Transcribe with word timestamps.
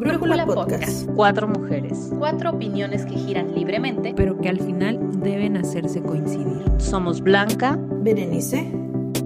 Brújula 0.00 0.46
Podcast. 0.46 1.06
Cuatro 1.14 1.46
mujeres. 1.46 2.10
Cuatro 2.18 2.52
opiniones 2.52 3.04
que 3.04 3.16
giran 3.16 3.54
libremente, 3.54 4.14
pero 4.16 4.40
que 4.40 4.48
al 4.48 4.58
final 4.58 4.98
deben 5.20 5.58
hacerse 5.58 6.00
coincidir. 6.00 6.64
Somos 6.78 7.20
Blanca, 7.20 7.78
Berenice, 7.78 8.72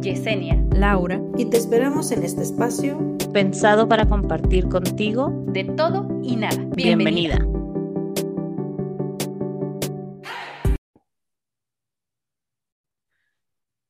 Yesenia, 0.01 0.61
Laura, 0.73 1.23
y 1.39 1.45
te 1.45 1.59
esperamos 1.59 2.11
en 2.11 2.25
este 2.25 2.43
espacio 2.43 2.99
pensado 3.33 3.89
para 3.89 4.09
compartir 4.09 4.69
contigo 4.69 5.45
de 5.47 5.63
todo 5.63 6.09
y 6.25 6.35
nada. 6.35 6.57
Bienvenida. 6.75 7.37
Bienvenida. 7.37 7.49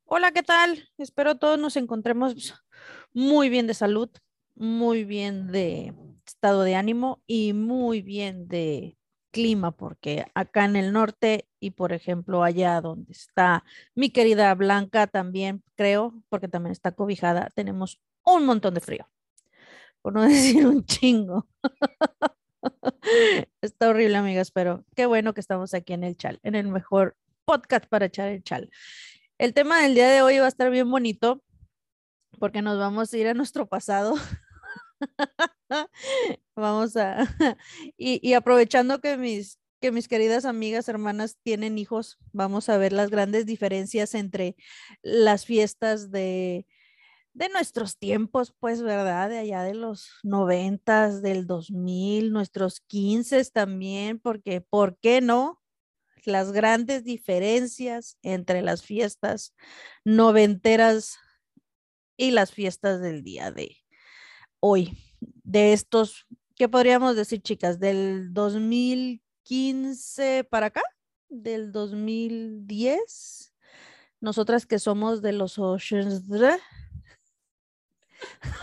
Hola, 0.04 0.32
¿qué 0.32 0.42
tal? 0.42 0.90
Espero 0.98 1.36
todos 1.36 1.58
nos 1.58 1.78
encontremos 1.78 2.62
muy 3.14 3.48
bien 3.48 3.66
de 3.66 3.72
salud, 3.72 4.10
muy 4.54 5.04
bien 5.04 5.50
de 5.50 5.94
estado 6.26 6.62
de 6.62 6.74
ánimo 6.74 7.22
y 7.26 7.52
muy 7.52 8.02
bien 8.02 8.48
de 8.48 8.96
clima, 9.30 9.72
porque 9.72 10.26
acá 10.34 10.64
en 10.64 10.76
el 10.76 10.92
norte 10.92 11.48
y 11.58 11.72
por 11.72 11.92
ejemplo 11.92 12.44
allá 12.44 12.80
donde 12.80 13.12
está 13.12 13.64
mi 13.94 14.10
querida 14.10 14.54
Blanca 14.54 15.08
también, 15.08 15.64
creo, 15.74 16.14
porque 16.28 16.48
también 16.48 16.72
está 16.72 16.92
cobijada, 16.92 17.50
tenemos 17.54 18.00
un 18.24 18.46
montón 18.46 18.74
de 18.74 18.80
frío, 18.80 19.10
por 20.02 20.12
no 20.14 20.22
decir 20.28 20.66
un 20.66 20.84
chingo. 20.84 21.48
está 23.60 23.88
horrible, 23.88 24.16
amigas, 24.16 24.50
pero 24.50 24.84
qué 24.94 25.06
bueno 25.06 25.34
que 25.34 25.40
estamos 25.40 25.74
aquí 25.74 25.92
en 25.92 26.04
el 26.04 26.16
chal, 26.16 26.38
en 26.42 26.54
el 26.54 26.68
mejor 26.68 27.16
podcast 27.44 27.86
para 27.86 28.06
echar 28.06 28.28
el 28.28 28.42
chal. 28.42 28.70
El 29.36 29.52
tema 29.52 29.82
del 29.82 29.94
día 29.94 30.08
de 30.08 30.22
hoy 30.22 30.38
va 30.38 30.44
a 30.44 30.48
estar 30.48 30.70
bien 30.70 30.88
bonito 30.90 31.42
porque 32.38 32.62
nos 32.62 32.78
vamos 32.78 33.12
a 33.12 33.18
ir 33.18 33.26
a 33.26 33.34
nuestro 33.34 33.66
pasado. 33.66 34.14
vamos 36.56 36.96
a, 36.96 37.18
y, 37.96 38.32
aprovechando 38.34 39.00
que 39.00 39.16
mis, 39.16 39.58
que 39.80 39.92
mis 39.92 40.08
queridas 40.08 40.44
amigas, 40.44 40.88
hermanas 40.88 41.38
tienen 41.42 41.78
hijos, 41.78 42.18
vamos 42.32 42.68
a 42.68 42.78
ver 42.78 42.92
las 42.92 43.10
grandes 43.10 43.46
diferencias 43.46 44.14
entre 44.14 44.56
las 45.02 45.44
fiestas 45.44 46.10
de, 46.10 46.66
de 47.32 47.48
nuestros 47.48 47.98
tiempos, 47.98 48.54
pues, 48.60 48.82
¿verdad? 48.82 49.30
De 49.30 49.38
allá 49.38 49.62
de 49.62 49.74
los 49.74 50.10
noventas, 50.22 51.22
del 51.22 51.46
2000, 51.46 52.32
nuestros 52.32 52.80
quince 52.80 53.44
también, 53.46 54.18
porque, 54.18 54.60
¿por 54.60 54.98
qué 54.98 55.20
no? 55.20 55.60
las 56.26 56.52
grandes 56.52 57.04
diferencias 57.04 58.18
entre 58.22 58.62
las 58.62 58.82
fiestas 58.82 59.54
noventeras 60.04 61.18
y 62.16 62.30
las 62.30 62.52
fiestas 62.52 63.00
del 63.00 63.22
día 63.22 63.50
de 63.50 63.76
hoy. 64.60 65.03
De 65.42 65.72
estos, 65.72 66.26
¿qué 66.56 66.68
podríamos 66.68 67.16
decir, 67.16 67.42
chicas? 67.42 67.78
Del 67.78 68.32
2015 68.32 70.44
para 70.44 70.66
acá, 70.66 70.82
del 71.28 71.72
2010. 71.72 73.52
Nosotras 74.20 74.66
que 74.66 74.78
somos 74.78 75.22
de 75.22 75.32
los 75.32 75.58
Oceans, 75.58 76.28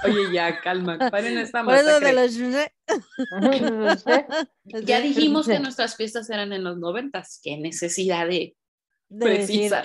Oye, 0.03 0.33
ya, 0.33 0.59
calma, 0.61 0.97
paren 1.11 1.37
esta 1.37 1.63
Ya 4.65 5.01
dijimos 5.01 5.47
que 5.47 5.59
nuestras 5.59 5.95
fiestas 5.95 6.29
eran 6.29 6.53
en 6.53 6.63
los 6.63 6.77
noventas, 6.77 7.39
qué 7.43 7.57
necesidad 7.57 8.27
de, 8.27 8.55
precisar. 9.19 9.83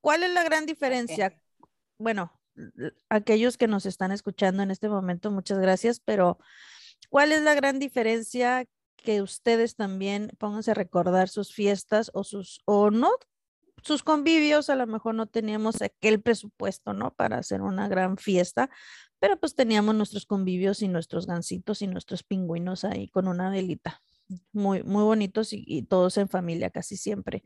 ¿Cuál 0.00 0.22
es 0.22 0.32
la 0.32 0.44
gran 0.44 0.66
diferencia? 0.66 1.36
Bueno, 1.98 2.35
aquellos 3.08 3.56
que 3.56 3.68
nos 3.68 3.86
están 3.86 4.12
escuchando 4.12 4.62
en 4.62 4.70
este 4.70 4.88
momento, 4.88 5.30
muchas 5.30 5.58
gracias, 5.58 6.00
pero 6.00 6.38
¿cuál 7.08 7.32
es 7.32 7.42
la 7.42 7.54
gran 7.54 7.78
diferencia 7.78 8.66
que 8.96 9.22
ustedes 9.22 9.76
también 9.76 10.32
pónganse 10.38 10.72
a 10.72 10.74
recordar 10.74 11.28
sus 11.28 11.52
fiestas 11.52 12.10
o 12.14 12.24
sus, 12.24 12.60
o 12.64 12.90
no 12.90 13.10
sus 13.82 14.02
convivios, 14.02 14.68
a 14.68 14.74
lo 14.74 14.86
mejor 14.86 15.14
no 15.14 15.26
teníamos 15.26 15.80
aquel 15.80 16.20
presupuesto, 16.20 16.92
¿no? 16.92 17.14
Para 17.14 17.38
hacer 17.38 17.62
una 17.62 17.88
gran 17.88 18.16
fiesta, 18.16 18.68
pero 19.20 19.38
pues 19.38 19.54
teníamos 19.54 19.94
nuestros 19.94 20.26
convivios 20.26 20.82
y 20.82 20.88
nuestros 20.88 21.26
gansitos 21.26 21.82
y 21.82 21.86
nuestros 21.86 22.22
pingüinos 22.24 22.84
ahí 22.84 23.08
con 23.08 23.28
una 23.28 23.48
velita. 23.50 24.02
Muy, 24.52 24.82
muy 24.82 25.04
bonitos 25.04 25.50
y, 25.52 25.82
todos 25.82 26.16
en 26.16 26.28
familia 26.28 26.70
casi 26.70 26.96
siempre. 26.96 27.44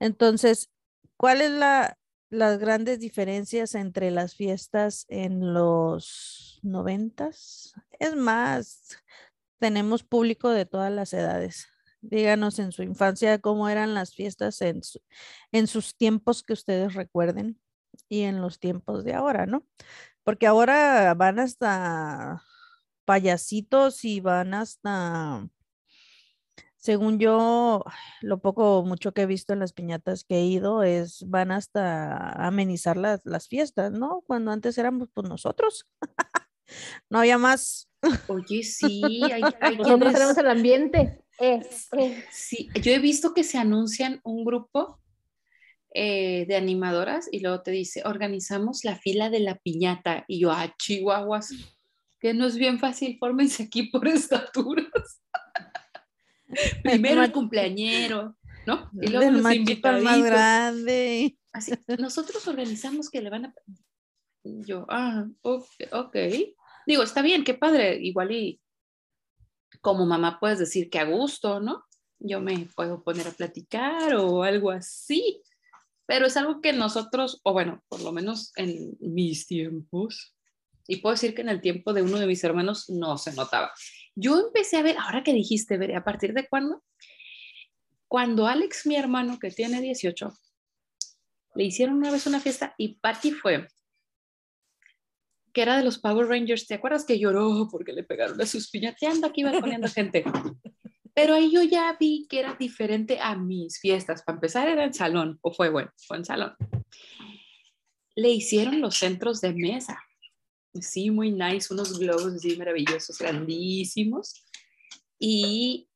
Entonces, 0.00 0.70
¿cuáles 1.16 1.52
la, 1.52 1.96
las 2.30 2.58
grandes 2.58 3.00
diferencias 3.00 3.74
entre 3.74 4.10
las 4.10 4.34
fiestas 4.34 5.06
en 5.08 5.54
los 5.54 6.60
noventas? 6.62 7.74
Es 7.98 8.16
más, 8.16 8.98
tenemos 9.58 10.02
público 10.02 10.50
de 10.50 10.66
todas 10.66 10.92
las 10.92 11.12
edades. 11.12 11.66
Díganos 12.00 12.58
en 12.58 12.72
su 12.72 12.82
infancia 12.82 13.40
cómo 13.40 13.68
eran 13.68 13.94
las 13.94 14.14
fiestas 14.14 14.60
en, 14.62 14.80
en 15.52 15.66
sus 15.66 15.96
tiempos 15.96 16.42
que 16.42 16.52
ustedes 16.52 16.94
recuerden 16.94 17.60
y 18.08 18.22
en 18.22 18.40
los 18.40 18.60
tiempos 18.60 19.04
de 19.04 19.14
ahora, 19.14 19.46
¿no? 19.46 19.66
Porque 20.22 20.46
ahora 20.46 21.14
van 21.14 21.38
hasta 21.38 22.42
payasitos 23.04 24.04
y 24.04 24.20
van 24.20 24.54
hasta, 24.54 25.48
según 26.86 27.18
yo, 27.18 27.84
lo 28.20 28.38
poco 28.38 28.84
mucho 28.86 29.12
que 29.12 29.22
he 29.22 29.26
visto 29.26 29.52
en 29.52 29.58
las 29.58 29.72
piñatas 29.72 30.22
que 30.22 30.36
he 30.36 30.44
ido 30.44 30.84
es, 30.84 31.28
van 31.28 31.50
hasta 31.50 32.30
amenizar 32.46 32.96
las, 32.96 33.22
las 33.24 33.48
fiestas, 33.48 33.90
¿no? 33.90 34.22
Cuando 34.24 34.52
antes 34.52 34.78
éramos 34.78 35.08
pues 35.12 35.28
nosotros. 35.28 35.88
no 37.10 37.18
había 37.18 37.38
más. 37.38 37.90
Oye, 38.28 38.62
sí, 38.62 39.02
hay, 39.24 39.42
nosotros 39.78 40.12
tenemos 40.12 40.38
el 40.38 40.48
ambiente. 40.48 41.24
Sí, 42.30 42.68
yo 42.80 42.92
he 42.92 43.00
visto 43.00 43.34
que 43.34 43.42
se 43.42 43.58
anuncian 43.58 44.20
un 44.22 44.44
grupo 44.44 45.00
eh, 45.92 46.44
de 46.46 46.54
animadoras 46.54 47.28
y 47.32 47.40
luego 47.40 47.62
te 47.62 47.72
dice, 47.72 48.02
organizamos 48.04 48.84
la 48.84 48.96
fila 48.96 49.28
de 49.28 49.40
la 49.40 49.56
piñata. 49.56 50.24
Y 50.28 50.38
yo, 50.38 50.52
ah, 50.52 50.72
chihuahuas, 50.78 51.50
que 52.20 52.32
no 52.32 52.46
es 52.46 52.56
bien 52.56 52.78
fácil, 52.78 53.16
fórmense 53.18 53.64
aquí 53.64 53.88
por 53.88 54.06
estaturas. 54.08 54.86
Primero 56.82 57.22
el 57.22 57.32
cumpleañero, 57.32 58.36
¿no? 58.66 58.90
Y 59.00 59.08
luego 59.08 59.30
los 59.30 59.52
invitados 59.52 60.02
más 60.02 60.22
grande. 60.22 61.36
Así, 61.52 61.72
nosotros 61.98 62.46
organizamos 62.48 63.10
que 63.10 63.22
le 63.22 63.30
van 63.30 63.46
a... 63.46 63.54
Yo, 64.44 64.86
ah, 64.88 65.26
ok, 65.42 65.66
ok. 65.92 66.16
Digo, 66.86 67.02
está 67.02 67.22
bien, 67.22 67.44
qué 67.44 67.54
padre, 67.54 67.98
igual 68.00 68.30
y 68.32 68.60
como 69.80 70.06
mamá 70.06 70.38
puedes 70.38 70.58
decir 70.58 70.90
que 70.90 70.98
a 70.98 71.04
gusto, 71.04 71.60
¿no? 71.60 71.84
Yo 72.18 72.40
me 72.40 72.68
puedo 72.74 73.02
poner 73.02 73.28
a 73.28 73.32
platicar 73.32 74.14
o 74.14 74.42
algo 74.42 74.70
así, 74.70 75.42
pero 76.06 76.26
es 76.26 76.36
algo 76.36 76.60
que 76.60 76.72
nosotros, 76.72 77.40
o 77.42 77.52
bueno, 77.52 77.82
por 77.88 78.00
lo 78.00 78.12
menos 78.12 78.52
en 78.56 78.96
mis 79.00 79.46
tiempos, 79.46 80.34
y 80.88 80.98
puedo 80.98 81.14
decir 81.14 81.34
que 81.34 81.42
en 81.42 81.48
el 81.48 81.60
tiempo 81.60 81.92
de 81.92 82.02
uno 82.02 82.18
de 82.18 82.26
mis 82.26 82.42
hermanos 82.44 82.88
no 82.88 83.18
se 83.18 83.34
notaba. 83.34 83.72
Yo 84.16 84.40
empecé 84.40 84.78
a 84.78 84.82
ver, 84.82 84.96
ahora 84.98 85.22
que 85.22 85.32
dijiste, 85.32 85.78
veré, 85.78 85.94
¿a 85.94 86.02
partir 86.02 86.32
de 86.32 86.48
cuándo? 86.48 86.82
Cuando 88.08 88.46
Alex, 88.48 88.86
mi 88.86 88.96
hermano, 88.96 89.38
que 89.38 89.50
tiene 89.50 89.80
18, 89.80 90.32
le 91.54 91.64
hicieron 91.64 91.96
una 91.96 92.10
vez 92.10 92.26
una 92.26 92.40
fiesta 92.40 92.74
y 92.76 92.98
Patty 92.98 93.32
fue 93.32 93.68
que 95.56 95.62
era 95.62 95.78
de 95.78 95.84
los 95.84 95.98
Power 95.98 96.28
Rangers, 96.28 96.66
¿te 96.66 96.74
acuerdas 96.74 97.06
que 97.06 97.18
lloró 97.18 97.66
porque 97.70 97.94
le 97.94 98.02
pegaron 98.02 98.38
a 98.38 98.44
sus 98.44 98.68
piñateando? 98.68 99.26
Aquí 99.26 99.42
poniendo 99.42 99.88
gente. 99.88 100.22
Pero 101.14 101.32
ahí 101.32 101.50
yo 101.50 101.62
ya 101.62 101.96
vi 101.98 102.26
que 102.28 102.40
era 102.40 102.54
diferente 102.60 103.18
a 103.22 103.34
mis 103.36 103.80
fiestas. 103.80 104.22
Para 104.22 104.36
empezar 104.36 104.68
era 104.68 104.84
en 104.84 104.92
salón, 104.92 105.38
o 105.40 105.50
fue 105.50 105.70
bueno, 105.70 105.90
fue 106.06 106.18
en 106.18 106.26
salón. 106.26 106.54
Le 108.14 108.28
hicieron 108.28 108.82
los 108.82 108.98
centros 108.98 109.40
de 109.40 109.54
mesa. 109.54 109.98
Sí, 110.82 111.10
muy 111.10 111.30
nice, 111.32 111.72
unos 111.72 111.98
globos 111.98 112.34
así 112.34 112.56
maravillosos, 112.56 113.18
grandísimos. 113.18 114.44
Y 115.18 115.88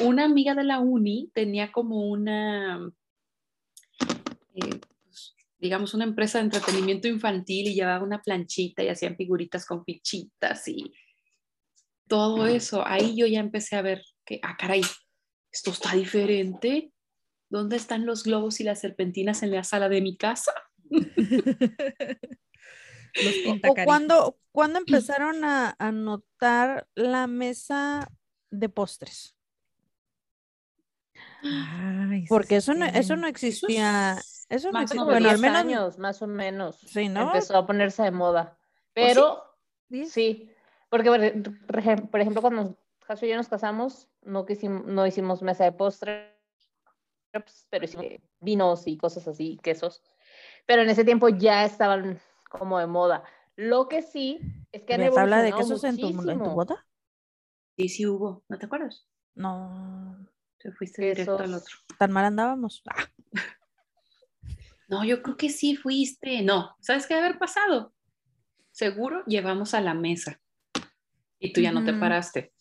una 0.00 0.24
amiga 0.24 0.54
de 0.54 0.64
la 0.64 0.80
uni 0.80 1.30
tenía 1.34 1.72
como 1.72 2.08
una, 2.08 2.90
eh, 4.54 4.80
digamos, 5.58 5.94
una 5.94 6.04
empresa 6.04 6.38
de 6.38 6.44
entretenimiento 6.44 7.08
infantil 7.08 7.68
y 7.68 7.74
llevaba 7.74 8.04
una 8.04 8.22
planchita 8.22 8.82
y 8.82 8.88
hacían 8.88 9.16
figuritas 9.16 9.66
con 9.66 9.84
fichitas 9.84 10.68
y 10.68 10.92
todo 12.08 12.46
eso. 12.46 12.86
Ahí 12.86 13.16
yo 13.16 13.26
ya 13.26 13.40
empecé 13.40 13.76
a 13.76 13.82
ver 13.82 14.02
que, 14.24 14.40
ah, 14.42 14.56
caray, 14.56 14.82
esto 15.52 15.70
está 15.70 15.94
diferente. 15.94 16.92
¿Dónde 17.48 17.76
están 17.76 18.06
los 18.06 18.24
globos 18.24 18.60
y 18.60 18.64
las 18.64 18.80
serpentinas 18.80 19.42
en 19.42 19.52
la 19.52 19.64
sala 19.64 19.88
de 19.88 20.00
mi 20.00 20.16
casa? 20.16 20.52
o 23.64 23.74
cuando, 23.84 24.38
cuando 24.52 24.78
empezaron 24.78 25.44
a, 25.44 25.74
a 25.78 25.92
notar 25.92 26.86
la 26.94 27.26
mesa 27.26 28.08
de 28.50 28.68
postres. 28.68 29.36
Porque 32.28 32.56
eso 32.56 32.74
no, 32.74 32.86
eso 32.86 33.16
no 33.16 33.26
existía. 33.26 34.18
Eso 34.48 34.72
no 34.72 34.80
existía. 34.80 35.04
Bueno, 35.04 35.30
al 35.30 35.38
menos. 35.38 35.56
Años, 35.58 35.98
más 35.98 36.20
o 36.22 36.26
menos. 36.26 36.76
Sí, 36.80 37.08
¿no? 37.08 37.22
Empezó 37.22 37.56
a 37.56 37.66
ponerse 37.66 38.02
de 38.02 38.10
moda. 38.10 38.58
Pero. 38.92 39.42
Sí, 40.08 40.50
porque 40.88 41.08
por 41.10 41.20
ej- 41.20 41.66
por 41.66 41.76
ejem- 41.80 42.10
por 42.10 42.20
ejemplo, 42.20 42.42
cuando 42.42 42.76
Jaso 43.04 43.24
y 43.24 43.28
yo 43.28 43.36
nos 43.36 43.48
casamos, 43.48 44.08
no, 44.22 44.44
quisim- 44.46 44.84
no 44.84 45.06
hicimos 45.06 45.42
mesa 45.42 45.62
de 45.64 45.70
postre, 45.72 46.36
pues, 47.32 47.66
pero 47.70 47.84
hicimos 47.84 48.06
vinos 48.40 48.86
y 48.88 48.96
cosas 48.96 49.28
así, 49.28 49.60
quesos. 49.62 50.02
Pero 50.66 50.82
en 50.82 50.90
ese 50.90 51.04
tiempo 51.04 51.28
ya 51.28 51.64
estaban 51.64 52.18
como 52.48 52.78
de 52.78 52.86
moda. 52.86 53.22
Lo 53.56 53.88
que 53.88 54.02
sí 54.02 54.40
es 54.72 54.82
que 54.82 54.94
han 54.94 55.00
¿Había 55.00 55.12
tabla 55.14 55.42
de 55.42 55.52
quesos 55.52 55.82
en 55.84 55.96
tu, 55.98 56.08
en 56.08 56.38
tu 56.42 56.50
boda? 56.50 56.86
Sí, 57.76 57.88
sí 57.88 58.06
hubo, 58.06 58.42
¿no 58.48 58.58
te 58.58 58.66
acuerdas? 58.66 59.06
No, 59.34 60.26
Te 60.58 60.72
fuiste 60.72 61.02
directo 61.02 61.38
al 61.38 61.54
otro. 61.54 61.76
tan 61.98 62.10
mal 62.12 62.24
andábamos. 62.24 62.82
Ah, 62.88 63.04
No, 64.88 65.04
yo 65.04 65.20
creo 65.22 65.36
que 65.36 65.50
sí 65.50 65.74
fuiste. 65.76 66.42
No, 66.42 66.76
¿sabes 66.80 67.06
qué 67.06 67.14
debe 67.14 67.26
haber 67.26 67.38
pasado? 67.40 67.92
Seguro 68.70 69.24
llevamos 69.26 69.74
a 69.74 69.80
la 69.80 69.94
mesa 69.94 70.40
y 71.40 71.52
tú 71.52 71.60
ya 71.60 71.72
no 71.72 71.84
te 71.84 71.92
paraste. 71.92 72.52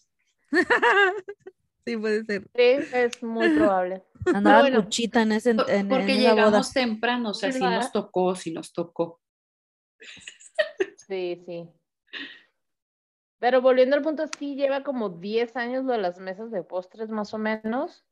sí, 1.86 1.98
puede 1.98 2.24
ser. 2.26 2.44
Sí, 2.56 2.88
es 2.94 3.22
muy 3.22 3.50
probable. 3.56 4.04
Andaba 4.34 4.62
bueno. 4.62 4.84
cuchita 4.84 5.22
en, 5.22 5.34
ese, 5.34 5.52
en, 5.52 5.58
Porque 5.58 6.14
en 6.14 6.20
esa 6.22 6.32
boda. 6.32 6.46
llegamos 6.46 6.74
temprano, 6.74 7.30
o 7.30 7.34
sea, 7.34 7.52
sí 7.52 7.60
¿Verdad? 7.60 7.78
nos 7.82 7.92
tocó, 7.92 8.36
sí 8.36 8.52
nos 8.52 8.74
tocó. 8.74 9.22
Sí, 10.98 11.44
sí. 11.46 11.70
Pero 13.40 13.62
volviendo 13.62 13.96
al 13.96 14.02
punto, 14.02 14.24
sí 14.28 14.56
lleva 14.56 14.84
como 14.84 15.10
10 15.10 15.56
años 15.56 15.86
lo 15.86 15.94
de 15.94 16.00
las 16.00 16.20
mesas 16.20 16.52
de 16.52 16.64
postres 16.64 17.10
más 17.10 17.34
o 17.34 17.38
menos, 17.38 18.06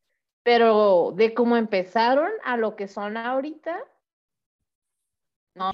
pero 0.44 1.12
de 1.16 1.34
cómo 1.34 1.58
empezaron 1.58 2.32
a 2.44 2.58
lo 2.58 2.76
que 2.76 2.88
son 2.88 3.18
ahorita, 3.18 3.80
no, 5.56 5.72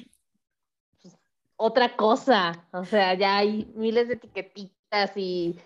pues, 1.02 1.18
otra 1.58 1.96
cosa, 1.96 2.68
o 2.72 2.86
sea, 2.86 3.14
ya 3.16 3.38
hay 3.38 3.66
miles 3.76 4.08
de 4.08 4.16
etiquetitas 4.16 5.12
y 5.16 5.60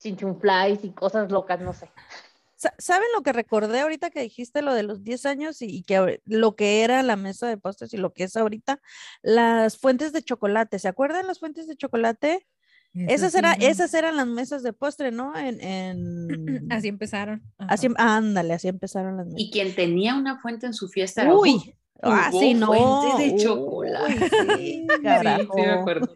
chinchunflies 0.00 0.84
y 0.84 0.92
cosas 0.92 1.30
locas, 1.32 1.60
no 1.60 1.72
sé. 1.72 1.90
Sa- 2.56 2.74
¿Saben 2.78 3.06
lo 3.14 3.22
que 3.22 3.32
recordé 3.32 3.80
ahorita 3.80 4.10
que 4.10 4.20
dijiste 4.22 4.62
lo 4.62 4.74
de 4.74 4.82
los 4.82 5.04
10 5.04 5.26
años 5.26 5.60
y, 5.62 5.66
y 5.66 5.82
que 5.82 6.20
lo 6.24 6.56
que 6.56 6.82
era 6.82 7.02
la 7.02 7.16
mesa 7.16 7.46
de 7.48 7.56
postres 7.58 7.92
y 7.94 7.98
lo 7.98 8.12
que 8.12 8.24
es 8.24 8.36
ahorita? 8.36 8.80
Las 9.22 9.78
fuentes 9.78 10.12
de 10.12 10.22
chocolate, 10.22 10.78
¿se 10.78 10.88
acuerdan 10.88 11.26
las 11.26 11.38
fuentes 11.38 11.66
de 11.68 11.76
chocolate? 11.76 12.46
Esas, 12.94 13.34
era, 13.34 13.52
esas 13.60 13.92
eran 13.92 14.16
las 14.16 14.26
mesas 14.26 14.62
de 14.62 14.72
postre, 14.72 15.12
¿no? 15.12 15.36
En, 15.36 15.60
en... 15.60 16.66
Así 16.72 16.88
empezaron. 16.88 17.42
Así, 17.58 17.86
em, 17.86 17.94
ándale, 17.98 18.54
así 18.54 18.68
empezaron 18.68 19.18
las 19.18 19.26
mesas. 19.26 19.38
Y 19.40 19.50
quien 19.50 19.74
tenía 19.74 20.14
una 20.14 20.38
fuente 20.40 20.64
en 20.64 20.72
su 20.72 20.88
fiesta 20.88 21.22
era 21.22 21.34
Uy, 21.34 21.50
"Uh, 21.56 21.72
ah, 22.02 22.30
sí, 22.30 22.54
no. 22.54 22.66
fuente 22.68 23.22
de 23.24 23.32
uy, 23.32 23.40
chocolate. 23.42 24.14
sí, 24.56 24.86
Sí, 24.88 25.48
sí, 25.52 25.60
me 25.60 25.70
acuerdo. 25.70 26.14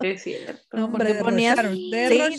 Es 0.00 0.22
cierto. 0.22 0.76
No, 0.76 0.84
hombre, 0.86 1.14
Porque 1.14 1.22
ponías, 1.22 1.56
derrocharon, 1.56 1.76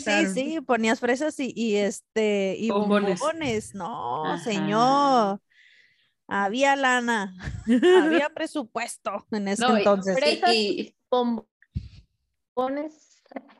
sí, 0.00 0.26
sí, 0.54 0.60
ponías 0.60 1.00
fresas 1.00 1.38
y, 1.40 1.52
y 1.54 1.76
este, 1.76 2.56
y 2.58 2.70
Bombones. 2.70 3.18
bombones. 3.20 3.74
No, 3.74 4.24
Ajá. 4.26 4.44
señor. 4.44 5.40
Había 6.30 6.76
lana, 6.76 7.34
había 8.04 8.28
presupuesto 8.34 9.26
en 9.30 9.48
ese 9.48 9.62
No, 9.62 9.74
y- 9.74 9.78
entonces. 9.78 10.18
Fresas. 10.18 10.54
Y- 10.54 10.94
Bombones. 11.10 11.48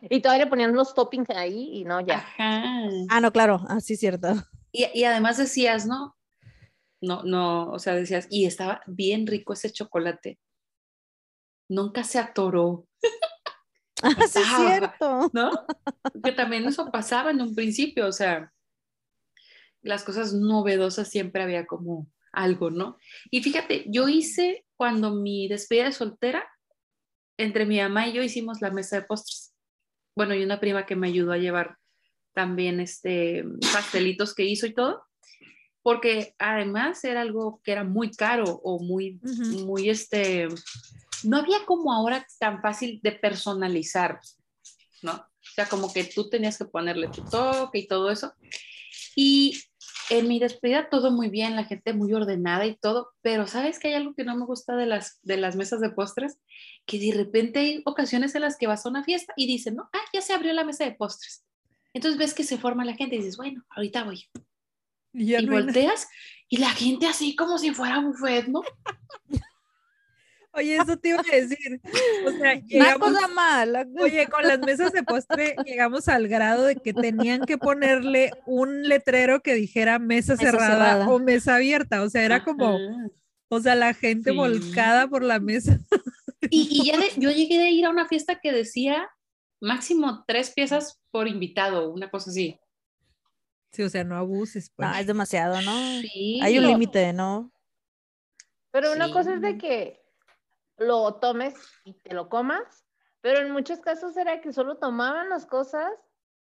Y 0.03 0.21
todavía 0.21 0.45
le 0.45 0.51
ponían 0.51 0.75
los 0.75 0.95
toppings 0.95 1.31
ahí 1.31 1.79
y 1.81 1.85
no, 1.85 2.01
y- 2.01 2.07
ya. 2.07 2.19
ajá. 2.19 2.63
Ah, 3.11 3.21
no, 3.21 3.33
claro, 3.33 3.63
así 3.69 3.95
es 3.95 4.01
cierto. 4.01 4.29
Y, 4.73 4.87
y 4.95 5.05
además 5.05 5.39
decías, 5.39 5.87
¿no? 5.87 6.15
No, 7.01 7.23
no, 7.23 7.71
o 7.71 7.79
sea, 7.79 7.95
decías, 7.95 8.27
y 8.31 8.47
estaba 8.47 8.83
bien 8.87 9.27
rico 9.27 9.53
ese 9.53 9.73
chocolate. 9.73 10.39
Nunca 11.69 12.03
se 12.03 12.19
atoró, 12.19 12.87
Ah, 14.03 14.15
sí 14.29 14.39
es 14.39 14.47
cierto. 14.47 15.31
¿no? 15.33 15.51
Que 16.25 16.33
también 16.33 16.65
eso 16.67 16.91
pasaba 16.91 17.31
en 17.31 17.41
un 17.41 17.55
principio, 17.55 18.07
o 18.07 18.13
sea, 18.13 18.53
las 19.83 20.05
cosas 20.05 20.33
novedosas 20.33 21.09
siempre 21.09 21.43
había 21.43 21.67
como 21.67 22.09
algo, 22.33 22.71
¿no? 22.71 22.97
Y 23.31 23.43
fíjate, 23.43 23.85
yo 23.89 24.09
hice 24.09 24.65
cuando 24.77 25.15
mi 25.15 25.49
despedida 25.49 25.85
de 25.85 25.93
soltera, 25.93 26.49
entre 27.39 27.67
mi 27.67 27.79
mamá 27.79 28.09
y 28.09 28.13
yo 28.13 28.23
hicimos 28.23 28.61
la 28.61 28.71
mesa 28.71 28.97
de 28.97 29.07
postres. 29.07 29.55
Bueno, 30.17 30.35
y 30.35 30.43
una 30.43 30.61
prima 30.61 30.87
que 30.87 30.97
me 30.97 31.09
ayudó 31.09 31.33
a 31.33 31.39
llevar 31.39 31.77
también 32.35 32.81
este 32.81 33.45
pastelitos 33.73 34.35
que 34.35 34.45
hizo 34.45 34.67
y 34.67 34.75
todo, 34.75 35.05
porque 35.89 36.35
además 36.39 37.03
era 37.03 37.23
algo 37.23 37.63
que 37.65 37.73
era 37.73 37.83
muy 37.83 38.11
caro 38.11 38.61
o 38.63 38.79
muy, 38.79 39.19
Ujú. 39.23 39.65
muy 39.65 39.89
este, 39.89 40.47
no 41.25 41.39
había 41.39 41.65
como 41.65 41.95
ahora 41.95 42.27
tan 42.39 42.61
fácil 42.61 43.01
de 43.03 43.13
personalizar, 43.13 44.21
¿no? 45.01 45.13
O 45.13 45.51
sea, 45.55 45.67
como 45.67 45.91
que 45.91 46.05
tú 46.05 46.29
tenías 46.29 46.59
que 46.59 46.67
ponerle 46.67 47.09
tu 47.09 47.25
toque 47.25 47.79
y 47.79 47.87
todo 47.89 48.11
eso. 48.11 48.35
Y 49.17 49.59
en 50.11 50.29
mi 50.29 50.39
despedida 50.39 50.91
todo 50.91 51.11
muy 51.11 51.31
bien, 51.31 51.57
la 51.57 51.65
gente 51.65 51.95
muy 51.95 52.13
ordenada 52.13 52.67
y 52.67 52.77
todo, 52.77 53.13
pero 53.23 53.47
¿sabes 53.47 53.79
que 53.79 53.89
hay 53.89 53.95
algo 53.95 54.15
que 54.15 54.25
no 54.25 54.37
me 54.37 54.45
gusta 54.45 54.77
de 54.77 54.85
las, 54.85 55.21
de 55.23 55.39
las 55.39 55.57
mesas 55.57 55.81
de 55.81 55.89
postres? 55.89 56.37
Que 56.85 56.99
de 56.99 57.17
repente 57.17 57.61
hay 57.61 57.83
ocasiones 57.87 58.35
en 58.35 58.43
las 58.43 58.59
que 58.59 58.67
vas 58.67 58.85
a 58.85 58.91
una 58.91 59.05
fiesta 59.05 59.33
y 59.39 59.47
dicen, 59.47 59.77
no, 59.77 59.89
ah, 59.95 60.05
ya 60.13 60.21
se 60.21 60.35
abrió 60.35 60.53
la 60.53 60.65
mesa 60.65 60.85
de 60.85 60.93
postres. 60.93 61.47
Entonces 61.95 62.19
ves 62.19 62.35
que 62.35 62.45
se 62.45 62.59
forma 62.59 62.85
la 62.85 62.95
gente 62.95 63.17
y 63.17 63.21
dices, 63.21 63.39
bueno, 63.39 63.65
ahorita 63.71 64.05
voy. 64.05 64.29
Y 65.13 65.33
no 65.45 65.53
volteas 65.53 66.09
y 66.49 66.59
la 66.59 66.71
gente 66.71 67.07
así 67.07 67.35
como 67.37 67.59
si 67.59 67.73
fuera 67.73 68.01
buffet, 68.01 68.47
¿no? 68.49 68.63
Oye, 70.53 70.77
eso 70.77 70.97
te 70.97 71.11
iba 71.11 71.21
a 71.21 71.37
decir. 71.37 71.81
O 72.27 72.31
sea, 72.33 72.55
llegamos, 72.67 73.11
cosa 73.13 73.29
mala. 73.29 73.87
oye, 74.01 74.27
con 74.27 74.43
las 74.43 74.59
mesas 74.59 74.93
de 74.93 75.03
postre 75.03 75.55
llegamos 75.65 76.09
al 76.09 76.27
grado 76.27 76.65
de 76.65 76.77
que 76.77 76.93
tenían 76.93 77.43
que 77.43 77.59
ponerle 77.59 78.33
un 78.47 78.89
letrero 78.89 79.41
que 79.41 79.55
dijera 79.55 79.99
mesa, 79.99 80.33
Mesa 80.33 80.45
cerrada, 80.51 80.69
cerrada. 80.93 81.09
o 81.09 81.19
mesa 81.21 81.57
abierta. 81.57 82.03
O 82.03 82.11
sea, 82.11 82.25
era 82.25 82.43
como, 82.45 82.77
o 83.49 83.61
sea, 83.61 83.75
la 83.75 83.95
gente 83.95 84.31
Sí. 84.31 84.37
volcada 84.37 85.07
por 85.07 85.23
la 85.23 85.39
mesa. 85.39 85.79
Y, 86.51 86.69
y 86.71 86.87
ya 86.87 86.97
de- 86.97 87.13
yo 87.19 87.31
llegué 87.31 87.59
de 87.59 87.71
ir 87.71 87.85
a 87.85 87.91
una 87.91 88.09
fiesta 88.09 88.41
que 88.41 88.51
decía 88.53 89.09
máximo 89.61 90.25
tres 90.27 90.51
piezas 90.51 90.99
por 91.11 91.29
invitado, 91.29 91.93
una 91.93 92.11
cosa 92.11 92.31
así. 92.31 92.59
Sí, 93.73 93.83
o 93.83 93.89
sea, 93.91 94.05
no 94.05 94.17
abuses, 94.17 94.71
pues. 94.75 94.89
No, 94.89 94.95
es 94.97 95.07
demasiado, 95.07 95.61
¿no? 95.63 96.01
Sí. 96.01 96.41
Hay 96.43 96.57
un 96.59 96.65
No. 96.65 96.71
límite, 96.71 97.13
¿no? 97.13 97.53
Pero 98.71 98.93
una 98.93 99.11
cosa 99.11 99.35
es 99.35 99.41
de 99.43 99.57
que 99.59 100.01
lo 100.77 101.15
tomes 101.17 101.55
y 101.85 101.95
te 101.95 102.15
lo 102.15 102.29
comas, 102.29 102.85
pero 103.21 103.41
en 103.41 103.51
muchos 103.51 103.81
casos 103.81 104.17
era 104.17 104.41
que 104.41 104.53
solo 104.53 104.77
tomaban 104.79 105.29
las 105.29 105.47
cosas 105.47 105.91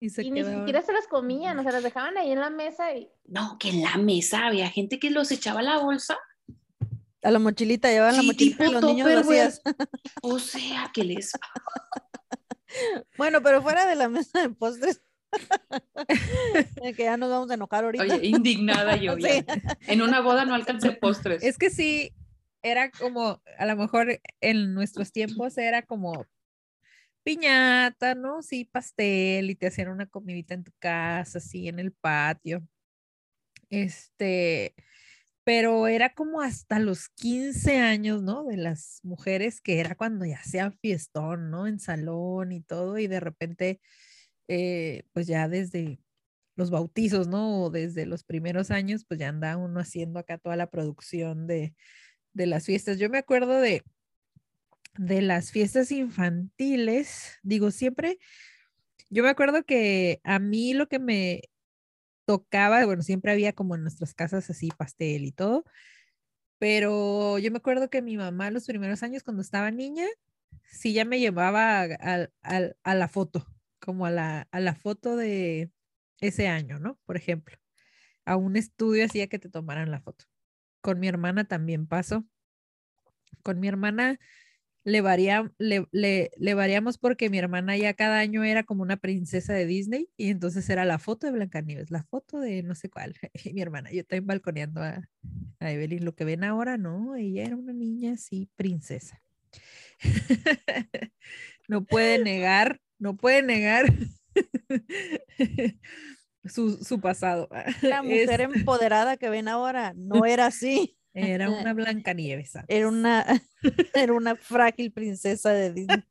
y 0.00 0.10
se 0.10 0.22
y 0.22 0.30
ni 0.30 0.44
siquiera 0.44 0.80
se 0.82 0.92
las 0.92 1.06
comían, 1.08 1.58
o 1.58 1.62
sea, 1.62 1.73
las 1.73 1.82
dejaban 1.82 2.16
ahí 2.16 2.30
en 2.30 2.38
la 2.40 2.50
mesa 2.50 2.94
y 2.94 3.11
No, 3.25 3.56
que 3.58 3.70
en 3.70 3.82
la 3.82 3.97
mesa 3.97 4.47
había 4.47 4.70
gente 4.70 4.99
que 5.00 5.11
los 5.11 5.30
echaba 5.32 5.61
a 5.61 5.64
la 5.64 5.78
bolsa. 5.78 6.16
A 7.25 7.30
la 7.32 7.38
mochilita, 7.40 7.90
llevaban 7.90 8.14
la 8.14 8.20
Sí, 8.23 8.26
mochilita 8.28 8.64
y 8.64 8.68
tipo 8.68 8.80
los 8.80 8.90
niños 8.90 9.12
vacías. 9.12 9.61
O 10.23 10.38
sea, 10.38 10.90
que 10.94 11.04
les... 11.04 11.32
Bueno, 13.16 13.42
pero 13.42 13.62
fuera 13.62 13.87
de 13.87 13.94
la 13.97 14.08
mesa 14.08 14.42
de 14.42 14.50
postres. 14.50 15.02
que 16.97 17.02
ya 17.02 17.16
nos 17.16 17.30
vamos 17.30 17.50
a 17.50 17.54
enojar 17.54 17.85
ahorita. 17.85 18.04
Oye, 18.04 18.26
indignada 18.26 18.97
yo. 18.97 19.16
Sí. 19.18 19.44
En 19.87 20.02
una 20.02 20.20
boda 20.20 20.44
no 20.44 20.54
alcancé 20.54 20.92
postres. 20.92 21.42
Es 21.42 21.58
que 21.58 21.70
sí, 21.70 22.12
era 22.62 22.90
como, 22.90 23.42
a 23.58 23.66
lo 23.66 23.76
mejor 23.76 24.20
en 24.40 24.75
nuestros 24.75 25.12
tiempos 25.12 25.58
era 25.58 25.82
como 25.82 26.26
piñata, 27.23 28.14
¿no? 28.14 28.42
Sí, 28.42 28.64
pastel 28.64 29.50
y 29.50 29.54
te 29.54 29.66
hacían 29.66 29.88
una 29.88 30.06
comidita 30.06 30.54
en 30.54 30.64
tu 30.64 30.73
casa, 30.78 31.38
así 31.38 31.68
en 31.68 31.78
el 31.78 31.92
patio. 31.92 32.66
Este, 33.70 34.75
pero 35.44 35.88
era 35.88 36.14
como 36.14 36.40
hasta 36.40 36.78
los 36.78 37.08
15 37.11 37.78
años, 37.78 38.23
¿no? 38.23 38.44
De 38.44 38.56
las 38.56 39.00
mujeres, 39.02 39.61
que 39.61 39.80
era 39.80 39.94
cuando 39.94 40.25
ya 40.25 40.37
hacían 40.37 40.73
fiestón, 40.75 41.50
¿no? 41.50 41.66
En 41.66 41.80
salón 41.80 42.52
y 42.52 42.61
todo, 42.61 42.99
y 42.99 43.06
de 43.06 43.20
repente, 43.20 43.80
eh, 44.49 45.05
pues 45.12 45.26
ya 45.26 45.49
desde 45.49 46.00
los 46.57 46.71
bautizos, 46.71 47.28
¿no? 47.28 47.64
O 47.64 47.71
desde 47.71 48.07
los 48.07 48.25
primeros 48.25 48.71
años, 48.71 49.05
pues 49.07 49.21
ya 49.21 49.28
anda 49.28 49.57
uno 49.57 49.81
haciendo 49.81 50.19
acá 50.19 50.38
toda 50.38 50.57
la 50.57 50.71
producción 50.71 51.47
de, 51.47 51.75
de 52.33 52.47
las 52.47 52.67
fiestas. 52.67 52.99
Yo 52.99 53.11
me 53.11 53.19
acuerdo 53.19 53.61
de, 53.61 53.85
de 54.99 55.23
las 55.23 55.52
fiestas 55.52 55.93
infantiles, 55.93 57.38
digo, 57.43 57.71
siempre, 57.71 58.19
yo 59.11 59.23
me 59.23 59.31
acuerdo 59.31 59.64
que 59.64 60.21
a 60.25 60.38
mí 60.38 60.75
lo 60.75 60.88
que 60.88 60.99
me 60.99 61.43
tocaba, 62.26 62.85
bueno, 62.85 63.02
siempre 63.02 63.33
había 63.33 63.55
como 63.55 63.75
en 63.75 63.83
nuestras 63.83 64.12
casas 64.12 64.50
así 64.50 64.69
pastel 64.76 65.25
y 65.25 65.33
todo, 65.33 65.64
pero 66.59 67.38
yo 67.38 67.50
me 67.50 67.59
acuerdo 67.59 67.88
que 67.88 68.02
mi 68.02 68.17
mamá 68.17 68.50
los 68.50 68.67
primeros 68.67 69.02
años 69.02 69.23
cuando 69.23 69.43
estaba 69.43 69.71
niña, 69.71 70.07
sí 70.71 70.93
ya 70.93 71.05
me 71.05 71.21
llevaba 71.21 71.83
a, 71.83 72.95
la 72.95 73.09
foto, 73.09 73.47
como 73.80 74.06
a 74.06 74.11
la, 74.11 74.49
a 74.50 74.61
la 74.61 74.75
foto 74.75 75.16
de 75.16 75.70
ese 76.20 76.49
año, 76.49 76.78
¿no? 76.78 76.99
Por 77.04 77.16
ejemplo, 77.16 77.56
a 78.25 78.37
un 78.37 78.56
estudio 78.56 79.04
hacía 79.04 79.28
que 79.28 79.38
te 79.38 79.49
tomaran 79.49 79.90
la 79.90 80.00
foto. 80.00 80.26
Con 80.80 81.00
mi 81.00 81.08
hermana 81.08 81.44
también 81.44 81.87
pasó. 81.87 82.25
Con 83.42 83.61
mi 83.61 83.68
hermana 83.68 84.18
le, 84.85 85.00
varía, 85.00 85.52
le, 85.58 85.87
le, 85.92 86.54
variamos 86.54 86.99
porque 86.99 87.30
mi 87.30 87.38
hermana 87.38 87.76
ya 87.76 87.94
cada 87.94 88.18
año 88.18 88.44
era 88.44 88.64
como 88.64 88.82
una 88.82 88.97
princesa 88.97 89.52
de 89.52 89.66
Disney 89.66 90.08
y 90.16 90.30
entonces 90.30 90.68
era 90.70 90.85
la 90.85 90.99
foto 90.99 91.26
de 91.26 91.32
Blancanieves, 91.32 91.90
la 91.90 92.04
foto 92.04 92.40
de 92.40 92.62
no 92.62 92.75
sé 92.75 92.88
cuál. 92.88 93.14
Y 93.44 93.52
mi 93.52 93.62
hermana, 93.62 93.90
yo 93.92 94.04
también 94.04 94.26
balconeando 94.26 94.82
a, 94.82 95.08
a 95.61 95.73
Evelyn, 95.73 96.04
lo 96.04 96.14
que 96.14 96.25
ven 96.25 96.44
ahora, 96.44 96.78
no, 96.78 97.16
ella 97.16 97.44
era 97.44 97.56
una 97.56 97.73
niña 97.73 98.12
así, 98.14 98.49
princesa. 98.56 99.23
no 101.68 101.85
puede 101.85 102.23
negar, 102.23 102.80
no 102.99 103.17
puede 103.17 103.43
negar 103.43 103.87
su, 106.45 106.76
su 106.85 107.00
pasado. 107.00 107.49
La 107.83 108.02
mujer 108.02 108.40
Es- 108.40 108.55
empoderada 108.57 109.17
que 109.17 109.28
ven 109.31 109.49
ahora 109.49 109.93
no 109.97 110.25
era 110.25 110.47
así. 110.47 110.95
era 111.14 111.50
una 111.50 111.73
Blancanieves. 111.73 112.52
¿sabes? 112.52 112.67
Era 112.69 112.88
una, 112.88 113.26
era 113.95 114.12
una 114.12 114.37
frágil 114.37 114.93
princesa 114.93 115.50
de 115.52 115.73
Disney. 115.73 116.02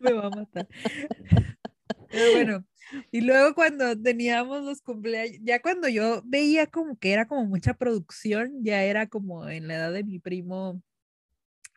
me 0.00 0.12
va 0.12 0.26
a 0.26 0.30
matar. 0.30 0.66
Pero 2.10 2.32
bueno, 2.32 2.64
y 3.10 3.20
luego 3.20 3.54
cuando 3.54 3.98
teníamos 4.00 4.62
los 4.64 4.80
cumpleaños, 4.82 5.38
ya 5.42 5.62
cuando 5.62 5.88
yo 5.88 6.22
veía 6.24 6.66
como 6.66 6.98
que 6.98 7.12
era 7.12 7.26
como 7.26 7.46
mucha 7.46 7.74
producción, 7.74 8.52
ya 8.64 8.82
era 8.82 9.06
como 9.06 9.48
en 9.48 9.68
la 9.68 9.74
edad 9.76 9.92
de 9.92 10.04
mi 10.04 10.18
primo 10.18 10.82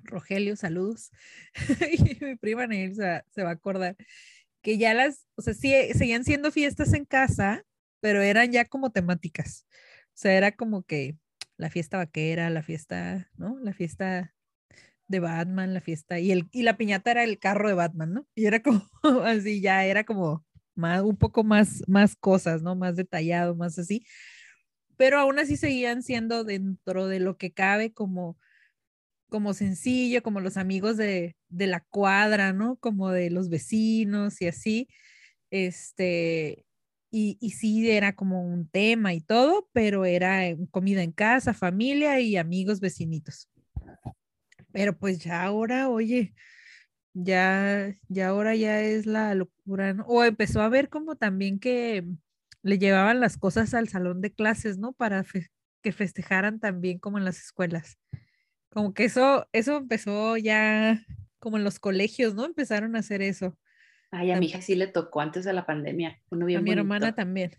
Rogelio, 0.06 0.56
saludos, 0.56 1.12
y 1.92 2.24
mi 2.24 2.36
prima 2.36 2.68
Neil 2.68 2.96
se, 2.96 3.24
se 3.32 3.44
va 3.44 3.50
a 3.50 3.54
acordar, 3.54 3.96
que 4.62 4.78
ya 4.78 4.94
las, 4.94 5.28
o 5.36 5.42
sea, 5.42 5.54
sí, 5.54 5.74
seguían 5.94 6.24
siendo 6.24 6.52
fiestas 6.52 6.94
en 6.94 7.06
casa, 7.06 7.66
pero 8.00 8.22
eran 8.22 8.52
ya 8.52 8.66
como 8.66 8.92
temáticas. 8.92 9.66
O 10.08 10.18
sea, 10.18 10.34
era 10.34 10.52
como 10.54 10.84
que 10.84 11.18
la 11.58 11.70
fiesta 11.70 11.98
vaquera, 11.98 12.50
la 12.50 12.64
fiesta, 12.64 13.30
¿no? 13.38 13.58
La 13.60 13.74
fiesta 13.74 14.34
de 15.08 15.20
Batman, 15.20 15.74
la 15.74 15.82
fiesta, 15.82 16.20
y, 16.20 16.32
el, 16.32 16.48
y 16.52 16.64
la 16.64 16.78
piñata 16.78 17.12
era 17.12 17.24
el 17.24 17.40
carro 17.40 17.68
de 17.68 17.76
Batman, 17.76 18.14
¿no? 18.14 18.28
Y 18.36 18.46
era 18.46 18.62
como 18.62 18.82
así, 19.26 19.62
ya 19.62 19.86
era 19.86 20.04
como 20.04 20.46
más, 20.76 21.02
un 21.02 21.18
poco 21.18 21.44
más, 21.44 21.84
más 21.88 22.16
cosas, 22.16 22.62
¿no? 22.62 22.76
Más 22.76 22.96
detallado, 22.96 23.56
más 23.56 23.78
así. 23.80 24.06
Pero 24.98 25.20
aún 25.20 25.40
así 25.40 25.58
seguían 25.58 26.04
siendo 26.04 26.44
dentro 26.44 27.08
de 27.08 27.20
lo 27.20 27.38
que 27.38 27.52
cabe 27.54 27.94
como, 27.94 28.38
como 29.36 29.54
sencillo, 29.54 30.24
como 30.24 30.40
los 30.40 30.56
amigos 30.56 30.96
de, 30.96 31.36
de 31.50 31.68
la 31.68 31.82
cuadra, 31.82 32.54
¿no? 32.54 32.78
Como 32.78 33.12
de 33.12 33.30
los 33.30 33.50
vecinos 33.50 34.42
y 34.42 34.48
así. 34.48 34.88
Este, 35.52 36.66
y, 37.12 37.38
y 37.42 37.50
sí 37.50 37.92
era 37.92 38.16
como 38.16 38.48
un 38.48 38.70
tema 38.70 39.14
y 39.14 39.20
todo, 39.20 39.70
pero 39.74 40.06
era 40.06 40.48
eh, 40.48 40.58
comida 40.72 41.04
en 41.04 41.12
casa, 41.12 41.54
familia 41.54 42.22
y 42.22 42.38
amigos 42.38 42.80
vecinitos. 42.80 43.50
Pero 44.72 44.98
pues 44.98 45.20
ya 45.20 45.44
ahora, 45.44 45.90
oye, 45.90 46.34
ya, 47.14 47.94
ya 48.08 48.30
ahora 48.30 48.56
ya 48.56 48.80
es 48.80 49.06
la 49.06 49.36
locura, 49.36 49.94
¿no? 49.94 50.06
O 50.06 50.24
empezó 50.24 50.62
a 50.62 50.70
ver 50.70 50.88
como 50.88 51.18
también 51.18 51.60
que 51.60 52.06
le 52.64 52.80
llevaban 52.80 53.20
las 53.20 53.36
cosas 53.38 53.74
al 53.74 53.90
salón 53.90 54.22
de 54.22 54.32
clases, 54.32 54.78
¿no? 54.78 54.94
Para 54.94 55.26
que 55.82 55.92
festejaran 55.92 56.62
también 56.62 57.00
como 57.00 57.18
en 57.18 57.26
las 57.26 57.38
escuelas. 57.42 57.98
Como 58.76 58.94
que 58.94 59.06
eso, 59.06 59.48
eso 59.54 59.78
empezó 59.78 60.36
ya 60.36 61.02
como 61.40 61.56
en 61.56 61.64
los 61.64 61.80
colegios, 61.80 62.36
¿no? 62.36 62.44
Empezaron 62.44 62.98
a 62.98 63.00
hacer 63.00 63.22
eso. 63.22 63.58
Ay, 64.12 64.32
a 64.32 64.38
mi 64.38 64.48
hija 64.48 64.62
sí 64.62 64.76
le 64.76 64.88
tocó 64.88 65.22
antes 65.22 65.46
de 65.46 65.54
la 65.54 65.66
pandemia. 65.66 66.22
Uno 66.30 66.46
bien 66.46 66.60
A 66.60 66.62
mi 66.62 66.72
hermana 66.72 67.16
también. 67.16 67.56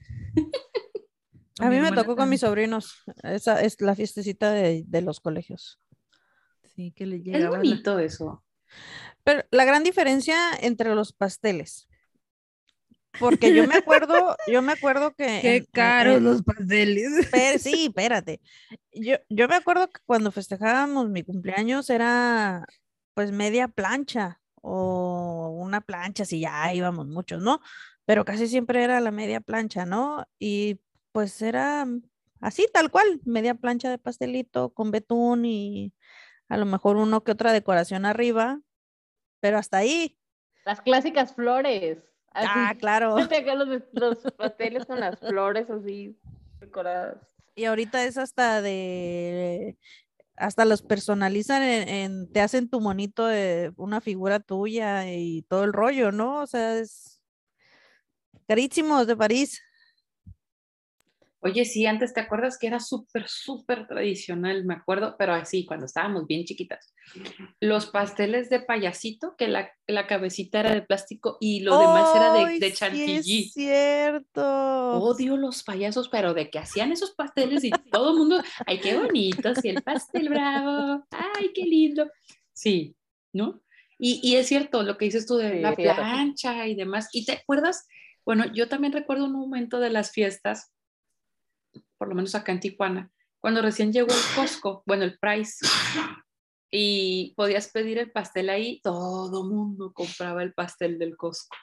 A 1.58 1.70
mí 1.70 1.78
me 1.80 1.90
tocó 1.92 2.16
con 2.16 2.28
mis 2.28 2.40
sobrinos. 2.40 3.02
Esa 3.22 3.62
es 3.62 3.80
la 3.80 3.94
fiestecita 3.94 4.52
de, 4.52 4.84
de 4.86 5.00
los 5.00 5.20
colegios. 5.20 5.80
Sí, 6.64 6.92
que 6.92 7.06
le 7.06 7.16
Es 7.16 7.22
llegaba 7.24 7.56
la- 7.56 7.62
bonito 7.62 7.98
eso. 7.98 8.44
Pero 9.24 9.42
la 9.50 9.64
gran 9.64 9.84
diferencia 9.84 10.36
entre 10.60 10.94
los 10.94 11.14
pasteles. 11.14 11.88
Porque 13.18 13.54
yo 13.54 13.66
me 13.66 13.76
acuerdo, 13.76 14.36
yo 14.46 14.62
me 14.62 14.72
acuerdo 14.72 15.14
que. 15.14 15.40
Qué 15.42 15.66
caros 15.72 16.22
los 16.22 16.42
pasteles. 16.42 17.28
Sí, 17.60 17.86
espérate. 17.86 18.40
Yo, 18.92 19.16
yo 19.28 19.48
me 19.48 19.56
acuerdo 19.56 19.88
que 19.88 20.00
cuando 20.06 20.30
festejábamos 20.32 21.08
mi 21.08 21.22
cumpleaños 21.22 21.90
era 21.90 22.66
pues 23.14 23.32
media 23.32 23.68
plancha 23.68 24.40
o 24.60 25.56
una 25.58 25.80
plancha, 25.80 26.24
si 26.24 26.40
ya 26.40 26.72
íbamos 26.74 27.06
muchos, 27.06 27.42
¿no? 27.42 27.60
Pero 28.04 28.24
casi 28.24 28.46
siempre 28.46 28.84
era 28.84 29.00
la 29.00 29.10
media 29.10 29.40
plancha, 29.40 29.86
¿no? 29.86 30.26
Y 30.38 30.80
pues 31.12 31.40
era 31.40 31.86
así, 32.40 32.68
tal 32.72 32.90
cual, 32.90 33.20
media 33.24 33.54
plancha 33.54 33.88
de 33.90 33.98
pastelito 33.98 34.74
con 34.74 34.90
betún 34.90 35.44
y 35.44 35.94
a 36.48 36.56
lo 36.56 36.66
mejor 36.66 36.96
uno 36.96 37.24
que 37.24 37.32
otra 37.32 37.52
decoración 37.52 38.04
arriba, 38.04 38.60
pero 39.40 39.58
hasta 39.58 39.78
ahí. 39.78 40.18
Las 40.64 40.80
clásicas 40.80 41.34
flores. 41.34 41.98
Así. 42.36 42.48
Ah, 42.54 42.74
claro. 42.78 43.16
Los, 43.18 43.82
los 43.92 44.18
pasteles 44.36 44.84
con 44.86 45.00
las 45.00 45.18
flores 45.18 45.68
así 45.70 46.16
decoradas. 46.60 47.16
Y 47.54 47.64
ahorita 47.64 48.04
es 48.04 48.18
hasta 48.18 48.60
de, 48.62 49.76
hasta 50.36 50.64
los 50.64 50.82
personalizan 50.82 51.62
en, 51.62 51.88
en- 51.88 52.32
te 52.32 52.40
hacen 52.40 52.68
tu 52.68 52.80
monito 52.80 53.26
de 53.26 53.72
una 53.76 54.00
figura 54.00 54.40
tuya 54.40 55.10
y 55.10 55.42
todo 55.48 55.64
el 55.64 55.72
rollo, 55.72 56.12
¿no? 56.12 56.42
O 56.42 56.46
sea, 56.46 56.78
es 56.78 57.20
carísimos 58.46 59.06
de 59.06 59.16
París. 59.16 59.62
Oye, 61.46 61.64
sí, 61.64 61.86
antes 61.86 62.12
te 62.12 62.20
acuerdas 62.20 62.58
que 62.58 62.66
era 62.66 62.80
súper, 62.80 63.28
súper 63.28 63.86
tradicional, 63.86 64.64
me 64.64 64.74
acuerdo, 64.74 65.14
pero 65.16 65.32
así, 65.32 65.64
cuando 65.64 65.86
estábamos 65.86 66.26
bien 66.26 66.44
chiquitas. 66.44 66.92
Los 67.60 67.86
pasteles 67.86 68.50
de 68.50 68.60
payasito, 68.60 69.36
que 69.38 69.46
la, 69.46 69.70
la 69.86 70.08
cabecita 70.08 70.58
era 70.58 70.74
de 70.74 70.82
plástico 70.82 71.36
y 71.40 71.60
lo 71.60 71.78
demás 71.78 72.12
era 72.16 72.32
de, 72.32 72.38
¡Ay, 72.40 72.58
de 72.58 72.70
sí 72.70 72.76
chantilly. 72.76 73.38
es 73.44 73.52
cierto. 73.52 74.42
Odio 74.98 75.36
los 75.36 75.62
payasos, 75.62 76.08
pero 76.08 76.34
de 76.34 76.50
que 76.50 76.58
hacían 76.58 76.90
esos 76.90 77.12
pasteles 77.12 77.62
y 77.62 77.70
todo 77.92 78.10
el 78.10 78.18
mundo, 78.18 78.42
ay, 78.66 78.80
qué 78.80 78.96
bonitos, 78.96 79.64
y 79.64 79.68
el 79.68 79.82
pastel 79.82 80.28
bravo, 80.28 81.04
ay, 81.10 81.52
qué 81.54 81.62
lindo. 81.62 82.10
Sí, 82.52 82.96
¿no? 83.32 83.62
Y, 83.98 84.20
y 84.22 84.36
es 84.36 84.48
cierto 84.48 84.82
lo 84.82 84.98
que 84.98 85.04
dices 85.06 85.26
tú 85.26 85.36
de 85.36 85.54
Sí, 85.54 85.60
la 85.60 85.74
plancha 85.94 86.66
y 86.66 86.74
demás. 86.74 87.08
¿Y 87.12 87.24
te 87.24 87.32
acuerdas? 87.32 87.86
Bueno, 88.24 88.44
yo 88.52 88.68
también 88.68 88.92
recuerdo 88.92 89.26
un 89.26 89.32
momento 89.32 89.78
de 89.78 89.90
las 89.90 90.10
fiestas, 90.10 90.72
por 91.98 92.08
lo 92.08 92.14
menos 92.14 92.34
acá 92.34 92.52
en 92.52 92.60
Tijuana, 92.60 93.10
cuando 93.40 93.62
recién 93.62 93.92
llegó 93.92 94.08
el 94.12 94.34
Costco, 94.34 94.82
bueno, 94.86 95.04
el 95.04 95.18
Price, 95.18 95.66
y 96.70 97.32
podías 97.36 97.68
pedir 97.70 97.98
el 97.98 98.10
pastel 98.10 98.50
ahí, 98.50 98.80
todo 98.82 99.44
mundo 99.44 99.92
compraba 99.92 100.42
el 100.42 100.52
pastel 100.52 100.98
del 100.98 101.16
Costco. 101.16 101.56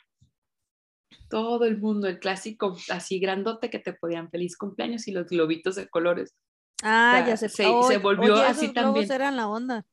Todo 1.30 1.66
el 1.66 1.80
mundo, 1.80 2.08
el 2.08 2.20
clásico 2.20 2.76
así 2.90 3.20
grandote 3.20 3.70
que 3.70 3.80
te 3.80 3.94
podían 3.94 4.30
feliz 4.30 4.58
cumpleaños 4.58 5.08
y 5.08 5.12
los 5.12 5.28
globitos 5.28 5.76
de 5.76 5.88
colores. 5.90 6.36
Ah, 6.84 7.18
sea, 7.18 7.28
ya 7.28 7.38
se, 7.38 7.50
se- 7.50 7.64
se 7.88 7.98
volvió 7.98 8.34
oye, 8.36 8.46
así 8.46 8.66
esos 8.66 8.74
también. 8.76 9.12
eran 9.12 9.36
la 9.38 9.48
onda. 9.48 9.86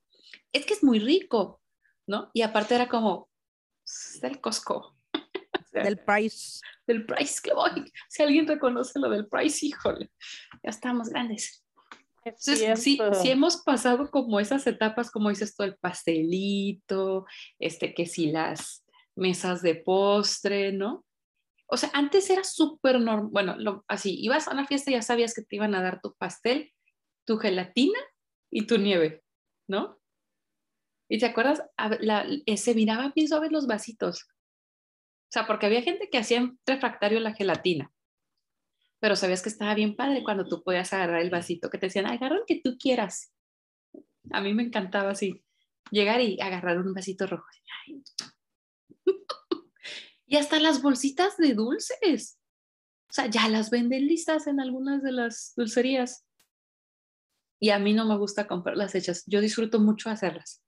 Es 0.52 0.66
que 0.66 0.74
es 0.74 0.82
muy 0.82 0.98
rico, 0.98 1.60
¿no? 2.06 2.30
Y 2.34 2.42
aparte 2.42 2.74
era 2.74 2.88
como 2.88 3.28
"Es 3.86 4.20
del 4.20 4.40
Costco. 4.40 4.96
Sea, 5.72 5.82
Del 5.84 5.98
Price. 5.98 6.60
del 6.86 7.06
Price 7.06 7.40
que 7.42 7.52
voy. 7.54 7.92
Si 8.08 8.22
alguien 8.22 8.46
reconoce 8.46 8.98
lo 8.98 9.08
del 9.10 9.26
Price, 9.28 9.64
híjole, 9.64 10.10
ya 10.62 10.70
estamos 10.70 11.08
grandes. 11.10 11.64
Es 12.24 12.46
Entonces, 12.46 12.80
sí, 12.82 12.96
cierto. 12.96 13.14
sí 13.14 13.30
hemos 13.30 13.58
pasado 13.62 14.10
como 14.10 14.40
esas 14.40 14.66
etapas, 14.66 15.10
como 15.10 15.30
dices 15.30 15.54
tú, 15.56 15.62
el 15.62 15.76
pastelito, 15.76 17.24
este, 17.58 17.94
que 17.94 18.06
si 18.06 18.30
las 18.30 18.84
mesas 19.16 19.62
de 19.62 19.74
postre, 19.76 20.72
¿no? 20.72 21.04
O 21.66 21.76
sea, 21.76 21.90
antes 21.94 22.28
era 22.30 22.42
súper 22.44 23.00
normal, 23.00 23.28
bueno, 23.30 23.56
lo- 23.58 23.84
así, 23.88 24.16
ibas 24.20 24.48
a 24.48 24.52
una 24.52 24.66
fiesta 24.66 24.90
y 24.90 24.94
ya 24.94 25.02
sabías 25.02 25.34
que 25.34 25.42
te 25.42 25.56
iban 25.56 25.74
a 25.74 25.82
dar 25.82 26.00
tu 26.02 26.14
pastel, 26.16 26.72
tu 27.24 27.38
gelatina 27.38 27.98
y 28.50 28.66
tu 28.66 28.76
nieve, 28.76 29.22
¿no? 29.68 29.98
Y 31.08 31.18
te 31.18 31.26
acuerdas, 31.26 31.62
A 31.76 31.88
la- 32.00 32.26
eh, 32.46 32.56
se 32.56 32.74
miraban 32.74 33.12
bien 33.14 33.28
suaves 33.28 33.50
los 33.52 33.66
vasitos. 33.66 34.26
O 35.30 35.32
sea, 35.32 35.46
porque 35.46 35.66
había 35.66 35.82
gente 35.82 36.08
que 36.10 36.18
hacía 36.18 36.38
en 36.38 36.58
refractario 36.66 37.20
la 37.20 37.34
gelatina 37.34 37.90
pero 39.00 39.16
sabías 39.16 39.42
que 39.42 39.48
estaba 39.48 39.74
bien 39.74 39.96
padre 39.96 40.22
cuando 40.22 40.46
tú 40.46 40.62
podías 40.62 40.92
agarrar 40.92 41.22
el 41.22 41.30
vasito, 41.30 41.70
que 41.70 41.78
te 41.78 41.86
decían, 41.86 42.06
agarra 42.06 42.36
el 42.36 42.44
que 42.46 42.60
tú 42.62 42.76
quieras. 42.78 43.32
A 44.30 44.42
mí 44.42 44.52
me 44.52 44.62
encantaba 44.62 45.10
así, 45.10 45.42
llegar 45.90 46.20
y 46.20 46.38
agarrar 46.40 46.78
un 46.78 46.92
vasito 46.92 47.26
rojo. 47.26 47.46
Ay. 47.86 48.04
y 50.26 50.36
hasta 50.36 50.60
las 50.60 50.82
bolsitas 50.82 51.38
de 51.38 51.54
dulces. 51.54 52.38
O 53.08 53.12
sea, 53.12 53.26
ya 53.26 53.48
las 53.48 53.70
venden 53.70 54.06
listas 54.06 54.46
en 54.46 54.60
algunas 54.60 55.02
de 55.02 55.12
las 55.12 55.54
dulcerías. 55.56 56.26
Y 57.58 57.70
a 57.70 57.78
mí 57.78 57.94
no 57.94 58.06
me 58.06 58.18
gusta 58.18 58.46
comprarlas 58.46 58.94
hechas. 58.94 59.24
Yo 59.26 59.40
disfruto 59.40 59.80
mucho 59.80 60.10
hacerlas. 60.10 60.62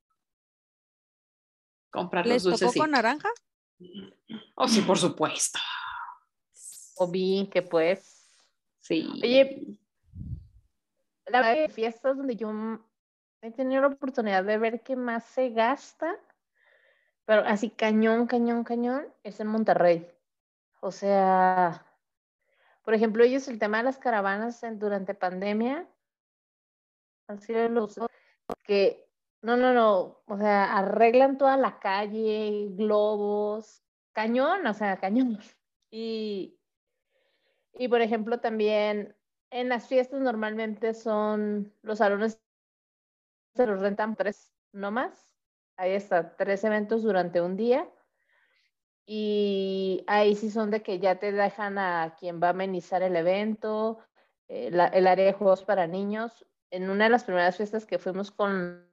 Comprar 1.90 2.26
¿Les 2.26 2.45
los 2.45 2.54
tocó 2.54 2.64
dulces. 2.64 2.81
con 2.81 2.90
naranja? 2.92 3.28
Oh, 4.55 4.69
sí, 4.69 4.81
por 4.83 4.99
supuesto. 4.99 5.59
O 6.97 7.11
vi 7.11 7.49
que 7.53 7.62
pues. 7.62 8.35
Sí. 8.81 9.09
Oye, 9.23 9.79
La 11.27 11.41
verdad 11.41 11.67
que 11.67 11.69
fiestas 11.73 12.17
donde 12.17 12.37
yo 12.37 12.51
he 13.43 13.51
tenido 13.51 13.83
la 13.83 13.89
oportunidad 13.89 14.45
de 14.45 14.59
ver 14.59 14.83
que 14.83 14.97
más 14.97 15.25
se 15.25 15.51
gasta, 15.51 16.15
pero 17.25 17.43
así 17.47 17.71
cañón, 17.71 18.27
cañón, 18.27 18.65
cañón, 18.65 19.07
es 19.23 19.41
en 19.41 19.47
Monterrey. 19.49 20.09
O 20.81 20.91
sea, 20.91 21.87
por 22.85 22.95
ejemplo, 22.95 23.23
ellos 23.25 23.47
el 23.49 23.59
tema 23.59 23.79
de 23.79 23.85
las 23.85 23.99
caravanas 23.99 24.62
en- 24.62 24.79
durante 24.79 25.15
pandemia, 25.15 25.89
han 27.29 27.41
sido 27.41 27.69
los 27.69 27.99
que, 28.65 29.09
no, 29.43 29.57
no, 29.57 29.73
no, 29.75 30.23
o 30.27 30.37
sea, 30.39 30.77
arreglan 30.79 31.39
toda 31.39 31.57
la 31.57 31.79
calle, 31.81 32.69
globos, 32.71 33.83
cañón, 34.13 34.67
o 34.67 34.75
sea, 34.75 34.99
cañón. 34.99 35.39
Y, 35.95 36.59
y 37.75 37.89
por 37.89 38.01
ejemplo, 38.01 38.41
también 38.41 39.15
en 39.51 39.69
las 39.69 39.87
fiestas 39.87 40.21
normalmente 40.21 40.95
son 40.95 41.73
los 41.83 41.99
salones 41.99 42.41
se 43.55 43.67
los 43.67 43.81
rentan 43.81 44.15
tres, 44.17 44.53
no 44.73 44.91
más. 44.91 45.33
Hay 45.77 45.95
hasta 45.95 46.37
tres 46.37 46.65
eventos 46.65 47.03
durante 47.03 47.41
un 47.41 47.57
día. 47.57 47.89
Y 49.07 50.05
ahí 50.07 50.37
sí 50.37 50.51
son 50.51 50.71
de 50.71 50.83
que 50.83 50.99
ya 50.99 51.19
te 51.19 51.33
dejan 51.33 51.79
a 51.79 52.15
quien 52.19 52.41
va 52.43 52.49
a 52.49 52.51
amenizar 52.51 53.03
el 53.03 53.17
evento, 53.17 53.99
eh, 54.49 54.71
la- 54.71 54.87
el 54.89 55.07
área 55.07 55.27
de 55.27 55.33
juegos 55.33 55.65
para 55.65 55.87
niños. 55.87 56.47
En 56.71 56.89
una 56.91 57.05
de 57.05 57.11
las 57.11 57.25
primeras 57.25 57.57
fiestas 57.57 57.85
que 57.87 57.99
fuimos 57.99 58.31
con, 58.31 58.89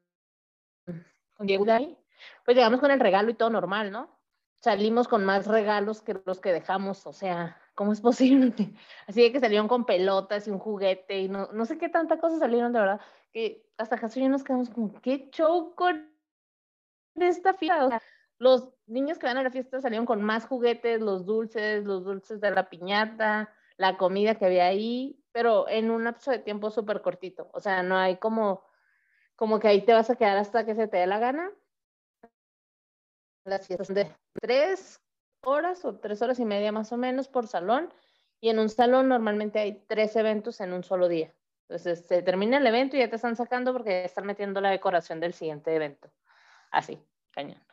con 1.35 1.47
Diego 1.47 1.65
ahí, 1.71 1.97
pues 2.45 2.55
llegamos 2.55 2.79
con 2.79 2.91
el 2.91 2.99
regalo 2.99 3.29
y 3.29 3.35
todo 3.35 3.49
normal, 3.49 3.91
¿no? 3.91 4.19
Salimos 4.59 5.07
con 5.07 5.23
más 5.23 5.47
regalos 5.47 6.01
que 6.01 6.19
los 6.25 6.41
que 6.41 6.51
dejamos, 6.51 7.07
o 7.07 7.13
sea, 7.13 7.57
¿cómo 7.75 7.93
es 7.93 8.01
posible? 8.01 8.53
Así 9.07 9.21
de 9.21 9.31
que 9.31 9.39
salieron 9.39 9.67
con 9.67 9.85
pelotas 9.85 10.47
y 10.47 10.51
un 10.51 10.59
juguete 10.59 11.19
y 11.19 11.29
no, 11.29 11.49
no 11.53 11.65
sé 11.65 11.77
qué 11.77 11.89
tanta 11.89 12.19
cosa 12.19 12.37
salieron 12.39 12.73
de 12.73 12.79
verdad, 12.79 13.01
que 13.31 13.65
hasta 13.77 13.97
Jesús 13.97 14.17
y 14.17 14.21
yo 14.23 14.29
nos 14.29 14.43
quedamos 14.43 14.69
como, 14.69 14.99
¿qué 15.01 15.29
show 15.31 15.73
con 15.75 16.11
esta 17.15 17.53
fiesta? 17.53 17.85
O 17.85 17.89
sea, 17.89 18.01
los 18.39 18.69
niños 18.87 19.19
que 19.19 19.27
van 19.27 19.37
a 19.37 19.43
la 19.43 19.51
fiesta 19.51 19.81
salieron 19.81 20.05
con 20.05 20.21
más 20.21 20.45
juguetes, 20.45 21.01
los 21.01 21.25
dulces, 21.25 21.83
los 21.85 22.03
dulces 22.03 22.41
de 22.41 22.51
la 22.51 22.69
piñata, 22.69 23.53
la 23.77 23.97
comida 23.97 24.35
que 24.35 24.45
había 24.45 24.65
ahí, 24.65 25.21
pero 25.31 25.69
en 25.69 25.91
un 25.91 26.05
lapso 26.05 26.31
de 26.31 26.39
tiempo 26.39 26.71
súper 26.71 27.01
cortito. 27.01 27.49
O 27.53 27.59
sea, 27.59 27.83
no 27.83 27.97
hay 27.97 28.17
como, 28.17 28.63
como 29.39 29.61
que 29.61 29.69
ahí 29.69 29.85
te 29.85 29.93
vas 29.93 30.09
a 30.09 30.17
quedar 30.17 30.37
hasta 30.37 30.65
que 30.65 30.75
se 30.75 30.89
te 30.89 30.97
dé 30.97 31.07
la 31.07 31.17
gana. 31.17 31.49
Las 33.45 33.65
fiestas 33.65 33.87
de 33.87 34.13
tres 34.33 35.01
horas 35.45 35.85
o 35.85 35.97
tres 35.97 36.21
horas 36.21 36.39
y 36.39 36.45
media 36.45 36.73
más 36.73 36.91
o 36.91 36.97
menos 36.97 37.29
por 37.29 37.47
salón. 37.47 37.89
Y 38.41 38.49
en 38.49 38.59
un 38.59 38.67
salón 38.67 39.07
normalmente 39.07 39.59
hay 39.59 39.85
tres 39.87 40.17
eventos 40.17 40.59
en 40.59 40.73
un 40.73 40.83
solo 40.83 41.07
día. 41.07 41.33
Entonces 41.69 42.05
se 42.05 42.21
termina 42.21 42.57
el 42.57 42.67
evento 42.67 42.97
y 42.97 42.99
ya 42.99 43.09
te 43.09 43.15
están 43.15 43.37
sacando 43.37 43.71
porque 43.71 43.91
ya 43.91 44.05
están 44.05 44.25
metiendo 44.25 44.59
la 44.59 44.71
decoración 44.71 45.21
del 45.21 45.33
siguiente 45.33 45.73
evento. 45.73 46.11
Así, 46.69 46.99
cañón. 47.31 47.63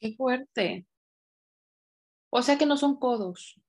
Qué 0.00 0.14
fuerte. 0.16 0.86
O 2.30 2.40
sea 2.40 2.56
que 2.56 2.64
no 2.64 2.78
son 2.78 2.96
codos. 2.98 3.63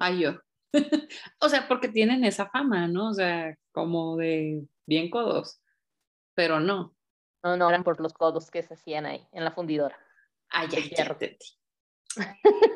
Ay, 0.00 0.20
yo. 0.20 0.40
o 1.40 1.48
sea, 1.48 1.66
porque 1.68 1.88
tienen 1.88 2.24
esa 2.24 2.48
fama, 2.50 2.86
¿no? 2.88 3.08
O 3.10 3.14
sea, 3.14 3.56
como 3.72 4.16
de 4.16 4.62
bien 4.86 5.10
codos. 5.10 5.60
Pero 6.34 6.60
no. 6.60 6.94
No, 7.42 7.56
no 7.56 7.68
eran 7.68 7.84
por 7.84 8.00
los 8.00 8.12
codos 8.12 8.50
que 8.50 8.62
se 8.62 8.74
hacían 8.74 9.06
ahí 9.06 9.26
en 9.32 9.44
la 9.44 9.52
fundidora. 9.52 9.96
Ay, 10.50 10.68
ay, 10.76 10.90
entendí. 10.96 11.36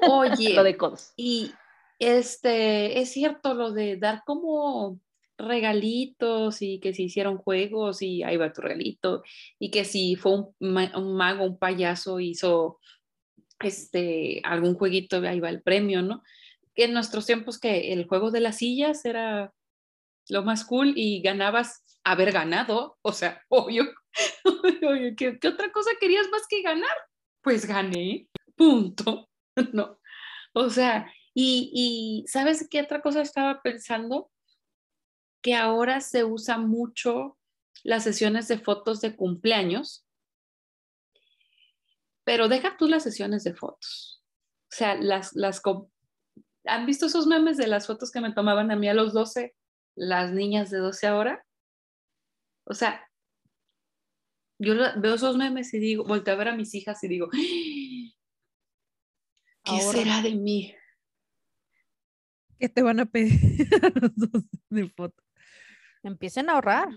Oye, 0.09 0.55
Lo 0.55 0.63
de 0.63 0.77
codos. 0.77 1.13
y 1.17 1.53
este, 1.99 3.01
es 3.01 3.13
cierto 3.13 3.53
lo 3.55 3.73
de 3.73 3.97
dar 3.97 4.23
como 4.25 4.99
regalitos 5.37 6.63
y 6.63 6.81
que 6.81 6.95
si 6.95 7.05
hicieron 7.05 7.37
juegos 7.39 8.01
y 8.03 8.23
ahí 8.23 8.37
va 8.37 8.53
tu 8.53 8.61
regalito 8.63 9.23
y 9.59 9.71
que 9.71 9.85
si 9.85 10.17
fue 10.17 10.33
un, 10.35 10.55
ma- 10.61 10.93
un 10.97 11.15
mago, 11.17 11.45
un 11.45 11.59
payaso 11.59 12.21
hizo 12.21 12.79
este 13.59 14.41
algún 14.45 14.75
jueguito, 14.75 15.17
ahí 15.27 15.41
va 15.41 15.49
el 15.51 15.63
premio, 15.63 16.03
¿no? 16.03 16.23
En 16.77 16.93
nuestros 16.93 17.27
tiempos 17.27 17.59
que 17.59 17.93
el 17.93 18.07
juego 18.07 18.31
de 18.31 18.41
las 18.41 18.59
sillas 18.59 19.05
era 19.05 19.53
lo 20.29 20.43
más 20.43 20.65
cool 20.65 20.93
y 20.97 21.21
ganabas 21.23 21.85
haber 22.05 22.33
ganado, 22.33 22.99
o 23.03 23.13
sea, 23.13 23.43
obvio, 23.49 23.85
obvio, 24.45 25.15
¿qué, 25.17 25.39
otra 25.49 25.71
cosa 25.73 25.91
querías 26.01 26.29
más 26.31 26.43
que 26.49 26.63
ganar? 26.63 26.97
Pues 27.43 27.67
gané, 27.67 28.29
punto, 28.57 29.29
¿no? 29.73 29.99
O 30.53 30.71
sea, 30.71 31.13
y, 31.35 31.71
y 31.73 32.29
¿sabes 32.29 32.67
qué 32.71 32.81
otra 32.81 33.01
cosa 33.01 33.23
estaba 33.23 33.63
pensando? 33.63 34.31
Que 35.43 35.55
ahora 35.55 36.01
se 36.01 36.25
usa 36.25 36.59
mucho 36.59 37.39
las 37.83 38.05
sesiones 38.05 38.49
de 38.49 38.59
fotos 38.59 39.01
de 39.01 39.17
cumpleaños, 39.17 40.05
pero 42.25 42.49
deja 42.49 42.77
tú 42.77 42.89
las 42.89 43.03
sesiones 43.03 43.45
de 43.45 43.55
fotos. 43.55 44.23
O 44.73 44.77
sea, 44.77 44.95
las, 44.97 45.35
las, 45.35 45.61
¿han 46.65 46.87
visto 46.87 47.07
esos 47.07 47.27
memes 47.27 47.57
de 47.57 47.67
las 47.67 47.87
fotos 47.87 48.11
que 48.11 48.21
me 48.21 48.33
tomaban 48.33 48.71
a 48.71 48.77
mí 48.77 48.89
a 48.89 48.95
los 48.95 49.13
12, 49.13 49.55
las 49.95 50.33
niñas 50.33 50.71
de 50.71 50.79
12 50.79 51.07
ahora? 51.07 51.45
O 52.65 52.75
sea, 52.75 53.09
yo 54.59 54.75
veo 55.01 55.15
esos 55.15 55.37
memes 55.37 55.73
y 55.73 55.79
digo, 55.79 56.05
volteo 56.05 56.35
a 56.35 56.37
ver 56.37 56.49
a 56.49 56.57
mis 56.57 56.75
hijas 56.75 57.03
y 57.03 57.09
digo, 57.09 57.29
¿qué 57.31 58.13
Ahora. 59.65 59.99
será 59.99 60.23
de 60.23 60.35
mí? 60.35 60.75
¿Qué 62.59 62.69
te 62.69 62.83
van 62.83 63.01
a 63.01 63.07
pedir 63.07 63.33
a 63.83 63.89
los 63.99 64.13
dos 64.15 64.45
de 64.69 64.89
foto? 64.91 65.23
Empiecen 66.03 66.51
a 66.51 66.53
ahorrar. 66.55 66.89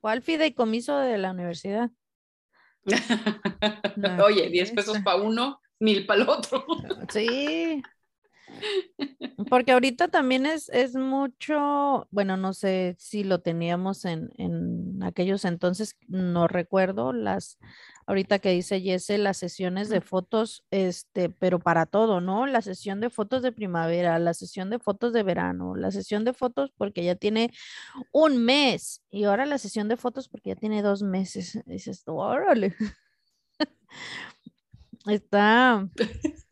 ¿Cuál 0.00 0.22
fideicomiso 0.22 0.98
de 0.98 1.18
la 1.18 1.30
universidad? 1.30 1.90
No, 3.96 4.24
Oye, 4.24 4.50
10 4.50 4.72
pesos 4.72 4.98
para 5.04 5.22
uno, 5.22 5.60
mil 5.78 6.04
para 6.06 6.22
el 6.22 6.28
otro. 6.28 6.66
Sí. 7.08 7.82
Porque 9.48 9.72
ahorita 9.72 10.08
también 10.08 10.46
es, 10.46 10.68
es 10.70 10.94
mucho, 10.94 12.08
bueno, 12.10 12.36
no 12.36 12.52
sé 12.52 12.96
si 12.98 13.24
lo 13.24 13.40
teníamos 13.40 14.04
en, 14.04 14.30
en 14.36 15.02
aquellos 15.02 15.44
entonces, 15.44 15.96
no 16.08 16.48
recuerdo, 16.48 17.12
las, 17.12 17.58
ahorita 18.06 18.38
que 18.38 18.50
dice 18.50 18.80
Jesse, 18.80 19.18
las 19.18 19.36
sesiones 19.36 19.88
de 19.88 20.00
fotos, 20.00 20.64
este, 20.70 21.30
pero 21.30 21.58
para 21.58 21.86
todo, 21.86 22.20
¿no? 22.20 22.46
La 22.46 22.62
sesión 22.62 23.00
de 23.00 23.10
fotos 23.10 23.42
de 23.42 23.52
primavera, 23.52 24.18
la 24.18 24.34
sesión 24.34 24.70
de 24.70 24.78
fotos 24.78 25.12
de 25.12 25.22
verano, 25.22 25.74
la 25.74 25.90
sesión 25.90 26.24
de 26.24 26.32
fotos 26.32 26.72
porque 26.76 27.04
ya 27.04 27.14
tiene 27.16 27.50
un 28.12 28.44
mes 28.44 29.02
y 29.10 29.24
ahora 29.24 29.46
la 29.46 29.58
sesión 29.58 29.88
de 29.88 29.96
fotos 29.96 30.28
porque 30.28 30.50
ya 30.50 30.56
tiene 30.56 30.82
dos 30.82 31.02
meses. 31.02 31.56
Y 31.56 31.62
dices, 31.72 32.04
tú, 32.04 32.18
órale. 32.20 32.74
Está, 35.06 35.86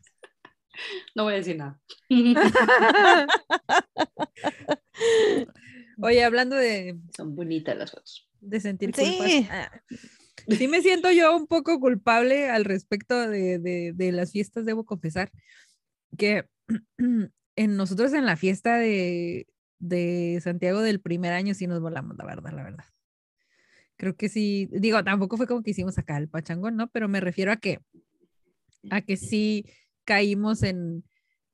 No 1.15 1.23
voy 1.23 1.33
a 1.33 1.37
decir 1.37 1.57
nada. 1.57 1.79
Oye, 6.01 6.23
hablando 6.23 6.55
de, 6.55 6.97
Son 7.15 7.35
bonitas 7.35 7.77
las 7.77 7.91
fotos. 7.91 8.27
de 8.41 8.59
sentir 8.59 8.91
culpas. 8.91 9.31
Sí. 9.31 9.47
ah, 9.49 9.71
Sí 10.49 10.67
me 10.67 10.81
siento 10.81 11.09
yo 11.11 11.35
un 11.37 11.47
poco 11.47 11.79
culpable 11.79 12.49
al 12.49 12.65
respecto 12.65 13.17
de, 13.29 13.59
de- 13.59 13.93
de 13.95 14.11
las 14.11 14.31
fiestas, 14.31 14.65
debo 14.65 14.83
confesar, 14.83 15.31
que 16.17 16.45
en 16.97 17.77
nosotros 17.77 18.11
en 18.13 18.25
la 18.25 18.35
fiesta 18.35 18.77
de, 18.77 19.47
de 19.79 20.39
Santiago 20.43 20.81
del 20.81 20.99
primer 20.99 21.31
año 21.33 21.53
sí 21.53 21.67
nos 21.67 21.79
volamos, 21.79 22.17
la 22.17 22.25
verdad, 22.25 22.51
la 22.51 22.63
verdad. 22.63 22.85
Creo 23.95 24.15
que 24.17 24.27
sí, 24.27 24.67
digo, 24.71 25.01
tampoco 25.03 25.37
fue 25.37 25.47
como 25.47 25.61
que 25.63 25.71
hicimos 25.71 25.97
acá 25.99 26.17
el 26.17 26.27
pachangón, 26.27 26.75
¿no? 26.75 26.89
Pero 26.89 27.07
me 27.07 27.19
refiero 27.21 27.51
a 27.51 27.57
que, 27.57 27.79
a 28.89 29.01
que 29.01 29.15
sí 29.17 29.65
caímos 30.05 30.63
en 30.63 31.03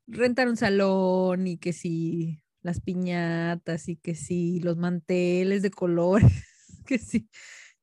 rentar 0.08 0.48
un 0.50 0.58
salón 0.58 1.48
y 1.48 1.58
que 1.58 1.74
sí 1.74 2.44
las 2.62 2.82
piñatas 2.82 3.90
y 3.90 3.98
que 3.98 4.16
sí 4.16 4.60
los 4.62 4.78
manteles 4.78 5.62
de 5.64 5.72
colores, 5.72 6.32
que 6.88 7.00
sí. 7.00 7.30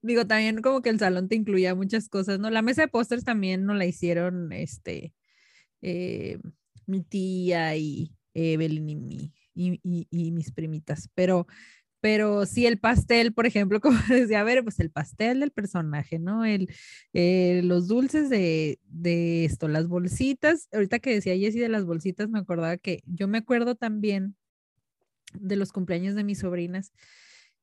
Digo, 0.02 0.26
también 0.26 0.62
como 0.62 0.82
que 0.82 0.90
el 0.90 0.98
salón 1.00 1.28
te 1.28 1.36
incluía 1.36 1.74
muchas 1.74 2.08
cosas, 2.08 2.38
¿no? 2.40 2.50
La 2.50 2.62
mesa 2.62 2.82
de 2.82 2.88
pósters 2.88 3.24
también 3.24 3.64
nos 3.66 3.76
la 3.78 3.86
hicieron, 3.86 4.52
este, 4.52 5.14
eh, 5.82 6.38
mi 6.86 7.02
tía 7.02 7.76
y 7.76 8.12
Evelyn 8.34 8.88
y, 8.88 8.96
mi, 8.96 9.32
y, 9.54 9.80
y- 9.82 10.08
y 10.10 10.32
mis 10.32 10.52
primitas, 10.52 11.10
pero, 11.14 11.46
pero 12.06 12.46
sí 12.46 12.66
el 12.66 12.78
pastel, 12.78 13.32
por 13.32 13.46
ejemplo, 13.46 13.80
como 13.80 13.98
decía, 14.08 14.40
a 14.40 14.44
ver, 14.44 14.62
pues 14.62 14.78
el 14.78 14.92
pastel 14.92 15.40
del 15.40 15.50
personaje, 15.50 16.20
¿no? 16.20 16.44
El, 16.44 16.72
eh, 17.12 17.62
los 17.64 17.88
dulces 17.88 18.30
de, 18.30 18.78
de 18.84 19.44
esto, 19.44 19.66
las 19.66 19.88
bolsitas, 19.88 20.68
ahorita 20.72 21.00
que 21.00 21.12
decía 21.12 21.36
Jessie 21.36 21.60
de 21.60 21.68
las 21.68 21.84
bolsitas, 21.84 22.28
me 22.28 22.38
acordaba 22.38 22.76
que 22.76 23.02
yo 23.06 23.26
me 23.26 23.38
acuerdo 23.38 23.74
también 23.74 24.36
de 25.32 25.56
los 25.56 25.72
cumpleaños 25.72 26.14
de 26.14 26.22
mis 26.22 26.38
sobrinas 26.38 26.92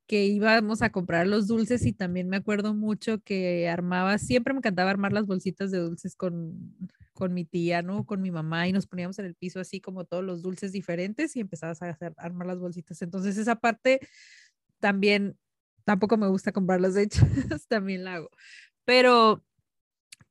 que 0.08 0.26
íbamos 0.26 0.82
a 0.82 0.92
comprar 0.92 1.28
los 1.28 1.48
dulces 1.48 1.86
y 1.86 1.94
también 1.94 2.30
me 2.30 2.38
acuerdo 2.38 2.74
mucho 2.74 3.20
que 3.24 3.70
armaba, 3.70 4.18
siempre 4.18 4.54
me 4.54 4.60
encantaba 4.60 4.92
armar 4.92 5.14
las 5.14 5.26
bolsitas 5.26 5.72
de 5.72 5.80
dulces 5.80 6.16
con, 6.16 6.76
con 7.14 7.34
mi 7.34 7.46
tía, 7.46 7.82
¿no? 7.82 8.06
Con 8.06 8.22
mi 8.22 8.32
mamá 8.32 8.68
y 8.68 8.74
nos 8.74 8.88
poníamos 8.88 9.20
en 9.20 9.26
el 9.26 9.36
piso 9.36 9.60
así 9.60 9.80
como 9.80 10.06
todos 10.06 10.24
los 10.24 10.42
dulces 10.42 10.72
diferentes 10.72 11.36
y 11.36 11.40
empezabas 11.40 11.82
a 11.82 11.90
hacer, 11.90 12.14
armar 12.18 12.48
las 12.48 12.60
bolsitas. 12.60 13.02
Entonces 13.02 13.38
esa 13.38 13.56
parte 13.56 14.00
también, 14.80 15.38
tampoco 15.86 16.18
me 16.18 16.28
gusta 16.28 16.52
comprarlas 16.52 16.98
hechas, 16.98 17.24
también 17.70 18.04
la 18.04 18.16
hago. 18.16 18.30
Pero, 18.86 19.44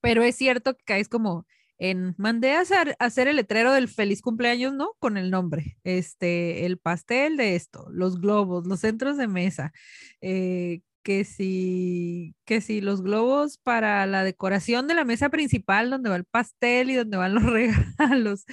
pero 0.00 0.22
es 0.22 0.36
cierto 0.36 0.76
que 0.76 0.84
caes 0.84 1.08
como 1.08 1.46
en, 1.82 2.14
mandé 2.16 2.52
a 2.52 2.60
hacer, 2.60 3.28
el 3.28 3.36
letrero 3.36 3.72
del 3.72 3.88
feliz 3.88 4.22
cumpleaños, 4.22 4.72
¿no? 4.72 4.92
Con 5.00 5.16
el 5.16 5.32
nombre, 5.32 5.78
este, 5.82 6.64
el 6.64 6.78
pastel 6.78 7.36
de 7.36 7.56
esto, 7.56 7.86
los 7.90 8.20
globos, 8.20 8.68
los 8.68 8.78
centros 8.80 9.16
de 9.16 9.26
mesa, 9.26 9.72
eh, 10.20 10.82
que 11.02 11.24
si, 11.24 12.36
que 12.44 12.60
si 12.60 12.80
los 12.80 13.02
globos 13.02 13.58
para 13.58 14.06
la 14.06 14.22
decoración 14.22 14.86
de 14.86 14.94
la 14.94 15.04
mesa 15.04 15.28
principal, 15.28 15.90
donde 15.90 16.08
va 16.08 16.14
el 16.14 16.24
pastel 16.24 16.90
y 16.90 16.94
donde 16.94 17.16
van 17.16 17.34
los 17.34 17.42
regalos. 17.98 18.44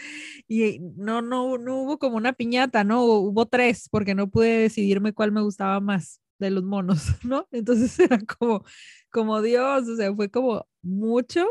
Y 0.47 0.79
no, 0.95 1.21
no, 1.21 1.59
no 1.59 1.83
hubo 1.83 1.99
como 1.99 2.17
una 2.17 2.33
piñata, 2.33 2.83
¿no? 2.83 3.03
Hubo 3.03 3.45
tres, 3.45 3.89
porque 3.91 4.15
no 4.15 4.27
pude 4.31 4.57
decidirme 4.57 5.13
cuál 5.13 5.31
me 5.31 5.41
gustaba 5.41 5.79
más 5.79 6.19
de 6.39 6.49
los 6.49 6.63
monos, 6.63 7.03
¿no? 7.23 7.47
Entonces 7.51 7.99
era 7.99 8.19
como, 8.39 8.63
como 9.11 9.41
Dios, 9.43 9.87
o 9.87 9.95
sea, 9.95 10.13
fue 10.15 10.31
como 10.31 10.65
mucho 10.81 11.45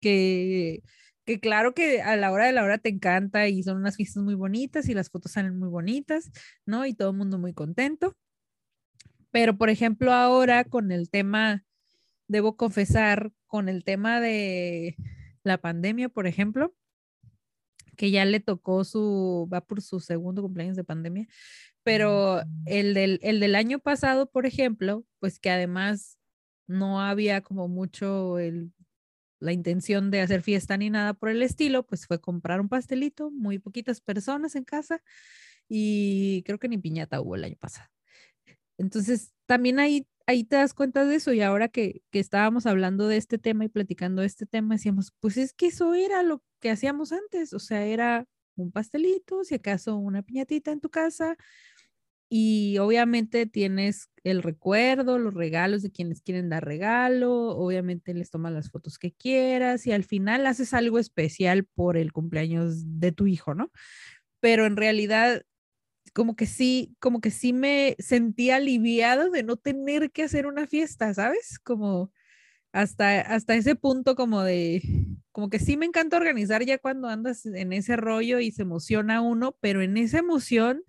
que, 0.00 0.82
que 1.24 1.40
claro 1.40 1.74
que 1.74 2.02
a 2.02 2.16
la 2.16 2.32
hora 2.32 2.46
de 2.46 2.52
la 2.52 2.64
hora 2.64 2.78
te 2.78 2.88
encanta 2.88 3.48
y 3.48 3.62
son 3.62 3.78
unas 3.78 3.96
fiestas 3.96 4.22
muy 4.22 4.34
bonitas 4.34 4.88
y 4.88 4.94
las 4.94 5.10
fotos 5.10 5.32
salen 5.32 5.58
muy 5.58 5.68
bonitas, 5.68 6.30
¿no? 6.66 6.86
Y 6.86 6.94
todo 6.94 7.10
el 7.10 7.16
mundo 7.16 7.38
muy 7.38 7.52
contento 7.52 8.16
pero, 9.30 9.56
por 9.56 9.70
ejemplo, 9.70 10.12
ahora 10.12 10.64
con 10.64 10.90
el 10.92 11.10
tema, 11.10 11.64
debo 12.28 12.56
confesar, 12.56 13.32
con 13.46 13.68
el 13.68 13.84
tema 13.84 14.20
de 14.20 14.96
la 15.42 15.58
pandemia, 15.58 16.08
por 16.08 16.26
ejemplo, 16.26 16.74
que 17.96 18.10
ya 18.10 18.24
le 18.24 18.40
tocó 18.40 18.84
su, 18.84 19.48
va 19.52 19.60
por 19.60 19.82
su 19.82 20.00
segundo 20.00 20.42
cumpleaños 20.42 20.76
de 20.76 20.84
pandemia, 20.84 21.26
pero 21.82 22.42
el 22.66 22.94
del, 22.94 23.18
el 23.22 23.40
del 23.40 23.54
año 23.54 23.78
pasado, 23.78 24.30
por 24.30 24.46
ejemplo, 24.46 25.04
pues 25.20 25.38
que 25.38 25.50
además 25.50 26.18
no 26.66 27.00
había 27.00 27.42
como 27.42 27.68
mucho 27.68 28.38
el, 28.38 28.72
la 29.40 29.52
intención 29.52 30.10
de 30.10 30.20
hacer 30.20 30.42
fiesta 30.42 30.76
ni 30.76 30.90
nada 30.90 31.14
por 31.14 31.28
el 31.28 31.42
estilo, 31.42 31.86
pues 31.86 32.06
fue 32.06 32.20
comprar 32.20 32.60
un 32.60 32.68
pastelito, 32.68 33.30
muy 33.30 33.58
poquitas 33.58 34.00
personas 34.00 34.56
en 34.56 34.64
casa 34.64 35.02
y 35.68 36.42
creo 36.44 36.58
que 36.58 36.68
ni 36.68 36.78
piñata 36.78 37.20
hubo 37.20 37.36
el 37.36 37.44
año 37.44 37.56
pasado. 37.58 37.88
Entonces, 38.78 39.32
también 39.46 39.80
ahí, 39.80 40.06
ahí 40.26 40.44
te 40.44 40.56
das 40.56 40.74
cuenta 40.74 41.04
de 41.04 41.16
eso 41.16 41.32
y 41.32 41.42
ahora 41.42 41.68
que, 41.68 42.02
que 42.10 42.20
estábamos 42.20 42.66
hablando 42.66 43.08
de 43.08 43.16
este 43.16 43.38
tema 43.38 43.64
y 43.64 43.68
platicando 43.68 44.22
de 44.22 44.28
este 44.28 44.46
tema, 44.46 44.76
decíamos, 44.76 45.12
pues 45.20 45.36
es 45.36 45.52
que 45.52 45.66
eso 45.66 45.94
era 45.94 46.22
lo 46.22 46.42
que 46.60 46.70
hacíamos 46.70 47.12
antes, 47.12 47.52
o 47.52 47.58
sea, 47.58 47.84
era 47.84 48.26
un 48.56 48.72
pastelito, 48.72 49.44
si 49.44 49.54
acaso 49.54 49.96
una 49.96 50.22
piñatita 50.22 50.72
en 50.72 50.80
tu 50.80 50.90
casa, 50.90 51.36
y 52.28 52.78
obviamente 52.78 53.46
tienes 53.46 54.10
el 54.24 54.42
recuerdo, 54.42 55.18
los 55.18 55.34
regalos 55.34 55.82
de 55.82 55.90
quienes 55.90 56.20
quieren 56.22 56.50
dar 56.50 56.64
regalo, 56.64 57.32
obviamente 57.56 58.12
les 58.14 58.30
tomas 58.30 58.52
las 58.52 58.70
fotos 58.70 58.98
que 58.98 59.12
quieras 59.12 59.86
y 59.86 59.92
al 59.92 60.04
final 60.04 60.46
haces 60.46 60.74
algo 60.74 60.98
especial 60.98 61.64
por 61.64 61.96
el 61.96 62.12
cumpleaños 62.12 63.00
de 63.00 63.12
tu 63.12 63.26
hijo, 63.26 63.54
¿no? 63.54 63.70
Pero 64.40 64.66
en 64.66 64.76
realidad 64.76 65.42
como 66.14 66.36
que 66.36 66.46
sí, 66.46 66.96
como 67.00 67.20
que 67.20 67.30
sí 67.30 67.52
me 67.52 67.96
sentí 67.98 68.50
aliviado 68.50 69.30
de 69.30 69.42
no 69.42 69.56
tener 69.56 70.10
que 70.10 70.24
hacer 70.24 70.46
una 70.46 70.66
fiesta, 70.66 71.14
¿sabes? 71.14 71.58
Como 71.60 72.12
hasta, 72.72 73.20
hasta 73.20 73.54
ese 73.56 73.76
punto 73.76 74.16
como 74.16 74.42
de, 74.42 74.82
como 75.32 75.50
que 75.50 75.58
sí 75.58 75.76
me 75.76 75.86
encanta 75.86 76.16
organizar 76.16 76.64
ya 76.64 76.78
cuando 76.78 77.08
andas 77.08 77.46
en 77.46 77.72
ese 77.72 77.96
rollo 77.96 78.40
y 78.40 78.52
se 78.52 78.62
emociona 78.62 79.20
uno, 79.22 79.56
pero 79.60 79.82
en 79.82 79.96
esa 79.96 80.18
emoción 80.18 80.84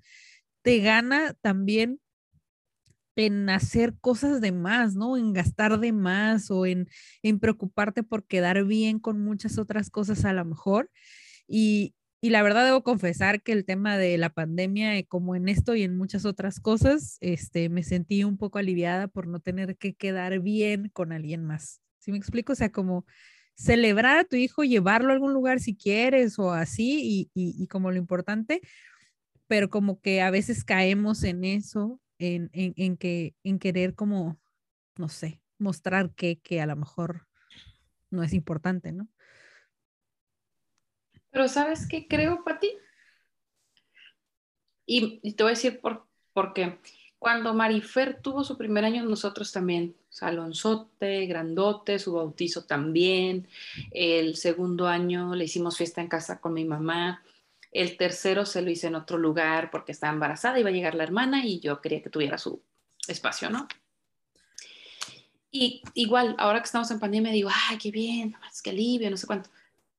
te 0.69 0.81
gana 0.81 1.33
también 1.41 1.99
en 3.15 3.49
hacer 3.49 3.95
cosas 3.99 4.39
de 4.39 4.51
más, 4.51 4.93
¿no? 4.93 5.17
En 5.17 5.33
gastar 5.33 5.79
de 5.79 5.91
más 5.93 6.51
o 6.51 6.67
en, 6.67 6.87
en 7.23 7.39
preocuparte 7.39 8.03
por 8.03 8.27
quedar 8.27 8.63
bien 8.65 8.99
con 8.99 9.19
muchas 9.19 9.57
otras 9.57 9.89
cosas 9.89 10.25
a 10.25 10.33
lo 10.33 10.45
mejor. 10.45 10.91
Y, 11.47 11.95
y 12.21 12.29
la 12.29 12.43
verdad 12.43 12.65
debo 12.65 12.83
confesar 12.83 13.41
que 13.41 13.51
el 13.51 13.65
tema 13.65 13.97
de 13.97 14.15
la 14.19 14.29
pandemia, 14.29 14.95
eh, 14.95 15.07
como 15.07 15.35
en 15.35 15.49
esto 15.49 15.73
y 15.73 15.81
en 15.81 15.97
muchas 15.97 16.23
otras 16.23 16.59
cosas, 16.59 17.17
este, 17.19 17.67
me 17.69 17.81
sentí 17.81 18.23
un 18.23 18.37
poco 18.37 18.59
aliviada 18.59 19.07
por 19.07 19.25
no 19.25 19.39
tener 19.39 19.75
que 19.75 19.95
quedar 19.95 20.39
bien 20.39 20.89
con 20.93 21.11
alguien 21.11 21.43
más. 21.45 21.81
¿Sí 21.97 22.11
me 22.11 22.19
explico? 22.19 22.53
O 22.53 22.55
sea, 22.55 22.71
como 22.71 23.07
celebrar 23.55 24.19
a 24.19 24.23
tu 24.23 24.35
hijo, 24.35 24.63
llevarlo 24.63 25.09
a 25.09 25.13
algún 25.13 25.33
lugar 25.33 25.61
si 25.61 25.75
quieres 25.75 26.37
o 26.37 26.51
así, 26.51 27.31
y, 27.33 27.61
y, 27.63 27.65
como 27.65 27.89
lo 27.89 27.97
importante, 27.97 28.61
pero 29.49 29.71
como 29.71 29.99
que 29.99 30.21
a 30.21 30.29
veces 30.29 30.63
caemos 30.63 31.23
en 31.23 31.43
eso, 31.43 31.99
en, 32.19 32.51
en, 32.53 32.75
en 32.77 32.97
que, 32.97 33.33
en 33.43 33.57
querer 33.57 33.95
como, 33.95 34.39
no 34.95 35.09
sé, 35.09 35.41
mostrar 35.57 36.13
que, 36.13 36.39
que 36.39 36.61
a 36.61 36.67
lo 36.67 36.75
mejor 36.75 37.27
no 38.11 38.21
es 38.21 38.33
importante, 38.33 38.91
¿no? 38.91 39.09
Pero 41.31 41.47
¿sabes 41.47 41.87
qué 41.87 42.07
creo, 42.07 42.43
Pati? 42.43 42.69
Y, 44.85 45.19
y 45.23 45.33
te 45.33 45.41
voy 45.41 45.53
a 45.53 45.55
decir 45.55 45.81
por, 45.81 46.05
por 46.31 46.53
qué. 46.53 46.77
Cuando 47.17 47.55
Marifer 47.55 48.21
tuvo 48.21 48.43
su 48.43 48.55
primer 48.55 48.85
año, 48.85 49.03
nosotros 49.03 49.51
también, 49.51 49.95
salonzote, 50.09 51.25
grandote, 51.25 51.97
su 51.97 52.13
bautizo 52.13 52.65
también. 52.65 53.47
El 53.89 54.35
segundo 54.35 54.87
año 54.87 55.33
le 55.33 55.45
hicimos 55.45 55.75
fiesta 55.75 56.01
en 56.01 56.07
casa 56.07 56.39
con 56.39 56.53
mi 56.53 56.65
mamá. 56.65 57.23
El 57.71 57.97
tercero 57.97 58.45
se 58.45 58.61
lo 58.61 58.71
hice 58.71 58.87
en 58.87 58.95
otro 58.95 59.17
lugar 59.17 59.69
porque 59.69 59.91
estaba 59.91 60.13
embarazada, 60.13 60.59
iba 60.59 60.69
a 60.69 60.73
llegar 60.73 60.95
la 60.95 61.03
hermana 61.03 61.45
y 61.45 61.59
yo 61.59 61.81
quería 61.81 62.01
que 62.01 62.09
tuviera 62.09 62.37
su 62.37 62.63
espacio, 63.07 63.49
¿no? 63.49 63.67
Y 65.51 65.81
igual, 65.95 66.35
ahora 66.37 66.59
que 66.59 66.65
estamos 66.65 66.91
en 66.91 66.99
pandemia, 66.99 67.31
digo, 67.31 67.49
ay, 67.69 67.77
qué 67.77 67.91
bien, 67.91 68.35
es 68.51 68.61
que 68.61 68.69
alivio, 68.69 69.09
no 69.09 69.17
sé 69.17 69.27
cuánto. 69.27 69.49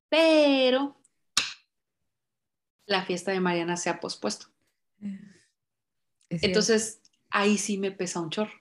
Pero 0.08 1.00
la 2.86 3.04
fiesta 3.04 3.32
de 3.32 3.40
Mariana 3.40 3.76
se 3.76 3.90
ha 3.90 4.00
pospuesto. 4.00 4.46
Entonces, 6.28 7.00
ahí 7.30 7.58
sí 7.58 7.78
me 7.78 7.90
pesa 7.90 8.20
un 8.20 8.30
chorro, 8.30 8.60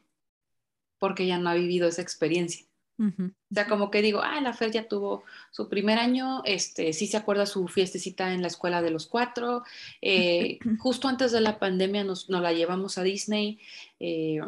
porque 0.98 1.26
ya 1.28 1.38
no 1.38 1.50
ha 1.50 1.56
vivido 1.56 1.88
esa 1.88 2.02
experiencia. 2.02 2.66
O 3.00 3.54
sea, 3.54 3.68
como 3.68 3.90
que 3.92 4.02
digo, 4.02 4.22
ah, 4.22 4.42
la 4.42 4.54
Fer 4.54 4.72
ya 4.72 4.88
tuvo 4.88 5.24
su 5.52 5.70
primer 5.70 5.98
año, 5.98 6.42
este, 6.44 6.92
sí 6.92 7.08
se 7.08 7.18
acuerda 7.18 7.46
su 7.46 7.68
fiestecita 7.68 8.34
en 8.34 8.42
la 8.42 8.48
escuela 8.48 8.82
de 8.82 8.92
los 8.92 9.08
cuatro, 9.08 9.64
eh, 10.02 10.60
justo 10.80 11.08
antes 11.08 11.32
de 11.32 11.42
la 11.42 11.60
pandemia 11.60 12.04
nos, 12.04 12.30
nos 12.30 12.42
la 12.42 12.52
llevamos 12.52 12.98
a 12.98 13.04
Disney, 13.04 13.60
eh, 14.00 14.42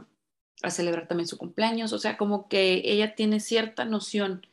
a 0.63 0.69
celebrar 0.69 1.07
también 1.07 1.27
su 1.27 1.37
cumpleaños, 1.37 1.93
o 1.93 1.97
sea, 1.97 2.17
como 2.17 2.47
que 2.47 2.81
ella 2.85 3.15
tiene 3.15 3.39
cierta 3.39 3.85
noción. 3.85 4.45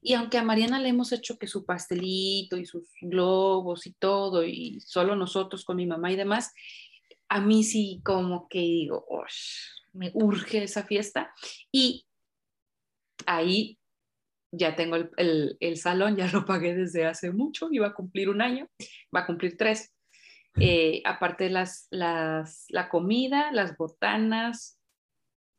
Y 0.00 0.14
aunque 0.14 0.38
a 0.38 0.42
Mariana 0.42 0.80
le 0.80 0.88
hemos 0.88 1.12
hecho 1.12 1.38
que 1.38 1.46
su 1.46 1.64
pastelito 1.64 2.56
y 2.56 2.66
sus 2.66 2.88
globos 3.00 3.86
y 3.86 3.92
todo, 3.92 4.44
y 4.44 4.80
solo 4.80 5.14
nosotros 5.14 5.64
con 5.64 5.76
mi 5.76 5.86
mamá 5.86 6.10
y 6.10 6.16
demás, 6.16 6.52
a 7.28 7.40
mí 7.40 7.62
sí 7.62 8.00
como 8.02 8.48
que 8.48 8.58
digo, 8.58 9.06
me 9.92 10.10
urge 10.14 10.64
esa 10.64 10.82
fiesta. 10.82 11.32
Y 11.70 12.06
ahí 13.26 13.78
ya 14.52 14.76
tengo 14.76 14.96
el, 14.96 15.56
el, 15.60 15.76
salón, 15.76 16.16
ya 16.16 16.26
lo 16.32 16.44
pagué 16.44 16.74
desde 16.74 17.06
hace 17.06 17.30
mucho, 17.30 17.68
iba 17.70 17.88
a 17.88 17.94
cumplir 17.94 18.28
un 18.28 18.42
año, 18.42 18.68
va 19.14 19.20
a 19.20 19.26
cumplir 19.26 19.56
tres. 19.56 19.94
Eh, 20.60 21.00
aparte 21.06 21.48
las, 21.48 21.86
las, 21.90 22.66
la 22.68 22.90
comida, 22.90 23.50
las 23.52 23.76
botanas, 23.76 24.78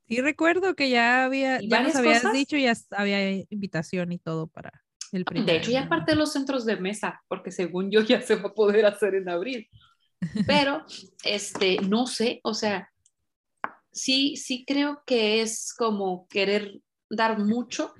Sí, 0.07 0.19
recuerdo 0.21 0.75
que 0.75 0.89
ya 0.89 1.23
había, 1.23 1.59
ya 1.61 1.81
nos 1.81 1.95
habías 1.95 2.31
dicho, 2.33 2.57
ya 2.57 2.73
había 2.91 3.45
invitación 3.49 4.11
y 4.11 4.19
todo 4.19 4.47
para 4.47 4.83
el 5.11 5.23
primer. 5.23 5.45
De 5.45 5.55
hecho, 5.57 5.71
ya 5.71 5.83
aparte 5.83 6.11
de 6.11 6.17
los 6.17 6.33
centros 6.33 6.65
de 6.65 6.75
mesa, 6.75 7.21
porque 7.27 7.51
según 7.51 7.89
yo 7.89 8.01
ya 8.19 8.21
se 8.21 8.35
va 8.35 8.49
a 8.49 8.53
poder 8.53 8.85
hacer 8.85 9.15
en 9.15 9.29
abril. 9.29 9.69
Pero, 10.47 10.85
este, 11.23 11.77
no 11.81 12.05
sé, 12.05 12.41
o 12.43 12.53
sea, 12.53 12.89
sí, 13.91 14.35
sí 14.35 14.65
creo 14.65 15.03
que 15.05 15.41
es 15.41 15.73
como 15.77 16.27
querer 16.27 16.79
dar 17.15 17.39
mucho, 17.39 17.93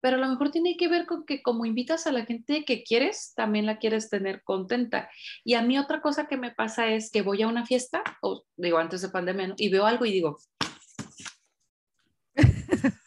pero 0.00 0.16
a 0.16 0.20
lo 0.20 0.28
mejor 0.28 0.50
tiene 0.50 0.76
que 0.76 0.88
ver 0.88 1.06
con 1.06 1.24
que 1.24 1.42
como 1.42 1.64
invitas 1.64 2.06
a 2.06 2.12
la 2.12 2.24
gente 2.24 2.64
que 2.64 2.82
quieres, 2.82 3.34
también 3.34 3.66
la 3.66 3.78
quieres 3.78 4.10
tener 4.10 4.42
contenta. 4.42 5.08
Y 5.44 5.54
a 5.54 5.62
mí 5.62 5.78
otra 5.78 6.00
cosa 6.02 6.26
que 6.26 6.36
me 6.36 6.50
pasa 6.50 6.88
es 6.88 7.10
que 7.10 7.22
voy 7.22 7.42
a 7.42 7.48
una 7.48 7.64
fiesta, 7.64 8.02
o 8.20 8.44
digo 8.56 8.78
antes 8.78 9.00
de 9.02 9.10
pandemia, 9.10 9.54
y 9.56 9.68
veo 9.68 9.86
algo 9.86 10.04
y 10.04 10.12
digo, 10.12 10.38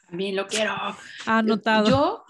también 0.08 0.36
lo 0.38 0.48
quiero. 0.48 0.74
Anotado. 1.26 1.90
Yo 1.90 2.24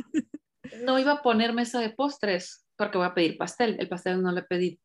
no 0.83 0.97
iba 0.97 1.11
a 1.13 1.21
poner 1.21 1.53
mesa 1.53 1.79
de 1.79 1.91
postres 1.91 2.65
porque 2.75 2.97
voy 2.97 3.07
a 3.07 3.13
pedir 3.13 3.37
pastel. 3.37 3.77
El 3.79 3.87
pastel 3.87 4.21
no 4.21 4.31
le 4.31 4.41
pedí. 4.41 4.79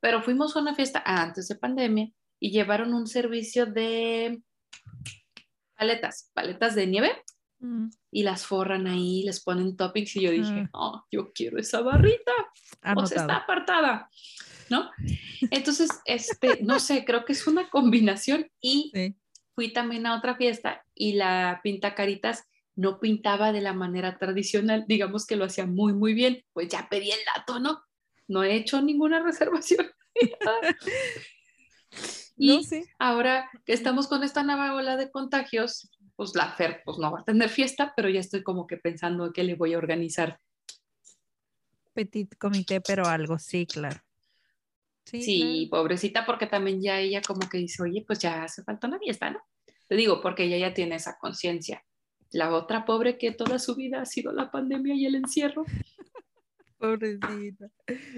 Pero 0.00 0.22
fuimos 0.22 0.54
a 0.54 0.60
una 0.60 0.76
fiesta 0.76 1.02
antes 1.04 1.48
de 1.48 1.56
pandemia 1.56 2.08
y 2.38 2.52
llevaron 2.52 2.94
un 2.94 3.08
servicio 3.08 3.66
de 3.66 4.40
paletas, 5.78 6.30
paletas 6.34 6.74
de 6.74 6.86
nieve 6.86 7.10
Mm, 7.60 7.88
y 8.12 8.22
las 8.22 8.46
forran 8.46 8.86
ahí, 8.86 9.24
les 9.24 9.40
ponen 9.40 9.76
toppings 9.76 10.16
y 10.16 10.22
yo 10.22 10.30
dije, 10.30 10.68
oh, 10.72 11.04
yo 11.10 11.32
quiero 11.32 11.58
esa 11.58 11.80
barrita. 11.80 12.32
O 12.96 13.06
sea, 13.06 13.22
está 13.22 13.36
apartada, 13.36 14.08
¿no? 14.70 14.90
Entonces, 15.50 15.90
este, 16.04 16.60
no 16.62 16.78
sé, 16.78 17.04
creo 17.04 17.24
que 17.24 17.32
es 17.32 17.46
una 17.46 17.68
combinación 17.68 18.50
y 18.60 18.92
Sí. 18.94 19.16
fui 19.54 19.72
también 19.72 20.06
a 20.06 20.16
otra 20.16 20.36
fiesta 20.36 20.84
y 20.94 21.14
la 21.14 21.60
pintacaritas 21.62 22.44
no 22.76 23.00
pintaba 23.00 23.50
de 23.50 23.60
la 23.60 23.72
manera 23.72 24.18
tradicional, 24.18 24.84
digamos 24.86 25.26
que 25.26 25.34
lo 25.34 25.44
hacía 25.44 25.66
muy, 25.66 25.94
muy 25.94 26.14
bien, 26.14 26.44
pues 26.52 26.68
ya 26.68 26.88
pedí 26.88 27.10
el 27.10 27.18
dato, 27.34 27.58
¿no? 27.58 27.82
No 28.28 28.44
he 28.44 28.54
hecho 28.54 28.80
ninguna 28.80 29.20
reservación. 29.24 29.90
y 32.38 32.46
No, 32.48 32.62
sí. 32.62 32.84
ahora 32.98 33.50
que 33.66 33.72
estamos 33.72 34.06
con 34.06 34.22
esta 34.22 34.42
nueva 34.42 34.74
ola 34.74 34.96
de 34.96 35.10
contagios, 35.10 35.90
pues 36.16 36.34
la 36.34 36.52
Fer 36.52 36.82
pues 36.84 36.98
no 36.98 37.10
va 37.12 37.20
a 37.20 37.24
tener 37.24 37.48
fiesta, 37.48 37.92
pero 37.96 38.08
ya 38.08 38.20
estoy 38.20 38.42
como 38.42 38.66
que 38.66 38.76
pensando 38.76 39.32
qué 39.32 39.44
le 39.44 39.54
voy 39.54 39.74
a 39.74 39.78
organizar. 39.78 40.40
Petit 41.92 42.36
comité, 42.38 42.80
pero 42.80 43.06
algo, 43.06 43.38
sí, 43.38 43.66
claro. 43.66 44.00
Sí, 45.04 45.22
Sí, 45.22 45.68
claro. 45.68 45.82
pobrecita, 45.82 46.26
porque 46.26 46.46
también 46.46 46.80
ya 46.82 47.00
ella 47.00 47.20
como 47.26 47.48
que 47.48 47.58
dice, 47.58 47.82
oye, 47.82 48.04
pues 48.06 48.18
ya 48.18 48.44
hace 48.44 48.62
falta 48.62 48.86
una 48.86 48.98
fiesta, 48.98 49.30
¿no? 49.30 49.40
Te 49.88 49.96
digo, 49.96 50.20
porque 50.20 50.44
ella 50.44 50.58
ya 50.58 50.74
tiene 50.74 50.96
esa 50.96 51.18
conciencia. 51.18 51.82
La 52.30 52.52
otra 52.54 52.84
pobre 52.84 53.16
que 53.16 53.32
toda 53.32 53.58
su 53.58 53.74
vida 53.74 54.02
ha 54.02 54.04
sido 54.06 54.32
la 54.32 54.50
pandemia 54.50 54.94
y 54.94 55.06
el 55.06 55.14
encierro. 55.14 55.64
Pobrecita. 56.78 57.70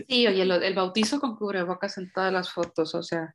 Sí, 0.09 0.27
oye, 0.27 0.45
lo- 0.45 0.57
el 0.57 0.75
bautizo 0.75 1.21
con 1.21 1.37
cubrebocas 1.37 1.97
en 1.97 2.11
todas 2.13 2.33
las 2.33 2.53
fotos, 2.53 2.95
o 2.95 3.03
sea, 3.03 3.35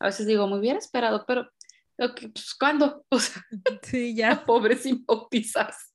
a 0.00 0.06
veces 0.06 0.26
digo, 0.26 0.46
me 0.48 0.58
hubiera 0.58 0.78
esperado, 0.78 1.24
pero, 1.26 1.42
ok, 1.98 2.20
pues, 2.32 2.54
¿cuándo? 2.58 3.04
O 3.10 3.18
sea, 3.18 3.44
Sí, 3.82 4.14
ya. 4.14 4.44
pobre 4.46 4.76
sin 4.76 5.04
bautizas. 5.04 5.94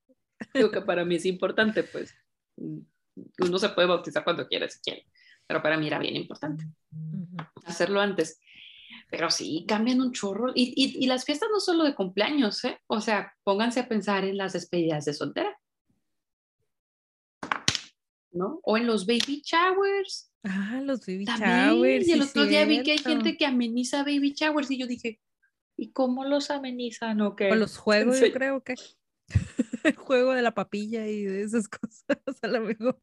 Digo 0.54 0.70
que 0.72 0.82
para 0.82 1.04
mí 1.04 1.16
es 1.16 1.26
importante, 1.26 1.84
pues, 1.84 2.14
mm, 2.58 2.80
uno 3.42 3.58
se 3.58 3.70
puede 3.70 3.88
bautizar 3.88 4.24
cuando 4.24 4.48
quiera, 4.48 4.70
si 4.70 4.80
quiere, 4.80 5.06
pero 5.48 5.62
para 5.62 5.78
mí 5.78 5.88
era 5.88 6.00
bien 6.00 6.16
importante. 6.16 6.66
Ujú. 6.92 7.38
hacerlo 7.66 8.00
antes. 8.00 8.40
Pero 9.10 9.30
sí, 9.30 9.66
cambian 9.68 10.02
un 10.02 10.12
chorro. 10.12 10.52
Y, 10.56 10.74
y, 10.76 11.04
y 11.04 11.08
las 11.08 11.26
fiestas 11.26 11.50
no 11.52 11.60
solo 11.60 11.84
de 11.84 11.96
cumpleaños, 11.96 12.64
¿eh? 12.66 12.80
O 12.88 13.02
sea, 13.02 13.34
pónganse 13.44 13.80
a 13.80 13.88
pensar 13.88 14.24
en 14.26 14.38
las 14.38 14.54
despedidas 14.54 15.06
de 15.06 15.14
soltera. 15.14 15.58
¿No? 18.32 18.60
O 18.64 18.78
en 18.78 18.88
los 18.88 19.06
baby 19.06 19.42
showers. 19.46 20.32
Ah, 20.48 20.80
los 20.84 21.06
baby 21.06 21.26
También. 21.26 21.50
showers. 21.70 22.08
y 22.08 22.12
el 22.12 22.24
sí, 22.24 22.30
otro 22.30 22.46
día 22.46 22.66
vi 22.66 22.84
que 22.84 22.92
hay 22.94 22.98
gente 23.00 23.36
que 23.36 23.46
ameniza 23.46 24.00
baby 24.04 24.34
showers 24.34 24.70
y 24.72 24.78
yo 24.78 24.88
dije, 24.88 25.20
¿y 25.76 25.92
cómo 25.92 26.24
los 26.26 26.52
amenizan 26.52 27.20
o 27.22 27.36
qué? 27.36 27.52
O 27.52 27.56
los 27.56 27.78
juegos, 27.78 28.20
yo 28.20 28.32
creo 28.32 28.62
que. 28.64 28.76
El 29.84 29.96
juego 29.96 30.34
de 30.34 30.42
la 30.44 30.54
papilla 30.54 31.08
y 31.08 31.24
de 31.24 31.42
esas 31.42 31.68
cosas, 31.70 32.04
a 32.42 32.48
lo 32.48 32.62
mejor. 32.62 32.98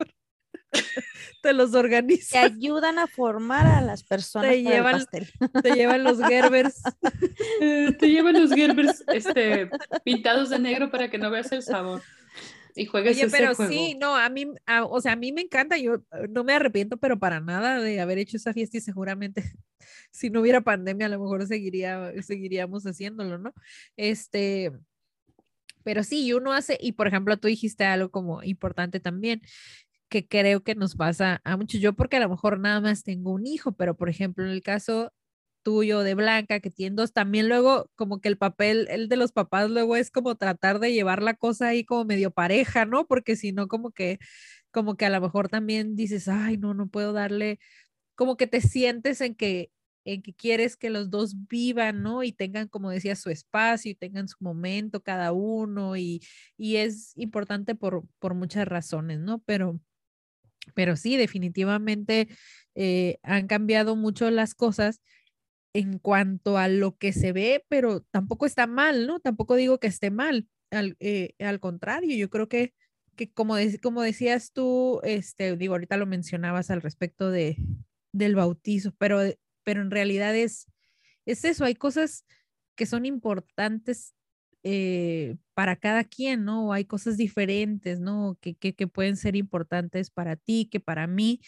Te 1.43 1.53
los 1.53 1.73
Que 1.73 1.77
organizan, 1.79 2.45
ayudan 2.55 2.99
a 2.99 3.07
formar 3.07 3.67
a 3.67 3.81
las 3.83 4.05
personas 4.05 4.51
Te 4.53 4.63
para 4.63 4.77
el 4.77 4.83
llevan- 4.83 4.93
pastel. 4.93 5.29
te 5.63 5.71
llevan 5.73 6.05
los 6.05 6.19
Gerbers. 6.23 6.83
Eh, 7.61 7.93
te 7.99 8.09
llevan 8.09 8.41
los 8.41 8.53
Gerbers 8.53 9.03
este, 9.09 9.69
pintados 10.05 10.49
de 10.51 10.59
negro 10.61 10.91
para 10.91 11.11
que 11.11 11.19
no 11.19 11.31
veas 11.31 11.51
el 11.53 11.63
sabor. 11.63 12.03
Y 12.75 12.87
juegues 12.87 13.17
Oye, 13.17 13.27
ese 13.27 13.37
pero 13.37 13.55
juego. 13.55 13.71
sí, 13.73 13.97
no, 14.01 14.17
a 14.17 14.29
mí, 14.31 14.47
a- 14.67 14.85
o 14.85 15.01
sea, 15.01 15.13
a 15.13 15.17
mí 15.17 15.33
me 15.33 15.43
encanta, 15.43 15.77
yo 15.79 15.95
eh, 15.97 16.29
no 16.31 16.45
me 16.45 16.55
arrepiento, 16.55 16.97
pero 16.97 17.19
para 17.19 17.41
nada 17.41 17.81
de 17.81 18.01
haber 18.01 18.19
hecho 18.19 18.37
esa 18.37 18.53
fiesta 18.53 18.79
y 18.79 18.81
seguramente 18.81 19.43
si 20.11 20.31
no 20.31 20.41
hubiera 20.41 20.61
pandemia 20.63 21.07
a 21.07 21.11
lo 21.11 21.21
mejor 21.21 21.47
seguiría, 21.47 22.13
seguiríamos 22.23 22.85
haciéndolo, 22.87 23.39
¿no? 23.39 23.53
Este, 23.97 24.73
pero 25.85 26.05
sí, 26.05 26.25
y 26.27 26.33
uno 26.33 26.53
hace, 26.53 26.79
y 26.81 26.93
por 26.93 27.09
ejemplo, 27.09 27.37
tú 27.37 27.49
dijiste 27.49 27.85
algo 27.85 28.11
como 28.11 28.43
importante 28.43 29.01
también, 29.01 29.43
que 30.09 30.29
creo 30.29 30.63
que 30.63 30.75
nos 30.75 30.95
pasa 30.97 31.41
a 31.45 31.57
muchos, 31.57 31.81
yo 31.81 31.95
porque 31.95 32.17
a 32.17 32.21
lo 32.21 32.29
mejor 32.29 32.59
nada 32.61 32.81
más 32.81 33.03
tengo 33.03 33.33
un 33.33 33.47
hijo, 33.47 33.73
pero 33.73 33.97
por 33.97 34.09
ejemplo, 34.09 34.45
en 34.45 34.51
el 34.51 34.63
caso 34.63 35.13
tuyo 35.63 36.01
de 36.01 36.15
Blanca, 36.15 36.61
que 36.61 36.71
tiene 36.71 36.97
dos, 36.97 37.13
también 37.13 37.49
luego 37.49 37.91
como 37.97 38.21
que 38.21 38.29
el 38.29 38.39
papel, 38.39 38.89
el 38.91 39.09
de 39.09 39.17
los 39.17 39.33
papás 39.33 39.71
luego 39.71 39.97
es 39.97 40.11
como 40.11 40.37
tratar 40.37 40.81
de 40.81 40.93
llevar 40.93 41.23
la 41.23 41.35
cosa 41.35 41.69
ahí 41.69 41.85
como 41.85 42.05
medio 42.05 42.31
pareja, 42.31 42.85
¿no? 42.87 43.07
Porque 43.07 43.37
si 43.37 43.53
no, 43.53 43.69
como 43.69 43.93
que, 43.93 44.19
como 44.71 44.97
que 44.97 45.07
a 45.07 45.11
lo 45.11 45.21
mejor 45.21 45.49
también 45.49 45.97
dices, 45.97 46.29
ay, 46.29 46.57
no, 46.59 46.75
no 46.75 46.89
puedo 46.89 47.13
darle, 47.13 47.59
como 48.17 48.37
que 48.37 48.47
te 48.47 48.61
sientes 48.61 49.21
en 49.21 49.35
que 49.35 49.71
en 50.05 50.23
que 50.23 50.35
quieres 50.35 50.77
que 50.77 50.91
los 50.91 51.11
dos 51.11 51.35
vivan, 51.49 52.03
¿no? 52.03 52.23
Y 52.23 52.33
tengan, 52.33 52.69
como 52.69 52.91
decía, 52.91 53.17
su 53.17 53.31
espacio 53.31 53.91
y 53.93 53.95
tengan 53.95 54.29
su 54.29 54.37
momento 54.41 55.03
cada 55.03 55.33
uno 55.33 55.97
y, 55.97 56.23
y 56.57 56.77
es 56.77 57.13
importante 57.17 57.75
por, 57.75 58.05
por 58.19 58.35
muchas 58.35 58.67
razones, 58.67 59.21
¿no? 59.21 59.41
Pero, 59.47 59.81
pero 60.75 60.97
sí, 60.97 61.17
definitivamente 61.17 62.29
eh, 62.75 63.19
han 63.23 63.47
cambiado 63.47 63.97
mucho 63.97 64.31
las 64.31 64.55
cosas 64.55 65.01
en 65.75 65.99
cuanto 65.99 66.59
a 66.59 66.69
lo 66.69 66.97
que 66.99 67.13
se 67.13 67.33
ve, 67.33 67.65
pero 67.69 68.03
tampoco 68.11 68.47
está 68.47 68.67
mal, 68.67 69.07
¿no? 69.07 69.21
Tampoco 69.21 69.57
digo 69.57 69.79
que 69.81 69.87
esté 69.89 70.11
mal, 70.11 70.49
al, 70.71 70.97
eh, 71.01 71.35
al 71.41 71.61
contrario, 71.61 72.17
yo 72.17 72.31
creo 72.31 72.49
que, 72.49 72.75
que 73.17 73.33
como, 73.33 73.57
de- 73.57 73.79
como 73.81 74.03
decías 74.03 74.53
tú, 74.53 75.01
este, 75.05 75.57
digo, 75.57 75.75
ahorita 75.75 75.97
lo 75.97 76.07
mencionabas 76.07 76.71
al 76.71 76.83
respecto 76.83 77.31
de, 77.31 77.57
del 78.13 78.35
bautizo, 78.37 78.93
pero, 78.99 79.21
pero 79.65 79.83
en 79.83 79.91
realidad 79.91 80.35
es, 80.37 80.67
es 81.27 81.45
eso, 81.45 81.65
hay 81.65 81.75
cosas 81.75 82.25
que 82.77 82.87
son 82.87 83.07
importantes 83.07 84.15
eh, 84.65 85.37
para 85.55 85.77
cada 85.77 86.05
quien, 86.05 86.45
¿no? 86.45 86.73
Hay 86.73 86.85
cosas 86.85 87.17
diferentes, 87.17 88.01
¿no? 88.01 88.39
Que, 88.41 88.55
que, 88.57 88.75
que 88.75 88.87
pueden 88.89 89.17
ser 89.17 89.37
importantes 89.37 90.11
para 90.11 90.37
ti, 90.37 90.69
que 90.71 90.81
para 90.81 91.07
mí, 91.07 91.41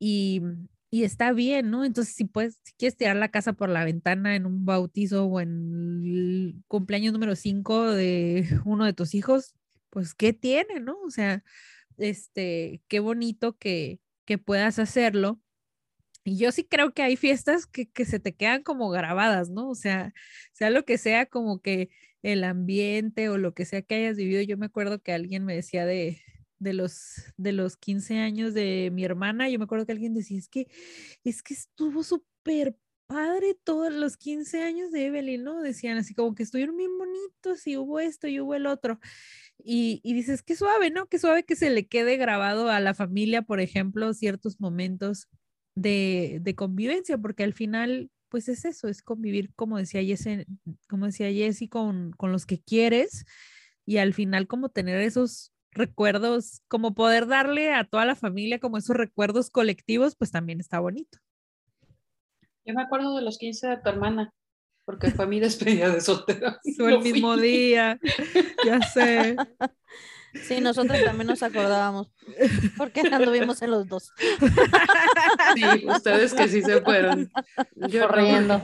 y, 0.00 0.42
y 0.90 1.04
está 1.04 1.32
bien, 1.32 1.70
¿no? 1.70 1.84
Entonces, 1.84 2.14
si 2.14 2.24
puedes, 2.24 2.60
si 2.64 2.72
quieres 2.74 2.96
tirar 2.96 3.16
la 3.16 3.30
casa 3.30 3.52
por 3.52 3.68
la 3.68 3.84
ventana 3.84 4.34
en 4.34 4.46
un 4.46 4.64
bautizo 4.64 5.26
o 5.26 5.40
en 5.40 6.02
el 6.04 6.64
cumpleaños 6.66 7.12
número 7.12 7.36
5 7.36 7.92
de 7.92 8.48
uno 8.64 8.84
de 8.84 8.92
tus 8.92 9.14
hijos, 9.14 9.54
pues, 9.90 10.14
¿qué 10.14 10.32
tiene, 10.32 10.80
no? 10.80 10.98
O 11.02 11.10
sea, 11.10 11.44
este, 11.98 12.82
qué 12.88 13.00
bonito 13.00 13.56
que, 13.58 14.00
que 14.24 14.38
puedas 14.38 14.78
hacerlo. 14.78 15.40
Y 16.24 16.38
yo 16.38 16.52
sí 16.52 16.64
creo 16.64 16.92
que 16.92 17.02
hay 17.02 17.16
fiestas 17.16 17.66
que, 17.66 17.90
que 17.90 18.04
se 18.04 18.20
te 18.20 18.34
quedan 18.34 18.62
como 18.62 18.90
grabadas, 18.90 19.50
¿no? 19.50 19.70
O 19.70 19.74
sea, 19.74 20.12
sea 20.52 20.70
lo 20.70 20.84
que 20.84 20.98
sea, 20.98 21.26
como 21.26 21.60
que 21.60 21.90
el 22.22 22.44
ambiente 22.44 23.28
o 23.30 23.38
lo 23.38 23.54
que 23.54 23.64
sea 23.64 23.82
que 23.82 23.96
hayas 23.96 24.16
vivido. 24.16 24.42
Yo 24.42 24.58
me 24.58 24.66
acuerdo 24.66 25.00
que 25.00 25.12
alguien 25.12 25.44
me 25.44 25.54
decía 25.54 25.86
de, 25.86 26.20
de 26.60 26.74
los, 26.74 27.24
de 27.36 27.52
los 27.52 27.76
15 27.76 28.18
años 28.18 28.54
de 28.54 28.90
mi 28.92 29.04
hermana, 29.04 29.48
yo 29.48 29.58
me 29.58 29.64
acuerdo 29.64 29.86
que 29.86 29.92
alguien 29.92 30.14
decía, 30.14 30.38
es 30.38 30.48
que, 30.48 30.68
es 31.24 31.42
que 31.42 31.54
estuvo 31.54 32.04
súper 32.04 32.76
padre 33.06 33.58
todos 33.64 33.92
los 33.92 34.16
15 34.16 34.62
años 34.62 34.92
de 34.92 35.06
Evelyn, 35.06 35.42
¿no? 35.42 35.60
Decían 35.62 35.98
así 35.98 36.14
como 36.14 36.34
que 36.34 36.44
estuvieron 36.44 36.76
bien 36.76 36.96
bonitos 36.96 37.66
y 37.66 37.76
hubo 37.76 37.98
esto 37.98 38.28
y 38.28 38.38
hubo 38.38 38.54
el 38.54 38.66
otro. 38.66 39.00
Y, 39.58 40.00
y 40.04 40.14
dices, 40.14 40.42
qué 40.42 40.54
suave, 40.54 40.90
¿no? 40.90 41.08
Qué 41.08 41.18
suave 41.18 41.42
que 41.44 41.56
se 41.56 41.70
le 41.70 41.88
quede 41.88 42.16
grabado 42.16 42.70
a 42.70 42.78
la 42.78 42.94
familia, 42.94 43.42
por 43.42 43.60
ejemplo, 43.60 44.14
ciertos 44.14 44.60
momentos 44.60 45.28
de, 45.74 46.38
de 46.42 46.54
convivencia, 46.54 47.18
porque 47.18 47.42
al 47.42 47.54
final, 47.54 48.10
pues 48.28 48.48
es 48.48 48.64
eso, 48.64 48.86
es 48.86 49.02
convivir, 49.02 49.52
como 49.56 49.78
decía 49.78 50.04
Jessy, 50.04 50.44
como 50.88 51.06
decía 51.06 51.32
Jessy, 51.32 51.68
con, 51.68 52.12
con 52.12 52.30
los 52.32 52.46
que 52.46 52.60
quieres 52.60 53.24
y 53.86 53.96
al 53.96 54.14
final 54.14 54.46
como 54.46 54.68
tener 54.68 55.00
esos 55.00 55.52
recuerdos, 55.72 56.62
como 56.68 56.94
poder 56.94 57.26
darle 57.26 57.72
a 57.74 57.84
toda 57.84 58.04
la 58.04 58.16
familia 58.16 58.58
como 58.58 58.76
esos 58.78 58.96
recuerdos 58.96 59.50
colectivos, 59.50 60.16
pues 60.16 60.30
también 60.30 60.60
está 60.60 60.80
bonito. 60.80 61.18
Yo 62.64 62.74
me 62.74 62.82
acuerdo 62.82 63.16
de 63.16 63.22
los 63.22 63.38
15 63.38 63.68
de 63.68 63.76
tu 63.78 63.88
hermana, 63.88 64.32
porque 64.84 65.10
fue 65.10 65.26
mi 65.26 65.40
despedida 65.40 65.88
de 65.90 66.00
soltera. 66.00 66.60
Fue 66.76 66.90
No 66.90 66.96
el 66.98 67.02
mismo 67.02 67.34
fui. 67.34 67.42
día, 67.42 67.98
ya 68.64 68.80
sé. 68.82 69.36
Sí, 70.46 70.60
nosotros 70.60 70.96
también 71.04 71.26
nos 71.26 71.42
acordábamos, 71.42 72.12
porque 72.76 73.00
anduvimos 73.00 73.62
en 73.62 73.72
los 73.72 73.88
dos. 73.88 74.12
Sí, 75.56 75.86
ustedes 75.88 76.32
que 76.34 76.46
sí 76.46 76.62
se 76.62 76.80
fueron. 76.82 77.28
Yo 77.88 78.02
no. 78.02 78.06
corriendo. 78.06 78.62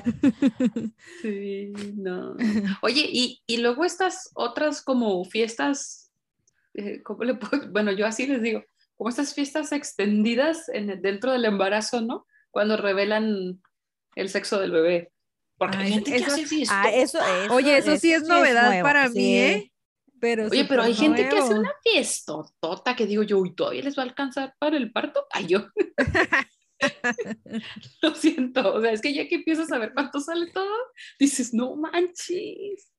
Sí, 1.22 1.72
no. 1.96 2.36
Oye, 2.82 3.08
y, 3.10 3.42
y 3.48 3.56
luego 3.56 3.84
estas 3.84 4.30
otras 4.34 4.80
como 4.80 5.24
fiestas, 5.24 6.05
¿cómo 7.04 7.24
le 7.24 7.34
puedo? 7.34 7.70
Bueno, 7.70 7.92
yo 7.92 8.06
así 8.06 8.26
les 8.26 8.42
digo, 8.42 8.64
como 8.96 9.10
estas 9.10 9.34
fiestas 9.34 9.72
extendidas 9.72 10.68
en 10.68 10.90
el- 10.90 11.02
dentro 11.02 11.32
del 11.32 11.44
embarazo, 11.44 12.00
¿no? 12.00 12.26
Cuando 12.50 12.76
revelan 12.76 13.60
el 14.14 14.28
sexo 14.28 14.58
del 14.60 14.70
bebé. 14.72 15.12
Porque 15.58 15.76
hay 15.78 15.84
Ay, 15.86 15.92
gente 15.94 16.10
que 16.12 16.16
eso- 16.18 16.26
hace 16.32 16.46
fiesta. 16.46 16.82
Ah, 16.82 16.90
eso, 16.90 17.18
eso, 17.18 17.54
Oye, 17.54 17.78
eso 17.78 17.96
sí 17.96 18.12
es 18.12 18.22
novedad 18.24 18.66
nuevo, 18.68 18.82
para 18.82 19.08
sí. 19.08 19.18
mí, 19.18 19.38
¿eh? 19.38 19.72
Pero 20.20 20.46
Oye, 20.46 20.64
pero 20.64 20.82
hay 20.82 20.94
súper 20.94 21.08
gente 21.16 21.28
que 21.28 21.38
hace 21.38 21.48
nuevo. 21.50 21.60
una 21.60 21.72
fiestotota 21.82 22.96
que 22.96 23.06
digo 23.06 23.22
yo, 23.22 23.38
uy, 23.38 23.54
¿todavía 23.54 23.82
les 23.82 23.96
va 23.98 24.02
a 24.02 24.06
alcanzar 24.06 24.54
para 24.58 24.76
el 24.78 24.90
parto? 24.92 25.26
Ay, 25.30 25.46
yo. 25.46 25.66
Lo 28.02 28.14
siento, 28.14 28.74
o 28.74 28.80
sea, 28.82 28.92
es 28.92 29.00
que 29.00 29.12
ya 29.14 29.26
que 29.28 29.36
empiezas 29.36 29.70
a 29.72 29.78
ver 29.78 29.92
cuánto 29.94 30.20
sale 30.20 30.50
todo, 30.52 30.72
dices, 31.18 31.52
no 31.54 31.74
manches. 31.76 32.92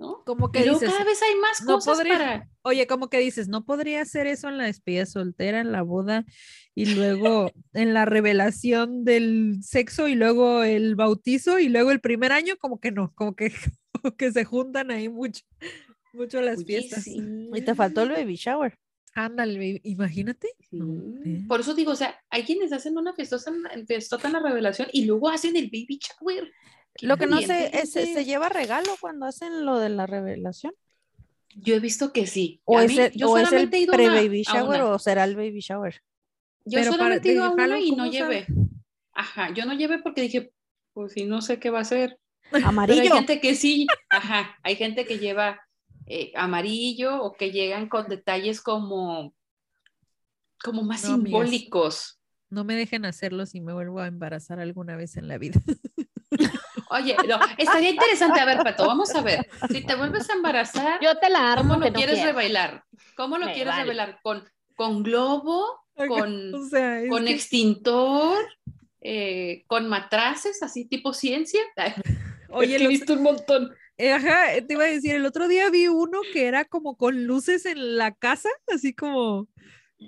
¿No? 0.00 0.24
Como 0.24 0.50
que 0.50 0.60
luego 0.64 0.80
dices, 0.80 0.90
cada 0.92 1.04
vez 1.04 1.20
hay 1.22 1.36
más 1.38 1.62
no 1.62 1.74
cosas 1.74 1.98
podría- 1.98 2.18
para... 2.18 2.48
oye, 2.62 2.86
como 2.86 3.08
que 3.10 3.18
dices, 3.18 3.48
no 3.48 3.64
podría 3.64 4.00
hacer 4.00 4.26
eso 4.26 4.48
en 4.48 4.56
la 4.58 4.64
despedida 4.64 5.04
soltera, 5.06 5.60
en 5.60 5.70
la 5.72 5.82
boda 5.82 6.24
y 6.74 6.86
luego 6.94 7.52
en 7.74 7.92
la 7.94 8.06
revelación 8.06 9.04
del 9.04 9.58
sexo 9.62 10.08
y 10.08 10.14
luego 10.14 10.62
el 10.64 10.96
bautizo 10.96 11.58
y 11.58 11.68
luego 11.68 11.90
el 11.90 12.00
primer 12.00 12.32
año, 12.32 12.56
como 12.58 12.80
que 12.80 12.90
no, 12.90 13.12
como 13.14 13.36
que, 13.36 13.52
como 14.02 14.16
que 14.16 14.32
se 14.32 14.44
juntan 14.44 14.90
ahí 14.90 15.08
mucho, 15.08 15.44
mucho 16.14 16.40
las 16.40 16.58
Oye, 16.58 16.66
fiestas. 16.66 17.04
sí. 17.04 17.20
Y 17.54 17.60
te 17.62 17.74
faltó 17.74 18.02
el 18.02 18.10
baby 18.10 18.36
shower. 18.36 18.76
Ándale, 19.12 19.80
imagínate. 19.82 20.48
Sí. 20.70 20.78
Por 21.48 21.60
eso 21.60 21.74
digo, 21.74 21.90
o 21.92 21.96
sea, 21.96 22.16
hay 22.30 22.44
quienes 22.44 22.72
hacen 22.72 22.96
una 22.96 23.12
fiestosa, 23.12 23.52
fiestota 23.86 24.28
en 24.28 24.34
la 24.34 24.40
revelación 24.40 24.86
y 24.92 25.04
luego 25.04 25.28
hacen 25.28 25.56
el 25.56 25.64
baby 25.66 25.98
shower. 26.00 26.50
Lo 27.02 27.16
que 27.16 27.26
no 27.26 27.40
sé 27.40 27.70
es, 27.78 27.92
¿se 27.92 28.04
gente. 28.06 28.24
lleva 28.24 28.48
regalo 28.48 28.90
cuando 29.00 29.26
hacen 29.26 29.64
lo 29.64 29.78
de 29.78 29.88
la 29.88 30.06
revelación? 30.06 30.74
Yo 31.56 31.74
he 31.74 31.80
visto 31.80 32.12
que 32.12 32.26
sí. 32.26 32.60
¿O 32.64 32.78
A 32.78 32.84
es 32.84 32.90
mí- 32.92 32.98
el, 32.98 33.12
yo 33.12 33.30
o 33.30 33.38
es 33.38 33.50
el 33.52 33.68
pre-baby 33.70 34.42
shower 34.42 34.82
o 34.82 34.98
será 34.98 35.24
el 35.24 35.34
baby 35.36 35.60
shower? 35.60 36.00
Yo 36.64 36.78
Pero 36.78 36.90
para- 36.92 37.02
solamente 37.02 37.28
he 37.30 37.32
ido 37.32 37.44
a 37.44 37.50
una 37.50 37.80
y 37.80 37.90
no 37.90 37.96
¿cómo 38.04 38.10
llevé. 38.10 38.46
Ajá, 39.12 39.52
yo 39.52 39.64
no 39.66 39.74
llevé 39.74 39.98
porque 39.98 40.22
dije, 40.22 40.52
pues 40.92 41.12
si 41.14 41.24
no 41.24 41.40
sé 41.42 41.58
qué 41.58 41.70
va 41.70 41.80
a 41.80 41.84
ser. 41.84 42.18
Pero 42.50 42.64
hay 42.66 42.68
Amarillo. 42.68 43.14
gente 43.14 43.40
que 43.40 43.54
sí, 43.54 43.86
ajá, 44.08 44.56
hay 44.62 44.76
gente 44.76 45.06
que 45.06 45.18
lleva 45.18 45.60
eh, 46.06 46.32
amarillo 46.34 47.22
o 47.22 47.32
que 47.34 47.50
llegan 47.52 47.88
con 47.88 48.08
detalles 48.08 48.60
como, 48.60 49.34
como 50.62 50.82
más 50.82 51.04
No, 51.04 51.14
amigas. 51.14 51.30
simbólicos. 51.30 52.20
No 52.50 52.64
me 52.64 52.74
dejen 52.74 53.04
hacerlo 53.04 53.46
si 53.46 53.60
me 53.60 53.72
vuelvo 53.72 54.00
a 54.00 54.08
embarazar 54.08 54.58
alguna 54.60 54.96
vez 54.96 55.16
en 55.16 55.28
la 55.28 55.38
vida. 55.38 55.60
Oye, 56.90 57.16
no, 57.28 57.38
estaría 57.56 57.90
interesante, 57.90 58.40
a 58.40 58.44
ver, 58.44 58.58
Pato, 58.58 58.86
vamos 58.86 59.14
a 59.14 59.20
ver. 59.22 59.46
Si 59.70 59.80
te 59.82 59.94
vuelves 59.94 60.28
a 60.28 60.32
embarazar, 60.34 61.00
Yo 61.00 61.16
te 61.18 61.30
la 61.30 61.52
armo 61.52 61.74
¿cómo 61.74 61.84
lo 61.84 61.90
no 61.90 61.92
quieres 61.96 62.22
revelar? 62.22 62.84
¿Cómo 63.14 63.38
lo 63.38 63.46
Me 63.46 63.52
quieres 63.52 63.72
vale. 63.72 63.82
revelar? 63.84 64.18
¿Con, 64.22 64.44
con 64.74 65.02
globo? 65.02 65.64
¿Con, 65.94 66.54
o 66.54 66.66
sea, 66.68 67.00
es 67.00 67.08
con 67.08 67.24
que- 67.24 67.32
extintor? 67.32 68.38
eh, 69.02 69.64
¿Con 69.66 69.88
matraces, 69.88 70.62
así 70.62 70.84
tipo 70.86 71.12
ciencia? 71.12 71.60
Oye, 72.50 72.72
es 72.74 72.78
que 72.78 72.84
he 72.84 72.88
los- 72.88 72.88
visto 72.88 73.12
un 73.14 73.22
montón. 73.22 73.74
Eh, 73.96 74.12
Ajá, 74.12 74.46
te 74.66 74.72
iba 74.74 74.84
a 74.84 74.88
decir, 74.88 75.14
el 75.14 75.26
otro 75.26 75.46
día 75.46 75.68
vi 75.70 75.86
uno 75.86 76.20
que 76.32 76.46
era 76.46 76.64
como 76.64 76.96
con 76.96 77.26
luces 77.26 77.66
en 77.66 77.98
la 77.98 78.14
casa, 78.14 78.48
así 78.74 78.94
como, 78.94 79.46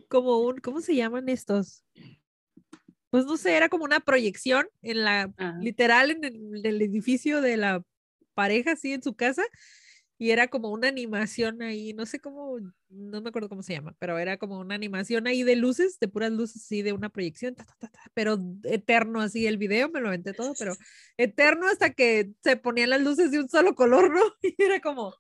como 0.09 0.38
un, 0.40 0.57
¿cómo 0.59 0.81
se 0.81 0.95
llaman 0.97 1.29
estos? 1.29 1.85
Pues 3.12 3.27
no 3.27 3.37
sé, 3.37 3.55
era 3.55 3.68
como 3.68 3.85
una 3.85 4.01
proyección 4.01 4.66
en 4.81 5.05
la, 5.05 5.31
Ajá. 5.37 5.59
literal, 5.61 6.11
en 6.12 6.25
el, 6.25 6.35
en 6.57 6.64
el 6.64 6.81
edificio 6.81 7.42
de 7.42 7.59
la 7.59 7.85
pareja, 8.33 8.72
así 8.72 8.94
en 8.94 9.03
su 9.03 9.14
casa, 9.14 9.42
y 10.16 10.31
era 10.31 10.48
como 10.48 10.70
una 10.70 10.88
animación 10.88 11.61
ahí, 11.61 11.92
no 11.92 12.07
sé 12.07 12.20
cómo, 12.20 12.57
no 12.88 13.20
me 13.20 13.29
acuerdo 13.29 13.51
cómo 13.51 13.62
se 13.62 13.75
llama, 13.75 13.94
pero 13.98 14.18
era 14.18 14.38
como 14.38 14.59
una 14.61 14.75
animación 14.75 15.27
ahí 15.27 15.42
de 15.42 15.57
luces, 15.57 15.98
de 16.01 16.09
puras 16.09 16.33
luces, 16.33 16.62
así 16.62 16.81
de 16.81 16.94
una 16.94 17.11
proyección, 17.11 17.55
ta, 17.55 17.66
ta, 17.66 17.75
ta, 17.79 17.88
ta, 17.88 18.01
pero 18.14 18.38
eterno 18.62 19.20
así 19.20 19.46
el 19.46 19.59
video, 19.59 19.90
me 19.90 20.01
lo 20.01 20.09
aventé 20.09 20.33
todo, 20.33 20.55
pero 20.59 20.75
eterno 21.18 21.66
hasta 21.66 21.90
que 21.90 22.31
se 22.42 22.57
ponían 22.57 22.88
las 22.88 23.03
luces 23.03 23.31
de 23.31 23.40
un 23.40 23.48
solo 23.51 23.75
color, 23.75 24.11
¿no? 24.11 24.22
Y 24.42 24.55
era 24.57 24.81
como, 24.81 25.14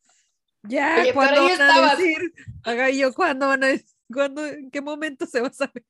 ya, 0.62 1.02
Oye, 1.02 1.12
¿cuándo 1.12 1.42
van 1.42 1.50
a 1.50 1.66
estabas. 1.66 1.98
decir? 1.98 2.32
Haga 2.62 2.90
y 2.90 2.98
yo, 3.00 3.12
¿cuándo 3.12 3.48
van 3.48 3.64
a 3.64 3.66
decir? 3.66 3.86
¿Cuándo, 4.12 4.44
¿En 4.46 4.70
qué 4.70 4.80
momento 4.80 5.26
se 5.26 5.40
va 5.40 5.48
a 5.48 5.52
saber? 5.52 5.84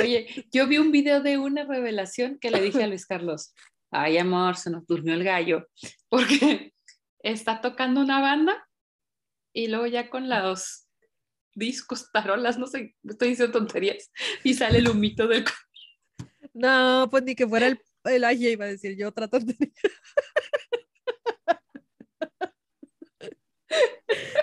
Oye, 0.00 0.46
yo 0.52 0.66
vi 0.66 0.78
un 0.78 0.90
video 0.90 1.22
de 1.22 1.38
una 1.38 1.64
revelación 1.64 2.38
que 2.38 2.50
le 2.50 2.60
dije 2.60 2.82
a 2.82 2.86
Luis 2.86 3.06
Carlos, 3.06 3.54
ay 3.90 4.18
amor, 4.18 4.56
se 4.56 4.70
nos 4.70 4.86
durmió 4.86 5.14
el 5.14 5.24
gallo, 5.24 5.68
porque 6.08 6.74
está 7.20 7.60
tocando 7.60 8.00
una 8.00 8.20
banda 8.20 8.68
y 9.52 9.68
luego 9.68 9.86
ya 9.86 10.10
con 10.10 10.28
los 10.28 10.88
discos, 11.54 12.10
tarolas, 12.12 12.58
no 12.58 12.66
sé, 12.66 12.94
estoy 13.02 13.30
diciendo 13.30 13.58
tonterías, 13.58 14.10
y 14.44 14.54
sale 14.54 14.78
el 14.78 14.88
humito 14.88 15.26
del... 15.26 15.44
No, 16.54 17.08
pues 17.10 17.24
ni 17.24 17.34
que 17.34 17.46
fuera 17.46 17.66
el, 17.66 17.80
el 18.04 18.24
ay, 18.24 18.48
iba 18.48 18.64
a 18.64 18.68
decir 18.68 18.96
yo 18.96 19.08
otra 19.08 19.28
tontería. 19.28 19.72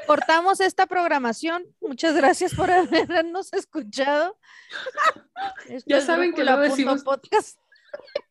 Cortamos 0.07 0.59
esta 0.59 0.85
programación. 0.87 1.65
Muchas 1.81 2.15
gracias 2.15 2.53
por 2.53 2.69
habernos 2.71 3.53
escuchado. 3.53 4.37
Esto 5.69 5.85
Ya 5.87 5.97
es 5.97 6.05
saben 6.05 6.33
que 6.33 6.43
punto 6.43 6.59
decimos- 6.59 7.03
podcast. 7.03 7.59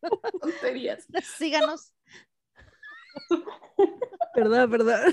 tonterías. 0.41 1.07
Síganos. 1.37 1.93
¿Verdad, 4.35 4.67
verdad? 4.67 5.05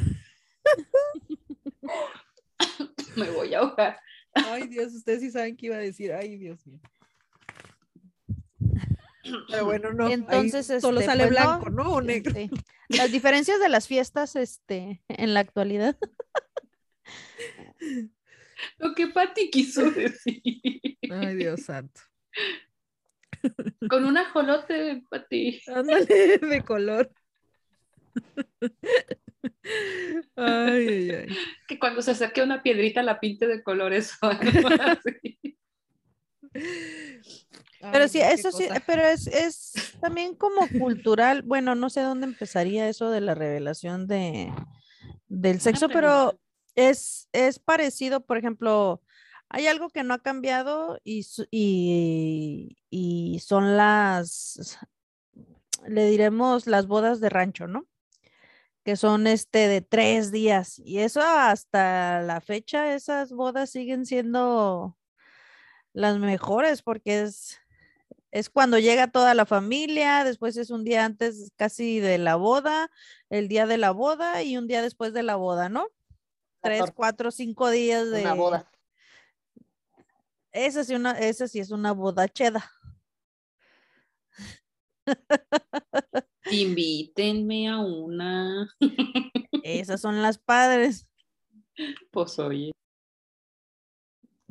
Me 3.17 3.31
voy 3.31 3.55
a 3.55 3.61
ahogar. 3.61 4.01
Ay, 4.35 4.67
Dios, 4.69 4.93
ustedes 4.95 5.21
sí 5.21 5.31
saben 5.31 5.57
que 5.57 5.67
iba 5.67 5.77
a 5.77 5.81
decir. 5.81 6.13
Ay, 6.13 6.37
Dios 6.37 6.67
mío. 6.67 6.81
Pero 9.49 9.65
bueno, 9.65 9.93
no. 9.93 10.07
ahí 10.07 10.15
Entonces, 10.15 10.67
solo 10.83 11.01
este, 11.01 11.11
sale 11.13 11.25
pues, 11.29 11.31
blanco, 11.31 11.71
¿no? 11.71 11.93
O 11.93 12.01
negro. 12.03 12.35
Sí. 12.35 12.51
Las 12.89 13.13
diferencias 13.13 13.61
de 13.61 13.69
las 13.69 13.87
fiestas 13.87 14.37
este, 14.37 15.03
en 15.09 15.35
la 15.35 15.41
actualidad. 15.41 15.97
Lo 18.79 18.95
que 18.95 19.09
Patti 19.09 19.51
quiso 19.51 19.91
decir. 19.91 20.43
Ay, 21.11 21.37
Dios 21.37 21.63
santo. 21.63 22.01
Con 23.89 24.05
un 24.05 24.17
ajolote, 24.17 25.03
Patti. 25.11 25.61
Ándale, 25.67 26.39
de 26.39 26.63
color. 26.65 27.11
Ay, 30.37 30.89
ay, 30.89 31.11
ay. 31.11 31.37
Que 31.67 31.79
cuando 31.79 32.03
se 32.03 32.13
acerque 32.13 32.43
una 32.43 32.63
piedrita 32.63 33.03
la 33.03 33.19
pinte 33.19 33.47
de 33.47 33.63
colores. 33.63 34.17
o 34.23 34.27
algo 34.27 34.69
así. 34.81 35.39
Pero 37.91 38.07
sí, 38.07 38.21
eso 38.21 38.53
sí, 38.53 38.69
pero 38.87 39.03
es, 39.03 39.27
es 39.27 39.97
también 40.01 40.37
como 40.37 40.69
cultural. 40.79 41.43
Bueno, 41.43 41.75
no 41.75 41.91
sé 41.91 42.03
dónde 42.03 42.27
empezaría 42.27 42.89
eso 42.89 43.11
de 43.11 43.21
la 43.21 43.35
revelación 43.35 44.07
de, 44.07 44.53
del 45.27 45.61
sexo, 45.61 45.89
pero 45.89 46.39
es, 46.75 47.29
es 47.33 47.59
parecido, 47.59 48.25
por 48.25 48.39
ejemplo, 48.39 49.03
hay 49.49 49.67
algo 49.67 49.91
que 49.91 50.03
no 50.03 50.15
ha 50.15 50.19
cambiado 50.23 50.99
y, 51.05 51.27
y, 51.51 52.79
y 52.91 53.39
son 53.41 53.77
las, 53.77 54.79
le 55.87 56.07
diremos 56.07 56.67
las 56.67 56.87
bodas 56.87 57.21
de 57.21 57.29
rancho, 57.29 57.67
¿no? 57.67 57.87
Que 58.85 58.97
son 58.97 59.27
este 59.27 59.69
de 59.69 59.83
tres 59.83 60.33
días. 60.33 60.79
Y 60.79 61.01
eso 61.01 61.21
hasta 61.21 62.23
la 62.23 62.41
fecha, 62.41 62.95
esas 62.95 63.33
bodas 63.33 63.71
siguen 63.71 64.07
siendo 64.07 64.97
las 65.93 66.19
mejores 66.19 66.83
porque 66.83 67.23
es, 67.23 67.59
es 68.31 68.49
cuando 68.49 68.79
llega 68.79 69.11
toda 69.11 69.35
la 69.35 69.45
familia, 69.45 70.25
después 70.25 70.57
es 70.57 70.71
un 70.71 70.85
día 70.85 71.05
antes 71.05 71.53
casi 71.57 72.01
de 72.01 72.19
la 72.19 72.37
boda, 72.37 72.91
el 73.29 73.49
día 73.49 73.67
de 73.67 73.77
la 73.77 73.91
boda 73.91 74.43
y 74.43 74.57
un 74.57 74.67
día 74.67 74.81
después 74.83 75.13
de 75.13 75.23
la 75.23 75.37
boda, 75.37 75.69
¿no? 75.69 75.89
Tres, 76.63 76.85
cuatro, 76.95 77.31
cinco 77.31 77.69
días 77.71 78.11
de 78.11 78.23
Una 78.23 78.35
boda. 78.35 78.71
Esa 80.53 80.85
sí, 80.85 80.95
una, 80.95 81.19
esa 81.19 81.49
sí 81.49 81.59
es 81.59 81.71
una 81.71 81.93
boda 81.93 82.29
cheda. 82.29 82.71
Invítenme 86.51 87.69
a 87.69 87.79
una. 87.81 88.69
Esas 89.63 90.01
son 90.01 90.23
las 90.23 90.39
padres. 90.39 91.09
Pues 92.11 92.39
oye. 92.39 92.73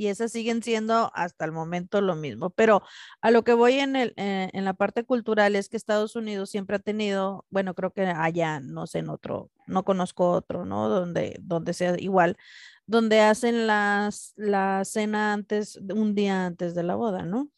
y 0.01 0.07
esas 0.07 0.31
siguen 0.31 0.63
siendo 0.63 1.11
hasta 1.13 1.45
el 1.45 1.51
momento 1.51 2.01
lo 2.01 2.15
mismo. 2.15 2.49
Pero 2.49 2.81
a 3.21 3.29
lo 3.29 3.43
que 3.43 3.53
voy 3.53 3.73
en, 3.73 3.95
el, 3.95 4.13
eh, 4.17 4.49
en 4.51 4.65
la 4.65 4.73
parte 4.73 5.03
cultural 5.03 5.55
es 5.55 5.69
que 5.69 5.77
Estados 5.77 6.15
Unidos 6.15 6.49
siempre 6.49 6.77
ha 6.77 6.79
tenido, 6.79 7.45
bueno, 7.51 7.75
creo 7.75 7.91
que 7.91 8.07
allá, 8.07 8.59
no 8.59 8.87
sé, 8.87 8.99
en 8.99 9.09
otro, 9.09 9.51
no 9.71 9.83
conozco 9.83 10.29
otro, 10.29 10.65
¿no? 10.65 10.89
Donde, 10.89 11.37
donde 11.41 11.73
sea 11.73 11.95
igual, 11.97 12.37
donde 12.85 13.21
hacen 13.21 13.67
las, 13.67 14.33
la 14.35 14.83
cena 14.85 15.33
antes, 15.33 15.79
un 15.93 16.13
día 16.13 16.45
antes 16.45 16.75
de 16.75 16.83
la 16.83 16.95
boda, 16.95 17.23
¿no? 17.23 17.49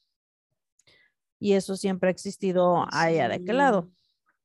Y 1.39 1.53
eso 1.53 1.75
siempre 1.75 2.07
ha 2.07 2.11
existido 2.11 2.85
allá 2.91 3.27
de 3.27 3.35
aquel 3.35 3.57
lado. 3.57 3.91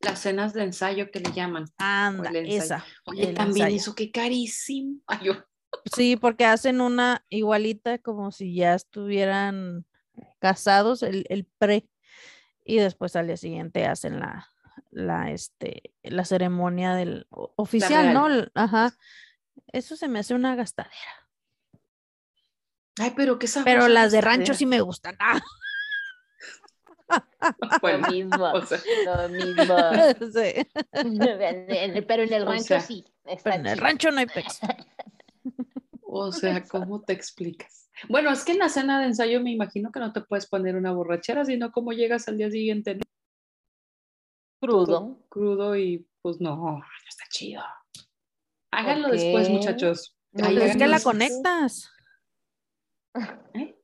Las 0.01 0.21
cenas 0.21 0.53
de 0.53 0.65
ensayo 0.65 1.11
que 1.11 1.21
le 1.21 1.33
llaman. 1.33 1.67
Anda, 1.79 2.31
esa. 2.35 2.85
Oye, 3.05 3.33
también 3.33 3.67
ensayo. 3.67 3.77
eso, 3.77 3.95
qué 3.95 4.11
carísimo. 4.11 5.01
Ay, 5.07 5.19
yo. 5.27 5.33
Sí, 5.95 6.17
porque 6.17 6.45
hacen 6.45 6.81
una 6.81 7.25
igualita 7.29 7.99
como 7.99 8.33
si 8.33 8.55
ya 8.55 8.75
estuvieran 8.75 9.85
casados, 10.39 11.03
el, 11.03 11.25
el 11.29 11.45
pre, 11.45 11.89
y 12.65 12.77
después 12.77 13.15
al 13.17 13.27
día 13.27 13.37
siguiente 13.37 13.87
hacen 13.87 14.19
la, 14.21 14.49
la, 14.99 15.31
este, 15.31 15.95
la 16.03 16.25
ceremonia 16.25 16.95
del 16.95 17.27
oficial, 17.31 18.13
¿no? 18.13 18.27
Ajá. 18.55 18.95
Eso 19.73 19.97
se 19.97 20.09
me 20.09 20.19
hace 20.19 20.35
una 20.35 20.57
gastadera. 20.57 20.93
Ay, 23.01 23.13
pero 23.17 23.39
qué 23.39 23.47
sabrosa 23.47 23.73
Pero 23.77 23.89
las 23.89 24.11
de 24.11 24.21
rancho 24.21 24.55
sí 24.55 24.67
me 24.67 24.81
gustan. 24.81 25.17
Ah, 27.11 27.57
Bueno, 27.81 28.07
lo 28.07 28.13
mismo, 28.13 28.45
o 28.53 28.67
sea, 28.67 28.79
lo 29.17 29.29
mismo. 29.31 29.75
Sí, 30.31 30.67
Pero 32.07 32.23
en 32.25 32.33
el 32.35 32.43
O 32.43 32.47
rancho 32.51 32.65
sea, 32.65 32.81
sí. 32.83 33.03
pero 33.43 33.57
en 33.57 33.67
el 33.67 33.79
rancho 33.79 34.11
no 34.11 34.19
hay 34.19 34.27
pex. 34.27 34.61
o 36.03 36.31
sea, 36.33 36.63
¿cómo 36.65 37.01
te 37.01 37.15
explicas? 37.15 37.89
Bueno, 38.11 38.31
es 38.31 38.45
que 38.45 38.53
en 38.53 38.59
la 38.59 38.69
cena 38.69 39.01
de 39.01 39.07
ensayo 39.07 39.41
me 39.41 39.51
imagino 39.53 39.91
que 39.91 40.01
no 40.01 40.13
te 40.13 40.21
puedes 40.21 40.47
poner 40.47 40.77
una 40.77 40.93
borrachera, 40.93 41.47
sino 41.47 41.73
cómo 41.73 41.93
llegas 41.93 42.29
al 42.29 42.37
día 42.37 42.51
siguiente 42.51 42.97
¿no? 42.97 43.01
Crudo. 44.61 45.25
crudo 45.29 45.77
y 45.77 46.09
pues 46.21 46.41
no, 46.41 46.57
no 46.57 46.83
está 47.09 47.25
chido. 47.31 47.63
Háganlo 48.71 49.09
después, 49.09 49.49
muchachos. 49.49 50.17
No, 50.33 50.47
Ay, 50.47 50.59
es 50.59 50.77
que 50.77 50.87
la 50.87 51.01
conectas. 51.01 51.91
¿Eh? 53.55 53.77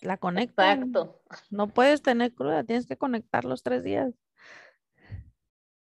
La 0.00 0.18
conectas. 0.18 0.76
Exacto. 0.76 1.22
No 1.50 1.68
puedes 1.68 2.02
tener 2.02 2.34
cruda, 2.34 2.64
tienes 2.64 2.86
que 2.86 2.96
conectar 2.96 3.44
los 3.44 3.62
tres 3.62 3.82
días. 3.82 4.12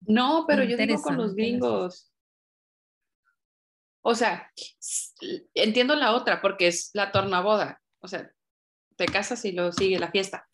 No, 0.01 0.45
pero 0.47 0.63
yo 0.63 0.77
digo 0.77 1.01
con 1.01 1.17
los 1.17 1.36
gringos. 1.36 2.13
O 4.01 4.15
sea, 4.15 4.51
entiendo 5.53 5.95
la 5.95 6.13
otra 6.13 6.41
porque 6.41 6.67
es 6.67 6.91
la 6.93 7.11
tornaboda. 7.11 7.81
O 7.99 8.07
sea, 8.07 8.31
te 8.97 9.05
casas 9.05 9.43
y 9.45 9.53
luego 9.53 9.71
sigue 9.71 9.97
la 9.97 10.11
fiesta. 10.11 10.47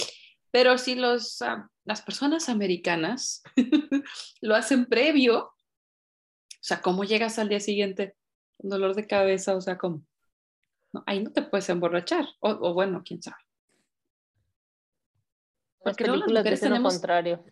Pero 0.51 0.77
si 0.77 0.95
los, 0.95 1.41
ah, 1.41 1.69
las 1.85 2.01
personas 2.01 2.49
americanas 2.49 3.43
lo 4.41 4.55
hacen 4.55 4.85
previo, 4.85 5.45
o 5.45 5.53
sea, 6.61 6.81
¿cómo 6.81 7.03
llegas 7.03 7.39
al 7.39 7.49
día 7.49 7.59
siguiente 7.59 8.15
con 8.57 8.69
dolor 8.69 8.95
de 8.95 9.07
cabeza? 9.07 9.55
O 9.55 9.61
sea, 9.61 9.77
¿cómo? 9.77 10.03
No, 10.91 11.03
ahí 11.05 11.21
no 11.23 11.31
te 11.31 11.41
puedes 11.43 11.69
emborrachar. 11.69 12.27
O, 12.39 12.49
o 12.49 12.73
bueno, 12.73 13.03
quién 13.05 13.21
sabe. 13.21 13.37
Las 15.85 15.93
Porque 15.95 16.03
las 16.05 16.11
películas 16.13 16.41
mujeres 16.43 16.59
dicen 16.59 16.69
lo 16.71 16.75
tenemos- 16.75 16.93
contrario. 16.93 17.45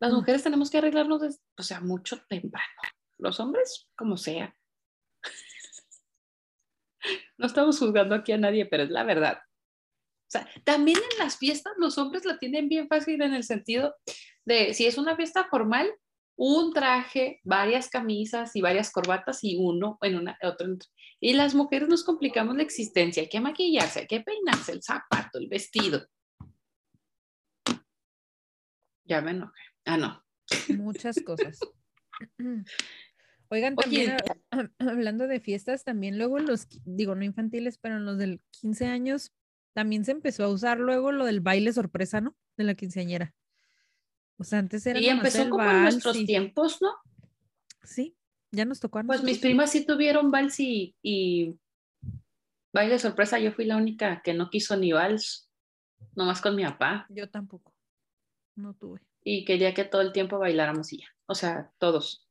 Las 0.00 0.12
mujeres 0.12 0.42
tenemos 0.42 0.70
que 0.70 0.78
arreglarnos, 0.78 1.20
des- 1.20 1.40
o 1.56 1.62
sea, 1.62 1.80
mucho 1.80 2.20
temprano. 2.28 2.66
Los 3.18 3.40
hombres, 3.40 3.88
como 3.96 4.16
sea. 4.16 4.54
No 7.38 7.46
estamos 7.46 7.78
juzgando 7.78 8.14
aquí 8.16 8.32
a 8.32 8.38
nadie, 8.38 8.66
pero 8.66 8.82
es 8.82 8.90
la 8.90 9.04
verdad. 9.04 9.38
O 10.28 10.30
sea, 10.30 10.46
también 10.64 10.98
en 10.98 11.18
las 11.18 11.38
fiestas 11.38 11.72
los 11.78 11.96
hombres 11.96 12.26
la 12.26 12.38
tienen 12.38 12.68
bien 12.68 12.86
fácil 12.86 13.22
en 13.22 13.32
el 13.32 13.44
sentido 13.44 13.94
de 14.44 14.74
si 14.74 14.86
es 14.86 14.98
una 14.98 15.16
fiesta 15.16 15.48
formal, 15.48 15.90
un 16.36 16.74
traje, 16.74 17.40
varias 17.44 17.88
camisas 17.88 18.54
y 18.54 18.60
varias 18.60 18.92
corbatas 18.92 19.42
y 19.42 19.56
uno 19.56 19.96
en 20.02 20.16
una, 20.16 20.38
otro. 20.42 20.68
en. 20.68 20.78
Y 21.18 21.32
las 21.32 21.54
mujeres 21.54 21.88
nos 21.88 22.04
complicamos 22.04 22.56
la 22.56 22.62
existencia. 22.62 23.22
Hay 23.22 23.28
que 23.30 23.40
maquillarse, 23.40 24.00
hay 24.00 24.06
que 24.06 24.20
peinarse, 24.20 24.72
el 24.72 24.82
zapato, 24.82 25.38
el 25.38 25.48
vestido. 25.48 26.06
Ya 29.04 29.22
me 29.22 29.30
enojé. 29.30 29.62
Ah, 29.86 29.96
no. 29.96 30.22
Muchas 30.76 31.20
cosas. 31.24 31.58
Oigan, 33.48 33.76
también 33.76 34.16
hablando 34.78 35.26
de 35.26 35.40
fiestas, 35.40 35.84
también 35.84 36.18
luego 36.18 36.38
los, 36.38 36.68
digo, 36.84 37.14
no 37.14 37.24
infantiles, 37.24 37.78
pero 37.78 37.96
en 37.96 38.04
los 38.04 38.18
del 38.18 38.42
15 38.60 38.86
años, 38.86 39.32
también 39.72 40.04
se 40.04 40.12
empezó 40.12 40.44
a 40.44 40.48
usar 40.48 40.78
luego 40.78 41.12
lo 41.12 41.24
del 41.24 41.40
baile 41.40 41.72
sorpresa, 41.72 42.20
¿no? 42.20 42.36
De 42.56 42.64
la 42.64 42.74
quinceañera. 42.74 43.34
O 44.38 44.44
sea, 44.44 44.58
antes 44.60 44.86
era 44.86 44.98
Y 45.00 45.08
empezó 45.08 45.42
el 45.42 45.50
como 45.50 45.62
en 45.64 45.68
vals 45.68 45.94
nuestros 45.94 46.16
y- 46.16 46.26
tiempos, 46.26 46.80
¿no? 46.80 46.90
Sí, 47.82 48.16
ya 48.50 48.64
nos 48.64 48.80
tocó 48.80 48.98
a 48.98 49.02
Pues 49.04 49.20
mis 49.22 49.32
nosotros. 49.34 49.40
primas 49.40 49.70
sí 49.72 49.84
tuvieron 49.86 50.30
vals 50.30 50.58
y, 50.60 50.94
y 51.02 51.56
baile 52.72 52.98
sorpresa. 52.98 53.38
Yo 53.38 53.52
fui 53.52 53.64
la 53.64 53.76
única 53.76 54.20
que 54.22 54.34
no 54.34 54.50
quiso 54.50 54.76
ni 54.76 54.92
vals, 54.92 55.48
nomás 56.14 56.40
con 56.40 56.54
mi 56.56 56.64
papá. 56.64 57.06
Yo 57.08 57.28
tampoco. 57.30 57.74
No 58.56 58.74
tuve. 58.74 59.00
Y 59.24 59.44
quería 59.44 59.74
que 59.74 59.84
todo 59.84 60.02
el 60.02 60.12
tiempo 60.12 60.38
bailáramos 60.38 60.92
y 60.92 60.98
ya. 60.98 61.06
O 61.26 61.34
sea, 61.34 61.72
todos. 61.78 62.26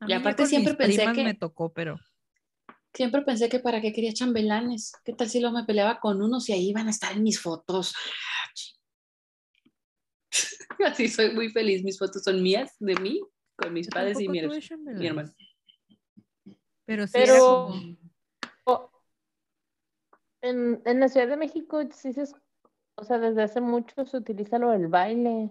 A 0.00 0.06
Y 0.08 0.12
aparte 0.12 0.46
siempre 0.46 0.74
pensé 0.74 1.04
que- 1.12 1.24
me 1.24 1.34
tocó, 1.34 1.72
pero 1.72 1.98
Siempre 2.96 3.20
pensé 3.20 3.50
que 3.50 3.60
para 3.60 3.82
qué 3.82 3.92
quería 3.92 4.14
chambelanes. 4.14 4.92
¿Qué 5.04 5.12
tal 5.12 5.28
si 5.28 5.38
luego 5.38 5.54
me 5.54 5.64
peleaba 5.64 6.00
con 6.00 6.22
unos 6.22 6.48
y 6.48 6.54
ahí 6.54 6.70
iban 6.70 6.86
a 6.86 6.90
estar 6.90 7.12
en 7.12 7.22
mis 7.22 7.38
fotos? 7.38 7.94
Así 10.82 11.08
soy 11.08 11.34
muy 11.34 11.50
feliz. 11.50 11.84
Mis 11.84 11.98
fotos 11.98 12.22
son 12.22 12.42
mías, 12.42 12.74
de 12.78 12.94
mí, 12.96 13.20
con 13.54 13.74
mis 13.74 13.86
yo 13.88 13.90
padres 13.90 14.18
y 14.18 14.28
mi, 14.30 14.40
mi 14.40 15.06
hermano. 15.06 15.30
Pero 16.86 17.06
sí 17.06 17.12
Pero 17.18 17.66
como- 18.64 18.90
en, 20.40 20.80
en 20.86 21.00
la 21.00 21.08
Ciudad 21.10 21.28
de 21.28 21.36
México, 21.36 21.82
sí 21.90 22.14
se, 22.14 22.22
es- 22.22 22.34
o 22.96 23.04
sea, 23.04 23.18
desde 23.18 23.42
hace 23.42 23.60
mucho 23.60 24.06
se 24.06 24.16
utiliza 24.16 24.58
lo 24.58 24.70
del 24.70 24.88
baile. 24.88 25.50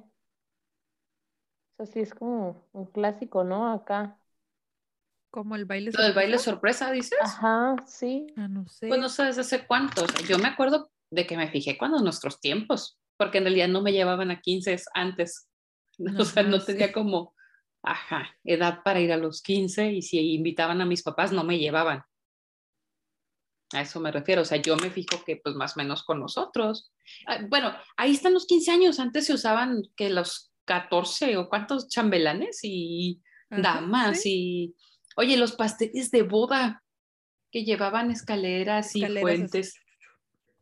O 1.78 1.86
sea, 1.86 1.86
sí 1.86 2.00
es 2.00 2.16
como 2.16 2.66
un 2.74 2.86
clásico, 2.88 3.44
¿no? 3.44 3.72
Acá. 3.72 4.18
Como 5.36 5.56
el 5.58 5.66
baile 5.66 5.92
Lo 5.92 6.02
del 6.02 6.14
baile 6.14 6.38
sorpresa. 6.40 6.86
sorpresa, 6.88 6.92
dices. 6.92 7.20
Ajá, 7.22 7.76
sí. 7.86 8.26
Ah, 8.38 8.48
no 8.48 8.66
sé. 8.70 8.88
Pues 8.88 9.00
no 9.02 9.10
desde 9.10 9.42
hace 9.42 9.68
cuánto. 9.68 10.06
O 10.06 10.08
sea, 10.08 10.26
yo 10.26 10.38
me 10.40 10.48
acuerdo 10.48 10.90
de 11.12 11.28
que 11.28 11.36
me 11.36 11.50
fijé 11.52 11.78
cuando 11.78 12.00
nuestros 12.00 12.40
tiempos, 12.40 12.98
porque 13.18 13.40
en 13.40 13.44
realidad 13.44 13.68
no 13.68 13.82
me 13.82 13.92
llevaban 13.92 14.32
a 14.32 14.40
15 14.42 14.78
antes. 14.94 15.50
O 16.20 16.26
sea, 16.26 16.44
no 16.44 16.60
sí. 16.60 16.68
tenía 16.68 16.92
como, 16.92 17.34
ajá, 17.84 18.30
edad 18.44 18.80
para 18.84 19.00
ir 19.00 19.12
a 19.14 19.18
los 19.18 19.42
15 19.42 19.94
y 19.94 20.02
si 20.02 20.34
invitaban 20.34 20.82
a 20.82 20.86
mis 20.86 21.04
papás 21.04 21.32
no 21.32 21.44
me 21.46 21.58
llevaban. 21.58 22.04
A 23.74 23.82
eso 23.82 24.00
me 24.00 24.12
refiero. 24.12 24.42
O 24.42 24.46
sea, 24.46 24.58
yo 24.58 24.76
me 24.78 24.90
fijo 24.90 25.24
que 25.26 25.38
pues 25.38 25.56
más 25.56 25.76
o 25.76 25.80
menos 25.80 26.04
con 26.04 26.20
nosotros. 26.20 26.92
Ah, 27.28 27.40
Bueno, 27.50 27.74
ahí 27.98 28.12
están 28.12 28.34
los 28.34 28.46
15 28.46 28.72
años. 28.72 29.00
Antes 29.00 29.26
se 29.26 29.34
usaban 29.34 29.84
que 29.96 30.10
los 30.10 30.52
14 30.66 31.38
o 31.38 31.48
cuántos 31.50 31.88
chambelanes 31.90 32.60
y 32.64 33.22
Ajá, 33.50 33.62
damas 33.62 34.22
sí. 34.22 34.34
y, 34.34 34.76
oye, 35.16 35.38
los 35.38 35.54
pasteles 35.54 36.12
de 36.12 36.24
boda 36.24 36.84
que 37.52 37.64
llevaban 37.64 38.12
escaleras 38.12 38.96
y 38.96 39.04
Escaleras 39.04 39.24
así. 39.24 39.38
fuentes, 39.38 39.76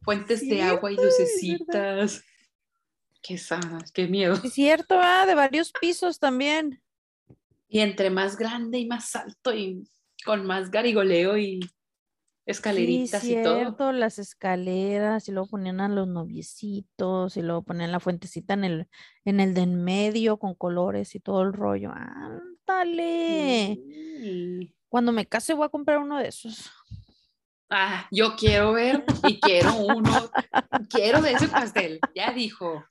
fuentes 0.02 0.42
de 0.42 0.48
Cierto, 0.48 0.76
agua 0.76 0.92
y 0.92 0.96
lucecitas. 0.96 2.24
Qué 3.22 3.38
sad, 3.38 3.82
qué 3.94 4.08
miedo. 4.08 4.36
Es 4.44 4.54
cierto, 4.54 5.00
ah, 5.00 5.26
de 5.26 5.34
varios 5.34 5.72
pisos 5.72 6.20
también. 6.20 6.82
Y 7.68 7.80
entre 7.80 8.10
más 8.10 8.38
grande 8.38 8.80
y 8.80 8.86
más 8.86 9.16
alto 9.16 9.54
y 9.56 9.88
con 10.26 10.46
más 10.46 10.70
garigoleo 10.70 11.38
y 11.38 11.60
escaleritas 12.46 13.22
sí, 13.22 13.34
y 13.34 13.44
todo. 13.44 13.56
cierto, 13.56 13.92
las 13.92 14.20
escaleras, 14.20 15.28
y 15.28 15.32
luego 15.32 15.48
ponían 15.50 15.80
a 15.80 15.88
los 15.88 16.08
noviecitos, 16.08 17.38
y 17.38 17.42
luego 17.42 17.64
ponían 17.64 17.92
la 17.92 18.00
fuentecita 18.00 18.54
en 18.54 18.64
el, 18.66 18.88
en 19.26 19.40
el 19.40 19.54
de 19.54 19.62
en 19.62 19.84
medio 19.84 20.38
con 20.38 20.54
colores 20.54 21.16
y 21.16 21.20
todo 21.20 21.42
el 21.42 21.54
rollo. 21.54 21.92
Ándale. 22.68 23.76
Sí. 23.76 24.76
Cuando 24.90 25.12
me 25.12 25.26
case 25.26 25.54
voy 25.54 25.66
a 25.66 25.70
comprar 25.70 25.98
uno 26.00 26.20
de 26.20 26.28
esos. 26.28 26.70
Ah, 27.70 28.08
yo 28.12 28.36
quiero 28.36 28.74
ver 28.74 29.04
y 29.28 29.40
quiero 29.40 29.76
uno. 29.78 30.30
quiero 30.90 31.22
de 31.22 31.32
ese 31.34 31.48
pastel. 31.48 32.00
Ya 32.16 32.32
dijo. 32.32 32.86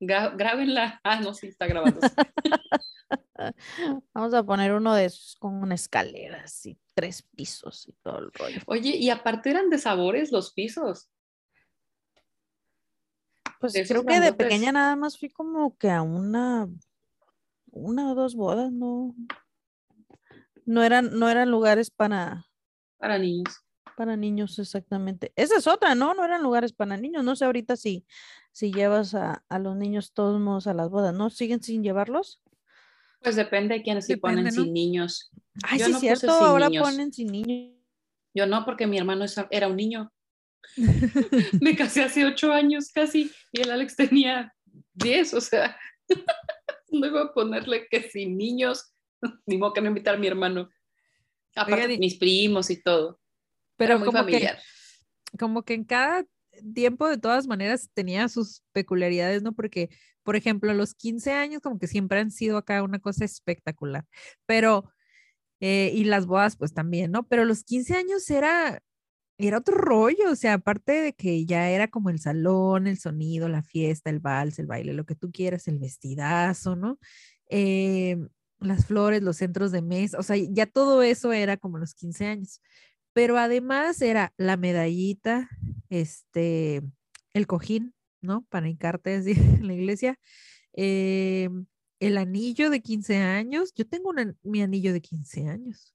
Gra- 0.00 0.34
Grábenla. 0.36 1.00
Ah, 1.04 1.20
no, 1.20 1.34
sí, 1.34 1.48
está 1.48 1.66
grabando. 1.66 2.00
Vamos 4.12 4.34
a 4.34 4.42
poner 4.44 4.72
uno 4.72 4.94
de 4.94 5.06
esos 5.06 5.36
con 5.38 5.70
escaleras 5.72 6.64
y 6.66 6.78
tres 6.94 7.22
pisos 7.22 7.86
y 7.88 7.92
todo 8.02 8.18
el 8.18 8.32
rollo. 8.32 8.60
Oye, 8.66 8.96
y 8.96 9.10
aparte 9.10 9.50
eran 9.50 9.70
de 9.70 9.78
sabores 9.78 10.32
los 10.32 10.52
pisos. 10.52 11.08
Pues 13.60 13.72
creo 13.86 14.04
que 14.04 14.20
de 14.20 14.32
pequeña 14.32 14.72
nada 14.72 14.96
más 14.96 15.18
fui 15.18 15.30
como 15.30 15.76
que 15.78 15.90
a 15.90 16.02
una, 16.02 16.68
una 17.74 18.10
o 18.12 18.14
dos 18.14 18.34
bodas, 18.34 18.72
no. 18.72 19.14
No 20.66 20.82
eran, 20.82 21.18
no 21.18 21.28
eran 21.28 21.50
lugares 21.50 21.90
para, 21.90 22.46
Para 22.98 23.18
niños. 23.18 23.60
para 23.96 24.16
niños 24.16 24.58
exactamente. 24.58 25.32
Esa 25.36 25.56
es 25.58 25.66
otra, 25.66 25.94
¿no? 25.94 26.14
No 26.14 26.24
eran 26.24 26.42
lugares 26.42 26.72
para 26.72 26.96
niños. 26.96 27.22
No 27.22 27.36
sé 27.36 27.44
ahorita 27.44 27.76
si, 27.76 28.06
si 28.52 28.72
llevas 28.72 29.14
a, 29.14 29.44
a 29.48 29.58
los 29.58 29.76
niños 29.76 30.12
todos 30.12 30.40
modos 30.40 30.66
a 30.66 30.74
las 30.74 30.88
bodas, 30.88 31.14
¿no? 31.14 31.28
¿Siguen 31.30 31.62
sin 31.62 31.82
llevarlos? 31.82 32.40
Pues 33.20 33.36
depende 33.36 33.74
de 33.74 33.82
quiénes 33.82 34.06
se 34.06 34.16
ponen 34.18 34.44
¿no? 34.44 34.50
sin 34.50 34.72
niños. 34.72 35.30
Ay, 35.62 35.78
Yo 35.80 35.86
sí, 35.86 35.92
no 35.92 36.00
cierto, 36.00 36.30
ahora 36.30 36.68
niños. 36.68 36.88
ponen 36.88 37.12
sin 37.12 37.26
niños. 37.28 37.74
Yo 38.34 38.46
no, 38.46 38.64
porque 38.64 38.86
mi 38.86 38.98
hermano 38.98 39.24
era 39.50 39.68
un 39.68 39.76
niño. 39.76 40.12
Me 41.60 41.76
casé 41.76 42.02
hace 42.04 42.24
ocho 42.24 42.52
años 42.52 42.90
casi 42.92 43.30
y 43.52 43.60
el 43.60 43.70
Alex 43.70 43.96
tenía 43.96 44.54
diez, 44.94 45.34
o 45.34 45.40
sea, 45.40 45.76
no 46.94 47.06
iba 47.06 47.22
a 47.22 47.32
ponerle 47.34 47.86
que 47.90 48.02
sin 48.10 48.36
niños, 48.36 48.94
ni 49.46 49.58
modo 49.58 49.72
que 49.74 49.80
no 49.80 49.88
invitar 49.88 50.14
a 50.14 50.18
mi 50.18 50.26
hermano. 50.26 50.70
Aparte, 51.56 51.74
Oigan, 51.74 51.90
y- 51.92 51.98
mis 51.98 52.16
primos 52.16 52.70
y 52.70 52.82
todo. 52.82 53.20
Pero 53.76 53.98
muy 53.98 54.06
como 54.06 54.24
que, 54.26 54.32
familiar. 54.32 54.58
como 55.38 55.62
que 55.64 55.74
en 55.74 55.84
cada 55.84 56.24
tiempo 56.74 57.08
de 57.08 57.18
todas 57.18 57.46
maneras 57.48 57.90
tenía 57.94 58.28
sus 58.28 58.62
peculiaridades, 58.72 59.42
¿no? 59.42 59.52
Porque, 59.52 59.90
por 60.22 60.36
ejemplo, 60.36 60.72
los 60.74 60.94
15 60.94 61.32
años 61.32 61.60
como 61.60 61.78
que 61.78 61.88
siempre 61.88 62.20
han 62.20 62.30
sido 62.30 62.56
acá 62.56 62.82
una 62.82 63.00
cosa 63.00 63.24
espectacular, 63.24 64.04
pero, 64.46 64.90
eh, 65.60 65.90
y 65.94 66.04
las 66.04 66.26
bodas 66.26 66.56
pues 66.56 66.72
también, 66.74 67.10
¿no? 67.10 67.26
Pero 67.26 67.44
los 67.44 67.64
15 67.64 67.96
años 67.96 68.28
era 68.30 68.80
era 69.38 69.58
otro 69.58 69.76
rollo, 69.76 70.30
o 70.30 70.36
sea, 70.36 70.54
aparte 70.54 70.92
de 70.92 71.12
que 71.14 71.44
ya 71.46 71.68
era 71.70 71.88
como 71.88 72.10
el 72.10 72.18
salón, 72.20 72.86
el 72.86 72.98
sonido, 72.98 73.48
la 73.48 73.62
fiesta, 73.62 74.10
el 74.10 74.20
vals, 74.20 74.58
el 74.58 74.66
baile, 74.66 74.92
lo 74.94 75.04
que 75.04 75.14
tú 75.16 75.30
quieras, 75.32 75.66
el 75.68 75.78
vestidazo, 75.78 76.76
¿no? 76.76 76.98
Eh, 77.50 78.16
las 78.60 78.86
flores, 78.86 79.22
los 79.22 79.36
centros 79.38 79.72
de 79.72 79.82
mesa, 79.82 80.18
o 80.18 80.22
sea, 80.22 80.36
ya 80.36 80.66
todo 80.66 81.02
eso 81.02 81.32
era 81.32 81.56
como 81.56 81.78
los 81.78 81.94
15 81.94 82.26
años. 82.26 82.60
Pero 83.12 83.36
además 83.38 84.00
era 84.02 84.32
la 84.36 84.56
medallita, 84.56 85.48
este, 85.90 86.82
el 87.32 87.46
cojín, 87.46 87.94
¿no? 88.22 88.42
Para 88.48 88.68
hincarte 88.68 89.14
así 89.16 89.32
en 89.62 89.66
la 89.66 89.74
iglesia, 89.74 90.18
eh, 90.72 91.48
el 92.00 92.18
anillo 92.18 92.70
de 92.70 92.80
15 92.82 93.16
años. 93.18 93.72
Yo 93.74 93.86
tengo 93.86 94.10
una- 94.10 94.34
mi 94.42 94.62
anillo 94.62 94.92
de 94.92 95.00
15 95.00 95.48
años. 95.48 95.94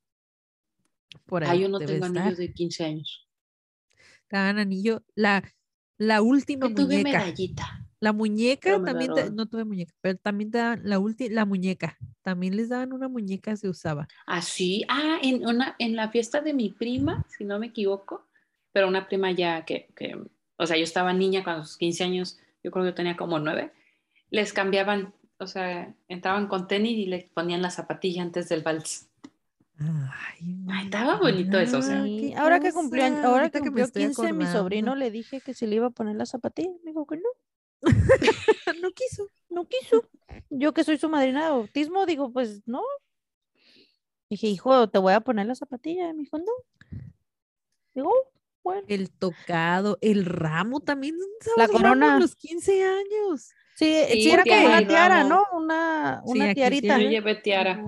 Por 1.26 1.44
Ah, 1.44 1.52
ahí 1.52 1.62
yo 1.62 1.70
no 1.70 1.80
tengo 1.80 2.06
estar. 2.06 2.18
anillos 2.18 2.38
de 2.38 2.54
15 2.54 2.84
años. 2.86 3.28
Dan 4.38 4.59
anillo, 4.59 5.03
la, 5.15 5.43
la 5.97 6.21
última 6.21 6.67
Yo 6.67 6.75
tuve 6.75 6.97
muñeca. 6.97 7.19
medallita. 7.19 7.86
La 8.01 8.13
muñeca 8.13 8.82
también, 8.86 9.13
te- 9.13 9.30
no 9.32 9.45
tuve 9.47 9.65
muñeca, 9.65 9.93
pero 9.99 10.17
también 10.17 10.51
te 10.51 10.57
daban 10.59 10.82
la 10.84 10.99
última, 10.99 11.34
la 11.36 11.45
muñeca. 11.45 11.97
También 12.21 12.55
les 12.55 12.69
daban 12.69 12.93
una 12.93 13.09
muñeca, 13.09 13.57
se 13.57 13.67
usaba. 13.67 14.07
Así, 14.25 14.86
ah, 14.88 15.17
en, 15.21 15.45
una, 15.45 15.75
en 15.80 15.95
la 15.97 16.09
fiesta 16.09 16.39
de 16.39 16.53
mi 16.53 16.69
prima, 16.69 17.25
si 17.38 17.43
no 17.43 17.59
me 17.59 17.67
equivoco, 17.67 18.25
pero 18.71 18.88
una 18.88 19.07
prima 19.07 19.32
ya 19.32 19.65
que, 19.65 19.89
que, 19.97 20.17
o 20.55 20.65
sea, 20.65 20.77
yo 20.77 20.84
estaba 20.84 21.11
niña 21.11 21.43
cuando 21.43 21.65
sus 21.65 21.77
15 21.77 22.05
años, 22.05 22.39
yo 22.63 22.71
creo 22.71 22.86
que 22.86 22.91
yo 22.91 22.95
tenía 22.95 23.17
como 23.17 23.39
nueve, 23.39 23.73
les 24.30 24.53
cambiaban, 24.53 25.13
o 25.38 25.47
sea, 25.47 25.93
entraban 26.07 26.47
con 26.47 26.67
tenis 26.67 26.97
y 26.97 27.05
les 27.07 27.25
ponían 27.25 27.61
la 27.61 27.69
zapatilla 27.71 28.21
antes 28.21 28.47
del 28.47 28.61
vals. 28.63 29.09
Ay, 29.82 30.57
Ay, 30.69 30.86
estaba 30.86 31.17
bonito 31.17 31.57
eso, 31.59 31.77
o 31.80 31.82
sea. 31.82 32.01
mira, 32.01 32.21
Sí, 32.27 32.34
qué 32.34 32.38
ahora 32.39 32.59
que 32.59 32.71
cumplió, 32.73 33.05
ahora 33.23 33.49
que 33.49 33.59
cumplió 33.59 33.86
estoy 33.86 34.03
15, 34.07 34.34
mi 34.34 34.45
sobrino 34.45 34.95
le 34.95 35.09
dije 35.11 35.39
que 35.41 35.53
si 35.53 35.67
le 35.67 35.75
iba 35.77 35.88
a 35.88 35.91
poner 35.91 36.15
la 36.17 36.25
zapatilla. 36.25 36.71
Me 36.84 36.91
dijo 36.91 37.05
que 37.07 37.15
no, 37.17 37.30
no 38.82 38.91
quiso. 38.91 39.27
no 39.49 39.65
quiso. 39.67 40.03
Yo 40.49 40.73
que 40.73 40.84
soy 40.84 40.97
su 40.97 41.07
madrina 41.09 41.45
de 41.45 41.51
bautismo, 41.51 42.05
digo, 42.05 42.32
pues 42.32 42.61
no. 42.67 42.82
Dije, 44.30 44.47
hijo, 44.47 44.89
te 44.89 44.99
voy 44.99 45.13
a 45.13 45.21
poner 45.21 45.47
la 45.47 45.55
zapatilla. 45.55 46.13
Me 46.13 46.23
dijo, 46.23 46.38
no. 46.38 46.99
Digo, 47.95 48.09
"Oh, 48.09 48.32
bueno. 48.63 48.84
El 48.88 49.09
tocado, 49.11 49.97
el 50.01 50.25
ramo 50.25 50.82
también. 50.82 51.15
La 51.57 51.67
corona. 51.67 52.17
a 52.17 52.19
los 52.19 52.36
15 52.36 52.84
años. 52.84 53.49
Sí, 53.75 53.95
sí, 54.11 54.21
Sí, 54.23 54.32
era 54.32 54.43
como 54.43 54.65
una 54.65 54.86
tiara, 54.86 55.23
ramo. 55.23 55.30
¿no? 55.30 55.57
Una, 55.57 56.21
una 56.25 56.47
sí 56.49 56.53
tiarita. 56.53 56.99
Yo 56.99 57.09
llevé 57.09 57.36
tiara. 57.36 57.82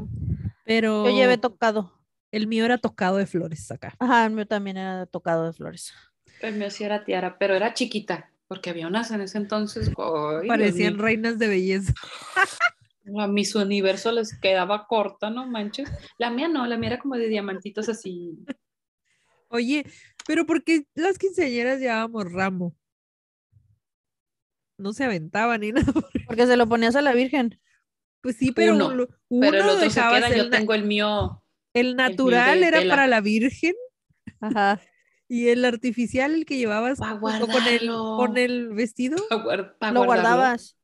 Pero 0.66 1.10
Yo 1.10 1.16
llevé 1.16 1.38
tocado. 1.38 1.92
el 2.32 2.48
mío 2.48 2.66
era 2.66 2.78
tocado 2.78 3.18
de 3.18 3.26
flores 3.26 3.70
acá. 3.72 3.96
Ajá, 4.00 4.26
el 4.26 4.32
mío 4.34 4.48
también 4.48 4.78
era 4.78 5.06
tocado 5.06 5.46
de 5.46 5.54
flores. 5.54 5.94
El 6.42 6.56
mío 6.56 6.70
sí 6.70 6.84
era 6.84 7.04
tiara, 7.04 7.38
pero 7.38 7.56
era 7.56 7.74
chiquita, 7.74 8.32
porque 8.48 8.70
había 8.70 8.88
unas 8.88 9.12
en 9.12 9.22
ese 9.22 9.38
entonces, 9.38 9.90
ay, 9.98 10.48
Parecían 10.48 10.98
reinas 10.98 11.38
de 11.40 11.48
belleza. 11.48 11.94
a 13.20 13.28
mis 13.28 13.54
universo 13.56 14.12
les 14.12 14.40
quedaba 14.40 14.88
corta, 14.88 15.30
no 15.30 15.46
manches. 15.48 15.90
La 16.18 16.30
mía 16.32 16.48
no, 16.48 16.66
la 16.66 16.78
mía 16.78 16.92
era 16.92 17.00
como 17.00 17.16
de 17.16 17.28
diamantitos 17.28 17.90
así. 17.90 18.38
Oye, 19.50 19.86
pero 20.26 20.46
¿por 20.46 20.64
qué 20.64 20.86
las 20.96 21.18
quinceañeras 21.18 21.80
llevábamos 21.80 22.32
ramo? 22.32 22.76
No 24.78 24.94
se 24.94 25.04
aventaban 25.04 25.62
ni 25.62 25.72
nada. 25.72 25.94
Porque 26.26 26.48
se 26.48 26.58
lo 26.58 26.68
ponías 26.68 26.96
a 26.96 27.02
la 27.04 27.14
Virgen. 27.14 27.60
Pues 28.22 28.38
sí, 28.38 28.52
pero 28.52 28.76
Uno, 28.76 28.94
lo- 28.94 29.08
Pero 29.08 29.58
el 29.58 29.64
uno 29.64 29.72
otro 29.74 29.80
se 29.80 29.86
dejabas 29.86 30.24
queda, 30.24 30.28
el, 30.36 30.38
yo 30.38 30.50
tengo 30.50 30.74
el 30.74 30.84
mío 30.86 31.44
el 31.74 31.96
natural 31.96 32.64
era 32.64 32.80
tela. 32.80 32.94
para 32.96 33.08
la 33.08 33.22
Virgen 33.22 33.74
Ajá. 34.40 34.80
y 35.28 35.48
el 35.48 35.64
artificial, 35.66 36.34
el 36.36 36.46
que 36.46 36.58
llevabas 36.58 37.00
con 37.00 37.68
el, 37.68 37.88
con 37.88 38.38
el 38.38 38.70
vestido 38.74 39.18
guard- 39.30 39.78
pa 39.80 39.92
Lo 39.92 40.04
guardarlo. 40.06 40.06
guardabas. 40.06 40.78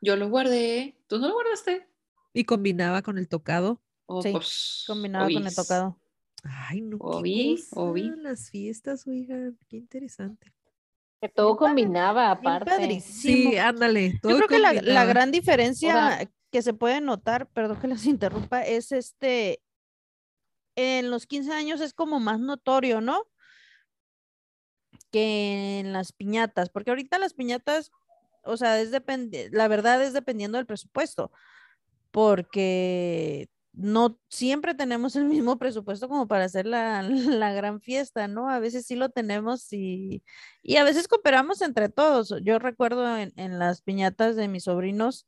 Yo 0.00 0.16
lo 0.16 0.28
guardé. 0.28 0.96
¿Tú 1.06 1.18
no 1.18 1.28
lo 1.28 1.34
guardaste? 1.34 1.88
y 2.34 2.44
combinaba 2.44 3.02
con 3.02 3.18
el 3.18 3.28
tocado. 3.28 3.80
Oh, 4.06 4.22
Sí, 4.22 4.32
pues, 4.32 4.84
Combinado 4.86 5.28
con 5.32 5.46
el 5.46 5.54
tocado. 5.54 5.98
Ay, 6.42 6.80
no, 6.80 6.98
cosa, 6.98 7.20
oí. 7.76 8.10
las 8.16 8.50
fiestas, 8.50 9.06
oigan, 9.06 9.58
qué 9.68 9.76
interesante. 9.76 10.52
Que 11.20 11.28
todo 11.28 11.56
combinaba 11.56 12.30
aparte. 12.32 13.00
Sí, 13.00 13.56
ándale. 13.58 14.18
Yo 14.24 14.36
creo 14.36 14.48
que 14.48 14.58
la, 14.58 14.72
la 14.72 14.80
combinaba. 14.80 15.04
gran 15.06 15.30
diferencia 15.30 16.28
que 16.52 16.62
se 16.62 16.74
puede 16.74 17.00
notar, 17.00 17.48
perdón 17.48 17.80
que 17.80 17.88
las 17.88 18.06
interrumpa, 18.06 18.62
es 18.62 18.92
este, 18.92 19.60
en 20.76 21.10
los 21.10 21.26
15 21.26 21.52
años 21.52 21.80
es 21.80 21.94
como 21.94 22.20
más 22.20 22.38
notorio, 22.38 23.00
¿no? 23.00 23.24
Que 25.10 25.80
en 25.80 25.92
las 25.92 26.12
piñatas, 26.12 26.68
porque 26.70 26.90
ahorita 26.90 27.18
las 27.18 27.34
piñatas, 27.34 27.90
o 28.44 28.56
sea, 28.56 28.80
es 28.80 28.90
la 29.50 29.68
verdad 29.68 30.02
es 30.02 30.12
dependiendo 30.12 30.58
del 30.58 30.66
presupuesto, 30.66 31.32
porque 32.10 33.48
no 33.72 34.18
siempre 34.28 34.74
tenemos 34.74 35.16
el 35.16 35.24
mismo 35.24 35.58
presupuesto 35.58 36.08
como 36.08 36.28
para 36.28 36.44
hacer 36.44 36.66
la, 36.66 37.02
la 37.48 37.52
gran 37.52 37.80
fiesta, 37.80 38.28
¿no? 38.28 38.50
A 38.50 38.58
veces 38.58 38.86
sí 38.86 38.96
lo 38.96 39.08
tenemos 39.08 39.72
y, 39.72 40.22
y 40.62 40.76
a 40.76 40.84
veces 40.84 41.08
cooperamos 41.08 41.62
entre 41.62 41.88
todos. 41.88 42.34
Yo 42.42 42.58
recuerdo 42.58 43.16
en, 43.16 43.32
en 43.36 43.58
las 43.58 43.82
piñatas 43.82 44.36
de 44.36 44.48
mis 44.48 44.64
sobrinos, 44.64 45.26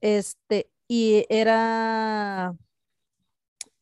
este, 0.00 0.70
y 0.88 1.26
era, 1.28 2.54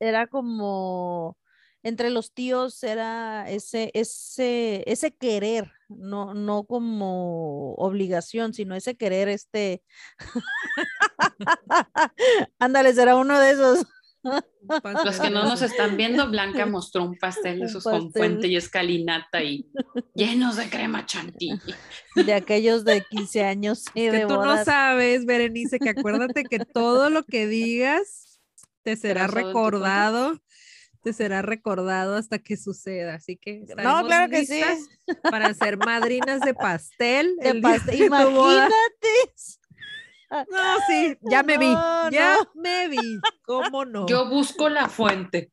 era 0.01 0.27
como, 0.27 1.37
entre 1.83 2.11
los 2.11 2.33
tíos 2.33 2.83
era 2.83 3.49
ese, 3.51 3.91
ese, 3.95 4.83
ese 4.91 5.15
querer, 5.15 5.71
no, 5.89 6.35
no 6.35 6.65
como 6.65 7.75
obligación, 7.75 8.55
sino 8.55 8.75
ese 8.75 8.97
querer, 8.97 9.29
este, 9.29 9.83
ándale, 12.59 12.93
será 12.95 13.17
uno 13.17 13.39
de 13.39 13.51
esos. 13.53 13.87
Los 15.05 15.21
que 15.21 15.31
no 15.31 15.45
nos 15.45 15.63
están 15.63 15.97
viendo, 15.97 16.29
Blanca 16.31 16.67
mostró 16.67 17.05
un 17.05 17.17
pastel 17.19 17.61
de 17.61 17.67
esos 17.67 17.85
con 17.85 18.07
pastel. 18.07 18.13
fuente 18.13 18.49
y 18.49 18.57
escalinata 18.57 19.43
y 19.43 19.71
llenos 20.15 20.57
de 20.57 20.69
crema 20.69 21.07
chantilly. 21.07 21.61
de 22.15 22.33
aquellos 22.35 22.85
de 22.85 23.05
15 23.09 23.45
años 23.45 23.85
y 23.95 24.03
que 24.07 24.11
de 24.13 24.27
tú 24.27 24.35
no 24.35 24.65
sabes, 24.65 25.25
Berenice, 25.25 25.79
que 25.79 25.91
acuérdate 25.91 26.45
que 26.45 26.59
todo 26.59 27.11
lo 27.11 27.25
que 27.25 27.47
digas 27.47 28.41
te 28.83 28.97
será 28.97 29.27
recordado, 29.27 30.41
te 31.03 31.13
será 31.13 31.43
recordado 31.43 32.17
hasta 32.17 32.39
que 32.39 32.57
suceda. 32.57 33.15
Así 33.15 33.37
que 33.37 33.61
No, 33.83 34.05
claro 34.07 34.29
que 34.31 34.45
sí. 34.47 34.61
para 35.23 35.55
ser 35.55 35.77
madrinas 35.77 36.41
de 36.41 36.55
pastel. 36.55 37.37
De 37.41 37.61
pastel. 37.61 38.03
Imagínate. 38.03 38.75
No, 40.31 40.81
sí, 40.89 41.17
ya 41.23 41.43
me 41.43 41.57
vi, 41.59 41.73
No, 41.73 42.11
ya 42.11 42.37
no. 42.37 42.61
me 42.61 42.89
vi. 42.89 43.21
¿Cómo 43.45 43.85
no? 43.85 44.07
Yo 44.07 44.29
busco 44.29 44.69
la 44.69 44.89
fuente. 44.89 45.53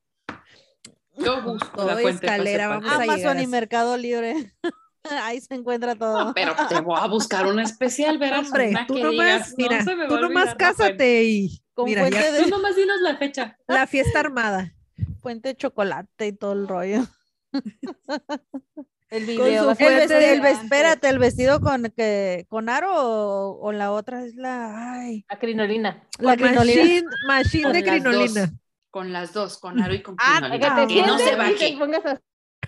Yo 1.17 1.41
busco 1.43 1.69
Todo 1.75 1.87
la 1.87 1.93
fuente. 1.97 2.25
escalera, 2.25 2.67
vamos 2.69 2.91
a 2.91 3.01
llegar 3.01 3.19
Amazon 3.19 3.39
y. 3.41 3.47
Mercado 3.47 3.97
Libre. 3.97 4.51
Ahí 5.03 5.41
se 5.41 5.53
encuentra 5.53 5.95
todo. 5.95 6.25
No, 6.25 6.33
pero 6.33 6.55
te 6.69 6.79
voy 6.79 6.97
a 6.99 7.07
buscar 7.07 7.45
un 7.45 7.59
especial, 7.59 8.17
verás. 8.17 8.47
Hombre, 8.47 8.69
una 8.69 8.87
tú 8.87 8.93
que 8.95 9.03
nomás, 9.03 9.13
digas, 9.25 9.49
no 9.49 9.55
mira, 9.57 9.83
se 9.83 9.95
me 9.95 10.03
va 10.03 10.09
tú 10.09 10.17
nomás 10.21 10.55
cásate 10.55 11.23
y 11.25 11.61
Con 11.73 11.85
mira, 11.85 12.07
ya 12.09 12.19
fuente 12.21 12.31
de 12.31 12.43
Tú 12.45 12.49
nomás 12.49 12.75
dinos 12.75 13.01
la 13.01 13.17
fecha. 13.17 13.57
la 13.67 13.85
fiesta 13.85 14.21
armada. 14.21 14.73
fuente 15.21 15.49
de 15.49 15.55
chocolate 15.57 16.27
y 16.27 16.33
todo 16.33 16.53
el 16.53 16.67
rollo. 16.67 17.03
El 19.13 19.25
Con 19.27 19.45
video. 19.45 19.63
su 19.63 19.69
El 19.83 19.95
vestido, 19.95 20.19
el 20.19 20.45
espérate, 20.45 21.07
el 21.09 21.19
vestido 21.19 21.59
con 21.61 21.83
que 21.95 22.47
con 22.49 22.67
aro 22.67 22.91
o, 22.95 23.59
o 23.61 23.71
la 23.71 23.91
otra 23.91 24.23
es 24.25 24.33
la 24.35 24.93
ay, 25.01 25.23
La 25.29 25.37
crinolina. 25.37 26.03
la 26.17 26.35
crinolina. 26.35 26.81
Machine, 26.81 27.03
machine 27.27 27.63
Con 27.63 27.73
de 27.73 27.83
crinolina. 27.83 28.41
dos, 28.41 28.49
con 28.89 29.13
las 29.13 29.33
dos, 29.33 29.57
con 29.59 29.79
aro 29.83 29.93
y 29.93 30.01
con 30.01 30.15
Ah, 30.19 30.39
crinolina. 30.39 30.75
que 30.75 30.87
te 30.87 30.93
que 30.95 31.07
no 31.07 31.17
se 31.19 31.35
baje. 31.35 31.77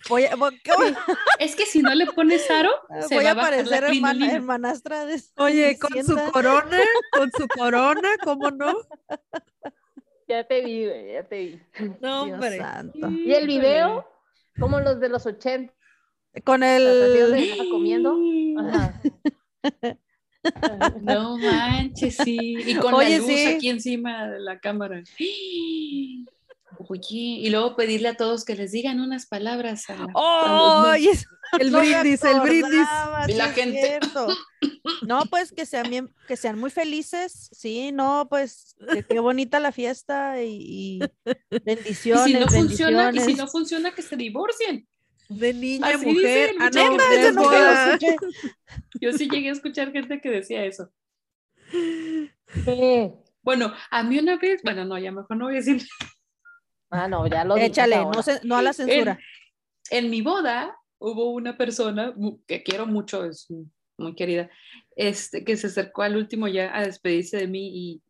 Voy 0.08 0.26
a, 0.26 0.36
voy- 0.36 0.60
¿qué 0.64 0.72
voy- 0.78 0.94
Es 1.40 1.56
que 1.56 1.66
si 1.66 1.82
no 1.82 1.96
le 1.96 2.06
pones 2.06 2.48
aro, 2.52 2.70
se 3.10 3.16
voy 3.16 3.24
va 3.24 3.30
a 3.30 3.34
a 3.34 3.36
bajar 3.36 3.52
la 3.54 3.58
parecer 3.64 3.84
hermana, 3.96 4.32
hermanastra 4.32 5.06
de 5.08 5.20
Oye, 5.38 5.80
con 5.80 5.92
su 6.06 6.16
corona, 6.32 6.78
con 7.12 7.32
su 7.32 7.48
corona, 7.48 8.10
¿cómo 8.24 8.52
no? 8.52 8.72
Ya 10.28 10.44
te 10.48 10.62
vi, 10.64 10.86
ya 11.12 11.24
te 11.24 11.38
vi. 11.40 11.62
No, 12.02 12.26
Dios 12.26 12.36
hombre. 12.36 12.58
santo. 12.58 13.10
Y 13.10 13.34
el 13.34 13.48
video, 13.48 14.08
como 14.60 14.80
los 14.80 15.00
de 15.00 15.10
los 15.10 15.26
80, 15.26 15.74
Con 16.44 16.64
el 16.64 17.34
estaba 17.34 17.70
comiendo. 17.70 18.18
Ajá. 18.60 19.02
No 21.02 21.38
manches, 21.40 22.18
sí. 22.24 22.38
Y 22.68 22.76
con 22.76 22.94
Oye, 22.94 23.14
la 23.14 23.18
luz 23.18 23.28
sí. 23.28 23.46
aquí 23.48 23.68
encima 23.70 24.28
de 24.30 24.40
la 24.40 24.60
cámara. 24.60 25.02
Oye, 26.88 27.04
y 27.10 27.50
luego 27.50 27.76
pedirle 27.76 28.10
a 28.10 28.18
todos 28.18 28.44
que 28.46 28.54
les 28.56 28.72
digan 28.72 29.00
unas 29.00 29.26
palabras. 29.28 29.90
A 29.90 29.96
la- 29.96 30.04
a 30.04 30.06
los 30.06 30.12
¡Oh! 30.14 30.94
El 31.60 31.72
no 31.72 31.80
brindis, 31.80 32.24
el 32.24 32.40
brindis. 32.42 32.88
Y 33.28 33.34
la 33.34 33.48
gente- 33.50 33.82
cierto. 34.00 34.28
No, 35.08 35.24
pues 35.32 35.52
que 35.52 35.66
sean 35.66 35.90
bien, 35.90 36.14
que 36.28 36.38
sean 36.38 36.60
muy 36.60 36.70
felices, 36.70 37.50
sí, 37.52 37.92
no, 37.92 38.28
pues 38.30 38.76
que 38.94 39.02
qué 39.04 39.20
bonita 39.20 39.60
la 39.60 39.72
fiesta 39.72 40.44
y, 40.44 41.00
y 41.00 41.00
Y 41.52 41.60
bendiciones, 41.64 42.26
si 42.26 42.34
no 42.34 42.48
funciona, 42.48 42.92
y 42.92 43.06
bendiciones. 43.06 43.26
si 43.26 43.34
no 43.42 43.48
funciona, 43.48 43.96
que 43.96 44.02
se 44.04 44.16
divorcien. 44.16 44.88
De 45.30 45.54
niña, 45.54 45.88
Así 45.88 46.06
mujer. 46.06 46.56
Ah, 46.60 46.70
no, 46.74 46.98
no 46.98 47.04
escuché. 47.04 47.32
boda. 47.32 47.94
escuché. 47.94 48.16
Yo 49.02 49.12
sí 49.14 49.30
llegué 49.30 49.50
a 49.50 49.54
escuchar 49.54 49.92
gente 49.92 50.22
que 50.22 50.30
decía 50.30 50.66
eso. 50.66 50.92
Sí. 52.64 53.12
Bueno, 53.42 53.74
a 53.92 54.04
mí 54.04 54.18
una 54.18 54.38
vez, 54.38 54.62
bueno, 54.64 54.86
no, 54.86 54.98
ya 54.98 55.12
mejor 55.12 55.36
no 55.36 55.46
voy 55.46 55.56
a 55.56 55.58
decir. 55.58 55.82
Ah, 56.90 57.08
no, 57.08 57.28
ya 57.28 57.44
lo 57.44 57.58
Échale, 57.58 57.98
no, 58.44 58.56
a 58.56 58.62
la 58.62 58.72
censura. 58.72 59.20
En 59.90 60.10
mi 60.10 60.22
boda 60.22 60.78
hubo 61.00 61.32
una 61.32 61.58
persona 61.58 62.14
que 62.48 62.64
quiero 62.64 62.86
mucho, 62.86 63.26
es 63.26 63.48
muy 63.98 64.16
querida, 64.16 64.50
este, 64.96 65.44
que 65.44 65.58
se 65.58 65.68
acercó 65.68 66.04
al 66.04 66.16
último 66.16 66.48
ya 66.48 66.76
a 66.76 66.86
despedirse 66.86 67.38
de 67.38 67.48
mí 67.48 67.68
y, 67.74 68.04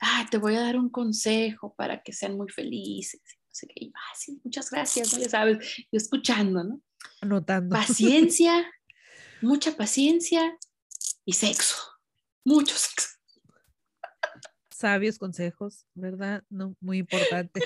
ah, 0.00 0.26
te 0.30 0.38
voy 0.38 0.54
a 0.54 0.62
dar 0.62 0.76
un 0.76 0.88
consejo 0.88 1.74
para 1.76 2.02
que 2.02 2.12
sean 2.12 2.36
muy 2.36 2.48
felices. 2.48 3.20
No 3.50 3.54
sé 3.54 3.66
qué, 3.66 3.74
y, 3.86 3.92
ah, 3.96 4.14
sí, 4.16 4.40
muchas 4.44 4.70
gracias, 4.70 5.12
¿no? 5.12 5.18
ya 5.18 5.28
sabes, 5.28 5.58
yo 5.76 5.86
escuchando, 5.96 6.62
¿no? 6.62 6.80
Anotando. 7.20 7.74
Paciencia, 7.74 8.64
mucha 9.42 9.76
paciencia 9.76 10.56
y 11.24 11.32
sexo, 11.32 11.76
mucho 12.44 12.76
sexo. 12.76 13.08
Sabios 14.70 15.18
consejos, 15.18 15.84
¿verdad? 15.94 16.44
No, 16.48 16.76
muy 16.80 16.98
importante. 16.98 17.60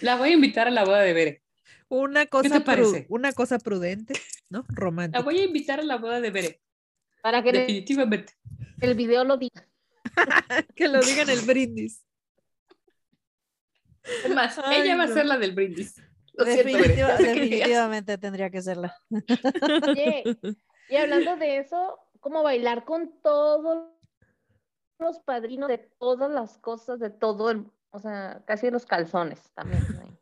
La 0.00 0.16
voy 0.16 0.30
a 0.30 0.32
invitar 0.34 0.68
a 0.68 0.70
la 0.70 0.84
boda 0.84 1.00
de 1.00 1.12
Bere. 1.12 1.42
Una 1.88 2.26
cosa, 2.26 2.48
te 2.48 2.60
pru- 2.60 2.64
parece? 2.64 3.06
una 3.08 3.32
cosa 3.32 3.58
prudente, 3.58 4.14
¿no? 4.50 4.60
La 4.68 4.74
Romántica. 4.74 5.22
voy 5.24 5.38
a 5.40 5.44
invitar 5.44 5.80
a 5.80 5.82
la 5.82 5.96
boda 5.96 6.20
de 6.20 6.30
Bere, 6.30 6.60
Para 7.22 7.42
que 7.42 7.48
en 7.48 7.54
definitivamente. 7.56 8.34
el 8.80 8.94
video 8.94 9.24
lo 9.24 9.36
diga. 9.36 9.66
Que 10.76 10.88
lo 10.88 11.00
digan 11.00 11.28
el 11.30 11.40
brindis. 11.40 12.02
Es 14.24 14.34
más, 14.34 14.58
Ay, 14.64 14.82
ella 14.82 14.96
va 14.96 15.04
a 15.04 15.08
ser 15.08 15.26
la 15.26 15.38
del 15.38 15.52
brindis. 15.54 16.00
Lo 16.34 16.44
Definitiva- 16.44 17.16
que 17.16 17.24
definitivamente 17.24 18.16
tendría 18.18 18.48
que 18.50 18.62
serla. 18.62 18.94
Oye, 19.88 20.22
y 20.88 20.96
hablando 20.96 21.36
de 21.36 21.58
eso, 21.58 21.98
como 22.20 22.42
bailar 22.42 22.84
con 22.84 23.20
todos 23.22 23.88
los 25.00 25.18
padrinos 25.20 25.68
de 25.68 25.78
todas 25.78 26.30
las 26.30 26.58
cosas, 26.58 27.00
de 27.00 27.10
todo 27.10 27.50
el, 27.50 27.66
o 27.90 27.98
sea, 27.98 28.42
casi 28.46 28.70
los 28.70 28.86
calzones 28.86 29.40
también. 29.54 29.84
¿no? 29.94 30.18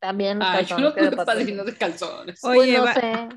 También 0.00 0.38
los 0.38 0.48
Ay, 0.48 0.64
yo 0.64 0.76
calzones. 0.76 1.10
patrón. 1.10 1.26
padrinos 1.26 1.66
de 1.66 1.74
calzones. 1.76 2.38
Pues 2.40 2.58
Oye, 2.58 2.78
no 2.78 2.84
va- 2.84 2.94
sé. 2.94 3.28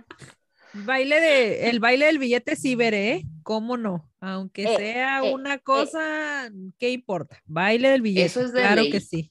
baile 0.73 1.19
de, 1.19 1.69
el 1.69 1.79
baile 1.79 2.05
del 2.05 2.17
billete 2.19 2.55
sí 2.55 2.75
veré, 2.75 3.11
¿eh? 3.13 3.23
¿cómo 3.43 3.75
no? 3.77 4.09
Aunque 4.21 4.63
Eh, 4.63 4.77
sea 4.77 5.19
eh, 5.19 5.33
una 5.33 5.57
cosa, 5.59 6.49
¿qué 6.77 6.91
importa? 6.91 7.41
Baile 7.45 7.89
del 7.89 8.01
billete, 8.01 8.25
Eso 8.27 8.41
es 8.41 8.53
de 8.53 8.61
claro 8.61 8.81
ley. 8.83 8.91
que 8.91 8.99
sí. 9.01 9.30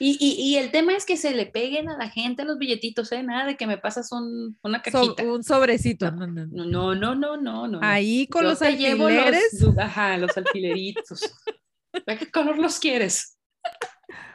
Y, 0.00 0.16
y, 0.20 0.40
y 0.42 0.56
el 0.58 0.70
tema 0.70 0.94
es 0.94 1.04
que 1.04 1.16
se 1.16 1.34
le 1.34 1.46
peguen 1.46 1.88
a 1.88 1.96
la 1.96 2.08
gente 2.08 2.44
los 2.44 2.58
billetitos, 2.58 3.10
¿eh? 3.12 3.22
Nada 3.22 3.46
de 3.46 3.56
que 3.56 3.66
me 3.66 3.78
pasas 3.78 4.12
un, 4.12 4.56
una 4.62 4.82
So- 4.84 4.90
cajita. 4.92 5.22
un 5.24 5.42
sobrecito. 5.42 6.10
no, 6.12 6.26
no, 6.26 6.46
no. 6.46 6.94
No, 6.94 7.14
no, 7.14 7.36
no, 7.36 7.68
no. 7.68 7.80
Ahí 7.82 8.26
con 8.28 8.42
Yo 8.42 8.50
los 8.50 8.62
alfileres. 8.62 9.64
ajá, 9.78 10.16
los 10.18 10.36
alfileritos. 10.36 11.20
¿De 12.06 12.16
qué 12.18 12.30
color 12.30 12.58
los 12.58 12.78
quieres? 12.78 13.36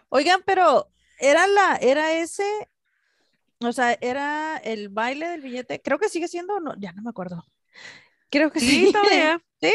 Oigan, 0.09 0.41
pero 0.45 0.89
era 1.19 1.47
la, 1.47 1.75
era 1.77 2.13
ese, 2.13 2.43
o 3.59 3.71
sea, 3.71 3.93
era 4.01 4.57
el 4.57 4.89
baile 4.89 5.27
del 5.29 5.41
billete, 5.41 5.81
creo 5.81 5.97
que 5.97 6.09
sigue 6.09 6.27
siendo, 6.27 6.59
no, 6.59 6.75
ya 6.77 6.91
no 6.93 7.01
me 7.01 7.09
acuerdo. 7.09 7.45
Creo 8.29 8.51
que 8.51 8.59
sí. 8.59 8.87
Sí, 8.87 8.91
todavía. 8.91 9.41
¿Sí? 9.61 9.71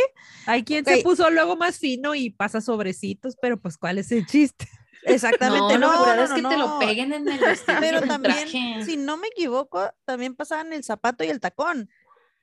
Hay 0.46 0.64
quien 0.64 0.84
se 0.84 0.98
puso 1.02 1.30
luego 1.30 1.56
más 1.56 1.78
fino 1.78 2.14
y 2.14 2.28
pasa 2.30 2.60
sobrecitos, 2.60 3.36
pero 3.40 3.58
pues 3.58 3.78
¿cuál 3.78 3.96
es 3.98 4.12
el 4.12 4.26
chiste? 4.26 4.68
Exactamente, 5.08 5.78
no, 5.78 5.92
no, 5.92 5.98
curado 5.98 6.16
no, 6.16 6.22
es 6.22 6.30
no, 6.30 6.36
que 6.36 6.42
te 6.42 6.56
lo 6.56 6.68
no. 6.68 6.78
peguen 6.78 7.12
en 7.12 7.28
el 7.28 7.38
vestido. 7.40 7.78
Pero 7.80 8.00
también, 8.02 8.48
traje. 8.50 8.82
si 8.84 8.96
no 8.96 9.16
me 9.16 9.28
equivoco, 9.28 9.90
también 10.04 10.34
pasaban 10.34 10.72
el 10.72 10.84
zapato 10.84 11.24
y 11.24 11.28
el 11.28 11.40
tacón. 11.40 11.88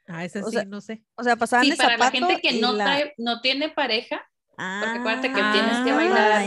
Ah, 0.07 0.23
ese 0.25 0.43
O 0.43 0.47
sí, 0.49 0.55
sea, 0.57 0.65
no 0.65 0.81
sé. 0.81 1.03
O 1.15 1.23
sea, 1.23 1.35
pasaban 1.35 1.65
Sí, 1.65 1.71
el 1.71 1.77
para 1.77 1.97
la 1.97 2.05
zapato 2.05 2.27
gente 2.27 2.41
que 2.41 2.55
y 2.55 2.61
no, 2.61 2.73
la- 2.73 2.83
trae, 2.85 3.13
no 3.17 3.41
tiene 3.41 3.69
pareja, 3.69 4.21
porque 4.49 4.99
acuérdate 4.99 5.33
que 5.33 5.41
Ah, 5.41 5.51
tienes 5.51 5.77
que 5.79 5.91
bailar. 5.93 6.41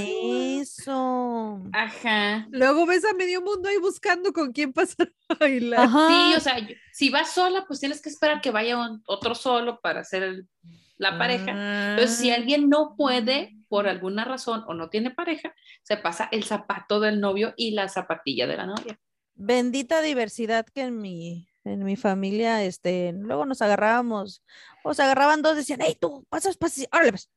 Eso. 0.61 1.63
ajá. 1.73 2.47
Luego 2.51 2.87
ves 2.87 3.05
a 3.05 3.13
medio 3.15 3.41
mundo 3.43 3.69
ahí 3.69 3.79
buscando 3.79 4.33
con 4.33 4.53
quién 4.53 4.73
pasar 4.73 5.13
a 5.29 5.35
bailar. 5.35 5.81
Ajá. 5.81 6.09
Sí, 6.09 6.35
o 6.37 6.41
sea, 6.41 6.57
si 6.93 7.11
vas 7.11 7.33
sola, 7.33 7.65
pues 7.67 7.81
tienes 7.81 8.01
que 8.01 8.09
esperar 8.09 8.41
que 8.41 8.51
vaya 8.51 8.79
un- 8.79 9.03
otro 9.07 9.35
solo 9.35 9.81
para 9.81 10.01
hacer 10.01 10.23
el- 10.23 10.49
la 10.97 11.17
pareja. 11.19 11.91
Entonces, 11.91 12.17
si 12.17 12.31
Ah, 12.31 12.35
alguien 12.37 12.69
no 12.69 12.95
puede, 12.97 13.55
por 13.69 13.87
alguna 13.89 14.25
razón, 14.25 14.65
o 14.67 14.75
no 14.75 14.89
tiene 14.91 15.11
pareja, 15.11 15.55
se 15.83 15.97
pasa 15.97 16.29
el 16.33 16.45
zapato 16.45 17.01
del 17.01 17.21
novio 17.21 17.55
y 17.57 17.73
la 17.73 17.89
zapatilla 17.89 18.47
de 18.47 18.57
la 18.57 18.67
novia. 18.67 18.99
Bendita 19.35 20.01
diversidad 20.03 20.67
que 20.67 20.83
en 20.83 20.99
mi, 20.99 21.49
en 21.65 21.85
mi 21.85 21.97
familia, 21.97 22.65
este, 22.65 23.13
luego 23.15 23.47
nos 23.47 23.63
agarrábamos, 23.63 24.43
o 24.83 24.95
se 24.95 25.03
agarraban 25.03 25.43
dos, 25.43 25.57
decían, 25.57 25.81
hey, 25.83 25.97
tú, 26.01 26.27
pasas, 26.29 26.57
pasas, 26.57 26.87
órale, 26.93 27.13
pues. 27.13 27.31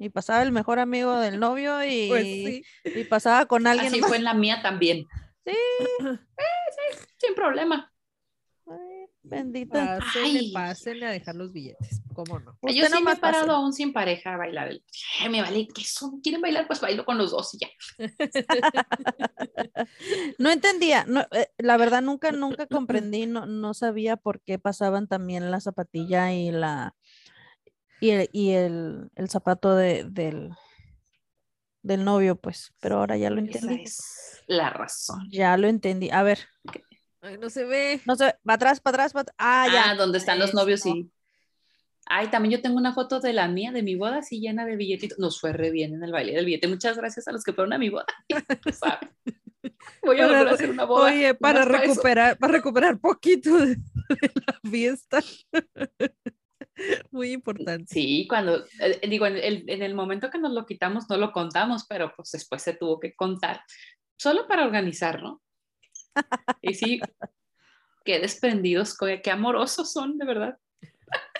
Y 0.00 0.10
pasaba 0.10 0.42
el 0.42 0.52
mejor 0.52 0.78
amigo 0.78 1.16
del 1.18 1.40
novio 1.40 1.82
y, 1.84 2.08
Pues 2.08 2.22
sí. 2.24 2.62
y 2.84 3.04
pasaba 3.04 3.46
con 3.46 3.66
alguien 3.66 3.88
Así 3.88 4.00
más. 4.00 4.08
fue 4.08 4.18
en 4.18 4.24
la 4.24 4.34
mía 4.34 4.60
también. 4.62 5.06
Sí. 5.44 5.52
Eh, 6.38 6.98
sí, 6.98 6.98
sin 7.16 7.34
problema. 7.34 7.92
Ay, 9.30 9.38
bendita. 9.38 9.98
Pásenle, 9.98 10.38
Ay. 10.38 10.52
pásenle 10.52 11.06
a 11.06 11.10
dejar 11.10 11.34
los 11.36 11.52
billetes. 11.52 12.00
¿Cómo 12.14 12.38
no? 12.40 12.56
Usted 12.60 12.74
Yo 12.74 12.86
sí 12.86 13.02
me 13.02 13.12
he 13.12 13.16
parado 13.16 13.52
aún 13.52 13.72
sin 13.72 13.92
pareja 13.92 14.34
a 14.34 14.36
bailar. 14.36 14.70
Ay, 15.20 15.28
me 15.28 15.40
vale, 15.40 15.68
¿qué 15.72 15.84
son? 15.84 16.20
¿Quieren 16.20 16.40
bailar? 16.40 16.66
Pues 16.66 16.80
bailo 16.80 17.04
con 17.04 17.18
los 17.18 17.30
dos 17.30 17.54
y 17.54 17.58
ya. 17.58 17.68
No 20.38 20.50
entendía, 20.50 21.04
no, 21.06 21.20
eh, 21.32 21.48
la 21.58 21.76
verdad 21.76 22.02
nunca, 22.02 22.32
nunca 22.32 22.66
comprendí, 22.66 23.26
no, 23.26 23.46
no 23.46 23.74
sabía 23.74 24.16
por 24.16 24.40
qué 24.40 24.58
pasaban 24.58 25.08
también 25.08 25.50
la 25.50 25.60
zapatilla 25.60 26.32
y 26.32 26.50
la 26.50 26.94
y 28.00 28.10
el, 28.10 28.30
y 28.32 28.50
el, 28.50 29.10
el 29.16 29.28
zapato 29.28 29.74
de, 29.74 30.04
del, 30.04 30.50
del 31.82 32.04
novio, 32.04 32.36
pues, 32.36 32.72
pero 32.80 32.98
ahora 32.98 33.16
ya 33.16 33.30
lo 33.30 33.40
Esa 33.40 33.58
entendí. 33.58 33.82
es 33.82 34.42
la 34.46 34.70
razón. 34.70 35.28
Ya 35.30 35.56
lo 35.56 35.68
entendí. 35.68 36.10
A 36.10 36.22
ver, 36.22 36.38
Ay, 37.20 37.36
no 37.38 37.50
se 37.50 37.64
ve. 37.64 38.00
no 38.06 38.14
sé, 38.16 38.34
va 38.48 38.54
atrás, 38.54 38.80
para 38.80 38.94
atrás, 39.04 39.12
para 39.12 39.32
Ah, 39.38 39.66
ya. 39.72 39.90
Ah, 39.90 39.94
donde 39.96 40.18
están 40.18 40.38
los 40.38 40.54
novios 40.54 40.80
Eso. 40.80 40.90
y. 40.90 41.10
Ay, 42.10 42.28
también 42.28 42.52
yo 42.52 42.62
tengo 42.62 42.76
una 42.78 42.94
foto 42.94 43.20
de 43.20 43.32
la 43.34 43.48
mía, 43.48 43.70
de 43.70 43.82
mi 43.82 43.94
boda, 43.94 44.18
así 44.18 44.40
llena 44.40 44.64
de 44.64 44.76
billetitos. 44.76 45.18
Nos 45.18 45.40
fue 45.40 45.52
re 45.52 45.70
bien 45.70 45.92
en 45.94 46.02
el 46.02 46.10
baile 46.12 46.32
del 46.32 46.46
billete. 46.46 46.66
Muchas 46.68 46.96
gracias 46.96 47.28
a 47.28 47.32
los 47.32 47.44
que 47.44 47.52
fueron 47.52 47.72
a 47.74 47.78
mi 47.78 47.90
boda. 47.90 48.06
Voy 50.02 50.16
a 50.20 50.26
Para- 50.26 50.38
volver 50.38 50.48
a 50.48 50.52
hacer 50.54 50.70
una 50.70 50.84
boda. 50.84 51.06
Oye, 51.12 51.34
para 51.34 51.64
recuperar, 51.64 52.38
para 52.38 52.52
recuperar 52.54 52.98
poquito 52.98 53.58
de, 53.58 53.74
de 53.76 54.32
la 54.46 54.70
fiesta. 54.70 55.20
Muy 57.10 57.32
importante. 57.32 57.86
Sí, 57.92 58.26
cuando, 58.28 58.64
eh, 58.80 59.00
digo, 59.08 59.26
en 59.26 59.36
el, 59.36 59.68
en 59.68 59.82
el 59.82 59.94
momento 59.94 60.30
que 60.30 60.38
nos 60.38 60.52
lo 60.52 60.64
quitamos 60.64 61.10
no 61.10 61.16
lo 61.18 61.32
contamos, 61.32 61.84
pero 61.88 62.12
pues 62.16 62.30
después 62.30 62.62
se 62.62 62.72
tuvo 62.74 63.00
que 63.00 63.14
contar, 63.16 63.60
solo 64.16 64.46
para 64.46 64.64
organizar, 64.64 65.20
¿no? 65.22 65.42
Y 66.62 66.74
sí, 66.74 67.00
qué 68.04 68.20
desprendidos, 68.20 68.96
qué 68.96 69.30
amorosos 69.30 69.92
son, 69.92 70.18
de 70.18 70.26
verdad. 70.26 70.58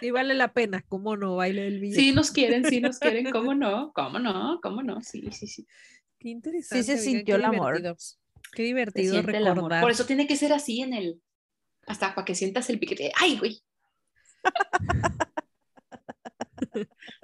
Sí 0.00 0.10
vale 0.10 0.34
la 0.34 0.52
pena, 0.52 0.82
¿cómo 0.88 1.16
no? 1.16 1.36
Baile 1.36 1.62
del 1.62 1.80
billete. 1.80 2.00
Sí 2.00 2.12
nos 2.12 2.30
quieren, 2.30 2.64
sí 2.64 2.80
nos 2.80 2.98
quieren, 2.98 3.30
¿cómo 3.30 3.54
no? 3.54 3.92
¿Cómo 3.92 4.18
no? 4.18 4.60
¿Cómo 4.62 4.82
no? 4.82 5.00
Sí, 5.02 5.28
sí, 5.32 5.46
sí. 5.46 5.66
Qué 6.18 6.30
interesante. 6.30 6.82
Sí 6.82 6.90
se 6.90 6.98
sintió 6.98 7.36
el 7.36 7.44
amor. 7.44 7.80
Qué 8.52 8.62
divertido 8.62 9.20
recordar. 9.22 9.82
Por 9.82 9.90
eso 9.90 10.06
tiene 10.06 10.26
que 10.26 10.36
ser 10.36 10.52
así 10.52 10.80
en 10.82 10.94
el, 10.94 11.20
hasta 11.86 12.14
para 12.14 12.24
que 12.24 12.34
sientas 12.34 12.70
el 12.70 12.78
piquete. 12.78 13.12
¡Ay, 13.18 13.38
güey! 13.38 13.62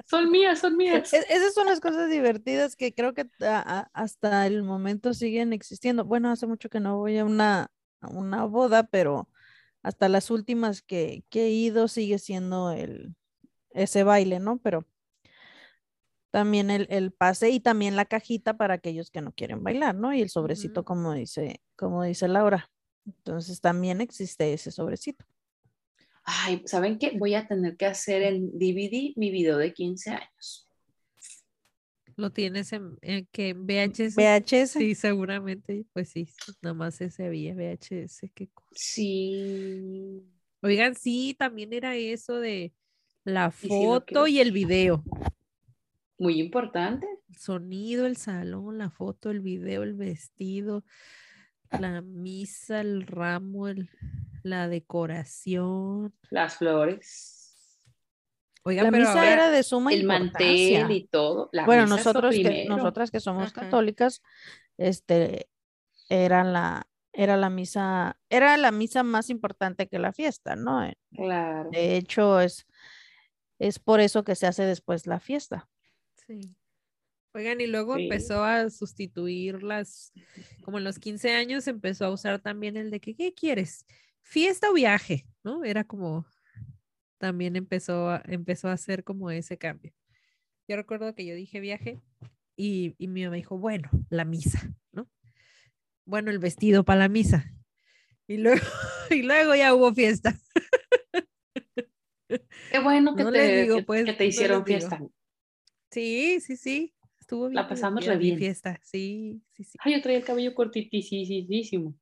son 0.07 0.31
mías, 0.31 0.61
son 0.61 0.77
mías. 0.77 1.13
Es- 1.13 1.27
esas 1.31 1.55
son 1.55 1.67
las 1.67 1.81
cosas 1.81 2.11
divertidas 2.11 2.77
que 2.77 2.95
creo 2.95 3.15
que 3.15 3.23
a- 3.41 3.81
a- 3.81 3.91
hasta 3.93 4.47
el 4.47 4.63
momento 4.63 5.15
siguen 5.15 5.53
existiendo. 5.53 6.05
Bueno, 6.05 6.31
hace 6.31 6.47
mucho 6.47 6.69
que 6.69 6.81
no 6.81 6.99
voy 6.99 7.19
a 7.19 7.25
una, 7.25 7.71
a 8.01 8.09
una 8.09 8.45
boda, 8.45 8.85
pero 8.85 9.29
hasta 9.83 10.09
las 10.09 10.31
últimas 10.31 10.83
que, 10.83 11.25
que 11.31 11.47
he 11.47 11.51
ido 11.51 11.89
sigue 11.89 12.19
siendo 12.19 12.71
el, 12.73 13.15
ese 13.71 14.03
baile, 14.05 14.41
¿no? 14.41 14.59
Pero 14.59 14.87
también 16.31 16.71
el, 16.71 16.87
el 16.91 17.13
pase 17.13 17.51
y 17.51 17.61
también 17.61 17.95
la 17.97 18.07
cajita 18.07 18.57
para 18.57 18.75
aquellos 18.75 19.11
que 19.11 19.21
no 19.21 19.33
quieren 19.33 19.63
bailar, 19.63 19.95
¿no? 19.95 20.13
Y 20.13 20.21
el 20.21 20.31
sobrecito, 20.31 20.85
como 20.85 21.13
dice, 21.15 21.61
como 21.77 22.03
dice 22.03 22.27
Laura. 22.29 22.71
Entonces 23.07 23.61
también 23.61 24.01
existe 24.01 24.53
ese 24.53 24.71
sobrecito. 24.71 25.25
Ay, 26.25 26.63
¿saben 26.67 26.99
qué? 26.99 27.13
Voy 27.19 27.35
a 27.35 27.47
tener 27.47 27.77
que 27.77 27.87
hacer 27.87 28.23
en 28.23 28.51
DVD 28.59 29.13
mi 29.17 29.31
video 29.31 29.59
de 29.59 29.73
15 29.73 30.11
años. 30.11 30.69
Lo 32.17 32.31
tienes 32.31 32.73
en, 32.73 32.97
en 33.03 33.27
que 33.33 33.55
VHS. 33.55 34.17
VHS. 34.17 34.71
Sí, 34.71 34.95
seguramente. 34.95 35.85
Pues 35.93 36.11
sí, 36.11 36.29
nada 36.63 36.75
más 36.75 37.01
ese 37.01 37.27
había 37.27 37.55
VHS. 37.55 38.31
Qué 38.35 38.49
cosa. 38.49 38.71
Sí. 38.73 40.23
Oigan, 40.63 40.95
sí, 40.95 41.35
también 41.39 41.73
era 41.73 41.97
eso 41.97 42.39
de 42.39 42.73
la 43.25 43.51
foto 43.51 44.05
quiero. 44.07 44.27
y 44.29 44.41
el 44.41 44.53
video. 44.53 45.03
Muy 46.19 46.41
importante. 46.41 47.07
El 47.29 47.37
sonido, 47.37 48.07
el 48.07 48.17
salón, 48.17 48.79
la 48.79 48.91
foto, 48.91 49.31
el 49.31 49.41
video, 49.41 49.83
el 49.83 49.95
vestido. 49.95 50.85
La 51.81 52.01
misa, 52.01 52.81
el 52.81 53.07
ramo, 53.07 53.69
el- 53.69 53.89
la 54.43 54.69
decoración. 54.69 56.15
Las 56.31 56.57
flores, 56.59 57.41
Oiga, 58.67 58.83
La 58.85 58.91
pero 58.91 59.07
misa 59.07 59.31
era 59.31 59.51
de 59.51 59.63
suma 59.63 59.93
el 59.93 60.01
importancia. 60.03 60.79
mantel 60.81 60.97
y 60.97 61.07
todo. 61.07 61.51
La 61.53 61.67
bueno, 61.67 61.87
nosotros 61.87 62.35
que, 62.35 62.65
nosotras 62.67 63.11
que 63.11 63.21
somos 63.21 63.53
Ajá. 63.53 63.61
católicas, 63.61 64.23
este, 64.79 65.51
era 66.09 66.45
la, 66.45 66.87
era 67.13 67.37
la 67.37 67.51
misa, 67.51 68.19
era 68.31 68.57
la 68.57 68.71
misa 68.73 69.03
más 69.03 69.29
importante 69.29 69.87
que 69.87 69.99
la 69.99 70.13
fiesta, 70.15 70.57
¿no? 70.57 70.83
Eh, 70.83 70.97
Claro. 71.15 71.69
De 71.71 71.97
hecho, 71.99 72.41
es, 72.41 72.67
es 73.59 73.79
por 73.79 74.01
eso 74.01 74.25
que 74.25 74.35
se 74.35 74.47
hace 74.47 74.65
después 74.65 75.07
la 75.07 75.21
fiesta. 75.21 75.69
Sí. 76.27 76.57
Oigan, 77.35 77.61
y 77.61 77.67
luego 77.67 77.97
Sí. 77.97 78.05
empezó 78.05 78.45
a 78.45 78.71
sustituir 78.71 79.63
las, 79.63 80.13
como 80.63 80.79
en 80.79 80.85
los 80.85 80.99
15 80.99 81.33
años 81.33 81.67
empezó 81.67 82.05
a 82.05 82.11
usar 82.13 82.41
también 82.41 82.77
el 82.77 82.91
de 82.91 83.01
que, 83.01 83.15
¿qué 83.17 83.35
quieres? 83.35 83.87
¿Fiesta 84.23 84.71
o 84.71 84.75
viaje? 84.75 85.27
¿No? 85.43 85.65
Era 85.65 85.83
como, 85.85 86.27
también 87.19 87.57
empezó 87.57 88.09
a, 88.11 88.23
empezó 88.27 88.69
a 88.69 88.73
hacer 88.73 89.03
como 89.03 89.31
ese 89.31 89.59
cambio. 89.59 89.93
Yo 90.69 90.77
recuerdo 90.77 91.15
que 91.15 91.27
yo 91.27 91.35
dije 91.35 91.59
viaje 91.61 92.01
y, 92.57 92.95
y 92.99 93.09
mi 93.09 93.25
mamá 93.25 93.37
dijo, 93.37 93.59
bueno, 93.59 93.91
la 94.11 94.25
misa, 94.25 94.73
¿no? 94.93 95.11
Bueno, 96.07 96.31
el 96.31 96.39
vestido 96.39 96.85
para 96.85 97.01
la 97.01 97.09
misa. 97.09 97.53
Y 98.29 98.37
luego, 98.39 98.61
y 99.11 99.23
luego 99.23 99.55
ya 99.57 99.75
hubo 99.75 99.93
fiesta. 99.93 100.39
Qué 102.71 102.79
bueno 102.83 103.15
que, 103.17 103.25
No 103.25 103.33
te, 103.33 103.63
digo, 103.63 103.77
que- 103.79 103.83
pues, 103.83 104.05
que 104.05 104.13
te 104.15 104.27
hicieron 104.27 104.65
fiesta. 104.65 105.01
Sí, 105.91 106.41
sí, 106.41 106.57
sí. 106.57 106.95
Estuvo 107.35 107.49
bien. 107.49 107.55
La 107.57 107.69
pasamos 107.69 108.05
re 108.07 108.17
bien. 108.17 108.39
fiesta. 108.39 108.79
Sí, 108.83 109.43
sí, 109.53 109.65
sí. 109.65 109.79
Ay, 109.81 109.95
yo 109.97 110.03
traía 110.03 110.19
el 110.19 110.25
cabello 110.25 110.55
cortitísimo. 110.55 111.95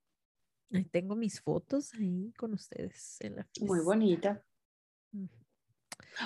Ahí 0.72 0.84
tengo 0.84 1.16
mis 1.16 1.40
fotos 1.40 1.92
ahí 1.94 2.32
con 2.36 2.52
ustedes 2.54 3.16
en 3.20 3.36
la 3.36 3.42
Muy 3.60 3.68
fiesta. 3.68 3.84
bonita. 3.84 4.44
Ujú. 5.12 5.28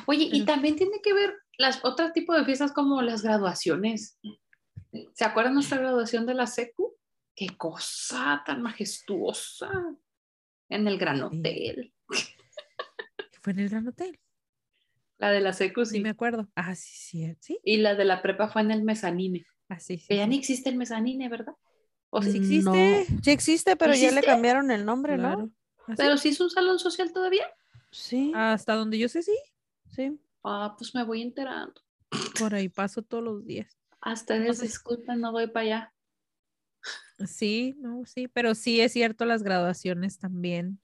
Oye, 0.06 0.28
y 0.32 0.44
también 0.44 0.76
tiene 0.76 1.00
que 1.02 1.12
ver 1.12 1.34
las 1.58 1.84
otro 1.84 2.12
tipo 2.12 2.34
de 2.34 2.44
fiestas 2.44 2.72
como 2.72 3.00
las 3.02 3.22
graduaciones. 3.22 4.18
¿Se 5.14 5.24
acuerdan 5.24 5.54
nuestra 5.54 5.78
graduación 5.78 6.26
de 6.26 6.34
la 6.34 6.46
SECU? 6.46 6.96
Qué 7.34 7.48
cosa 7.56 8.42
tan 8.46 8.62
majestuosa. 8.62 9.70
En 10.68 10.88
el 10.88 10.98
Gran 10.98 11.18
Sí. 11.18 11.22
Hotel. 11.38 11.94
Fue 13.42 13.52
en 13.52 13.58
el 13.60 13.68
Gran 13.68 13.86
Hotel. 13.86 14.18
La 15.18 15.30
de 15.30 15.40
la 15.40 15.52
SECU, 15.52 15.84
Sí, 15.84 15.96
sí. 15.96 16.00
me 16.00 16.10
acuerdo. 16.10 16.48
Ah, 16.54 16.74
sí, 16.74 16.94
sí, 16.94 17.36
sí. 17.40 17.58
Y 17.64 17.78
la 17.78 17.94
de 17.94 18.04
la 18.04 18.20
prepa 18.22 18.48
fue 18.48 18.62
en 18.62 18.70
el 18.70 18.82
mezanine. 18.82 19.46
Ah, 19.68 19.78
sí, 19.80 19.98
sí. 19.98 20.06
Que 20.08 20.16
ya 20.16 20.24
sí. 20.24 20.30
ni 20.30 20.36
existe 20.38 20.68
el 20.70 20.76
mezanine, 20.76 21.28
¿verdad? 21.28 21.54
O 22.10 22.22
sí 22.22 22.36
existe. 22.38 22.70
No, 22.70 22.74
existe. 22.74 23.22
sí 23.24 23.30
existe, 23.30 23.76
pero 23.76 23.94
ya 23.94 24.10
le 24.12 24.22
cambiaron 24.22 24.70
el 24.70 24.84
nombre, 24.84 25.16
¿no? 25.16 25.22
Claro. 25.34 25.50
¿Ah, 25.78 25.84
sí? 25.88 25.94
Pero 25.96 26.16
sí 26.18 26.28
es 26.30 26.40
un 26.40 26.50
salón 26.50 26.78
social 26.78 27.12
todavía. 27.12 27.46
Sí, 27.90 28.32
Hasta 28.34 28.74
donde 28.74 28.98
yo 28.98 29.08
sé, 29.08 29.22
sí. 29.22 29.36
sí. 29.94 30.18
Ah, 30.44 30.74
pues 30.78 30.94
me 30.94 31.02
voy 31.02 31.22
enterando. 31.22 31.80
Por 32.38 32.54
ahí 32.54 32.68
paso 32.68 33.02
todos 33.02 33.24
los 33.24 33.44
días. 33.46 33.76
Hasta 34.00 34.34
No 34.34 34.40
ustedes 34.42 34.58
sé. 34.58 34.66
disculpen, 34.66 35.20
no 35.20 35.32
voy 35.32 35.46
para 35.48 35.64
allá. 35.66 35.94
Sí, 37.26 37.74
no, 37.78 38.04
sí, 38.04 38.28
pero 38.28 38.54
sí 38.54 38.80
es 38.80 38.92
cierto 38.92 39.24
las 39.24 39.42
graduaciones 39.42 40.18
también. 40.18 40.80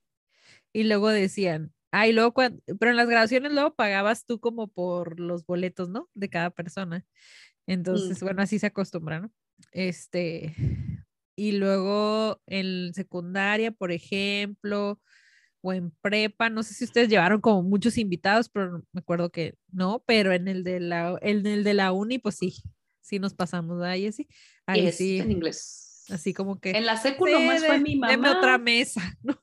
Y 0.72 0.85
luego 0.85 1.11
decían, 1.11 1.72
ah, 1.93 2.09
y 2.09 2.12
luego 2.12 2.34
cuan- 2.34 2.62
pero 2.80 2.90
en 2.93 2.97
las 2.99 3.09
graduaciones 3.09 3.53
luego 3.53 3.74
pagabas 3.76 4.26
tú 4.26 4.40
como 4.40 4.68
por 4.68 5.20
los 5.20 5.47
boletos, 5.47 5.88
¿no? 5.90 6.09
De 6.14 6.30
cada 6.30 6.51
persona. 6.51 7.05
Entonces, 7.66 8.20
bueno, 8.22 8.43
así 8.43 8.59
se 8.59 8.66
acostumbra, 8.68 9.20
¿no? 9.20 9.32
Este, 9.72 10.55
y 11.36 11.53
luego 11.53 12.40
en 12.47 12.95
secundaria, 12.95 13.72
por 13.72 13.93
ejemplo, 13.93 15.01
o 15.62 15.72
en 15.72 15.93
prepa, 16.03 16.51
no 16.51 16.62
sé 16.62 16.74
si 16.74 16.84
ustedes 16.84 17.09
llevaron 17.09 17.40
como 17.40 17.62
muchos 17.62 17.99
invitados, 17.99 18.49
pero 18.49 18.82
me 18.93 19.01
acuerdo 19.01 19.30
que 19.30 19.57
no, 19.72 20.03
pero 20.07 20.32
en 20.32 20.49
el 20.49 20.64
de 20.64 20.80
la, 20.80 21.18
en 21.22 21.47
el 21.47 21.64
de 21.64 21.74
la 21.74 21.93
uni, 21.93 22.18
pues 22.18 22.36
sí, 22.36 22.62
sí 23.01 23.18
nos 23.20 23.34
pasamos 23.34 23.82
ahí, 23.82 24.09
así, 24.09 24.28
ahí 24.66 24.86
es 24.88 24.97
sí, 24.97 25.18
en 25.18 25.30
inglés. 25.30 26.05
así 26.11 26.34
como 26.34 26.59
que 26.61 26.72
En 26.72 26.86
la 26.86 26.97
secu 26.97 27.26
nomás 27.26 27.64
fue 27.64 27.78
mi 27.78 27.97
deme 27.97 28.28
mamá. 28.28 28.38
otra 28.38 28.59
mesa, 28.59 29.01
¿no? 29.22 29.40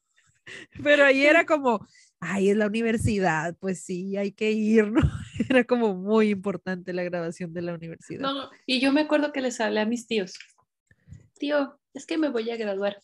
Pero 0.84 1.06
ahí 1.06 1.24
era 1.26 1.46
como, 1.46 1.86
ay, 2.20 2.50
es 2.50 2.58
la 2.58 2.68
universidad, 2.68 3.56
pues 3.60 3.84
sí, 3.84 4.18
hay 4.18 4.32
que 4.32 4.52
ir, 4.52 4.92
¿no? 4.92 5.02
Era 5.50 5.64
como 5.64 5.96
muy 5.96 6.30
importante 6.30 6.94
la 6.94 7.04
grabación 7.04 7.54
de 7.54 7.62
la 7.62 7.74
universidad. 7.74 8.22
No, 8.22 8.34
no, 8.34 8.50
Y 8.66 8.80
yo 8.80 8.92
me 8.92 9.02
acuerdo 9.02 9.32
que 9.32 9.42
les 9.42 9.60
hablé 9.62 9.80
a 9.80 9.86
mis 9.86 10.08
tíos. 10.08 10.34
Tío, 11.38 11.80
es 11.94 12.06
que 12.06 12.18
me 12.18 12.30
voy 12.30 12.50
a 12.50 12.58
graduar. 12.58 12.98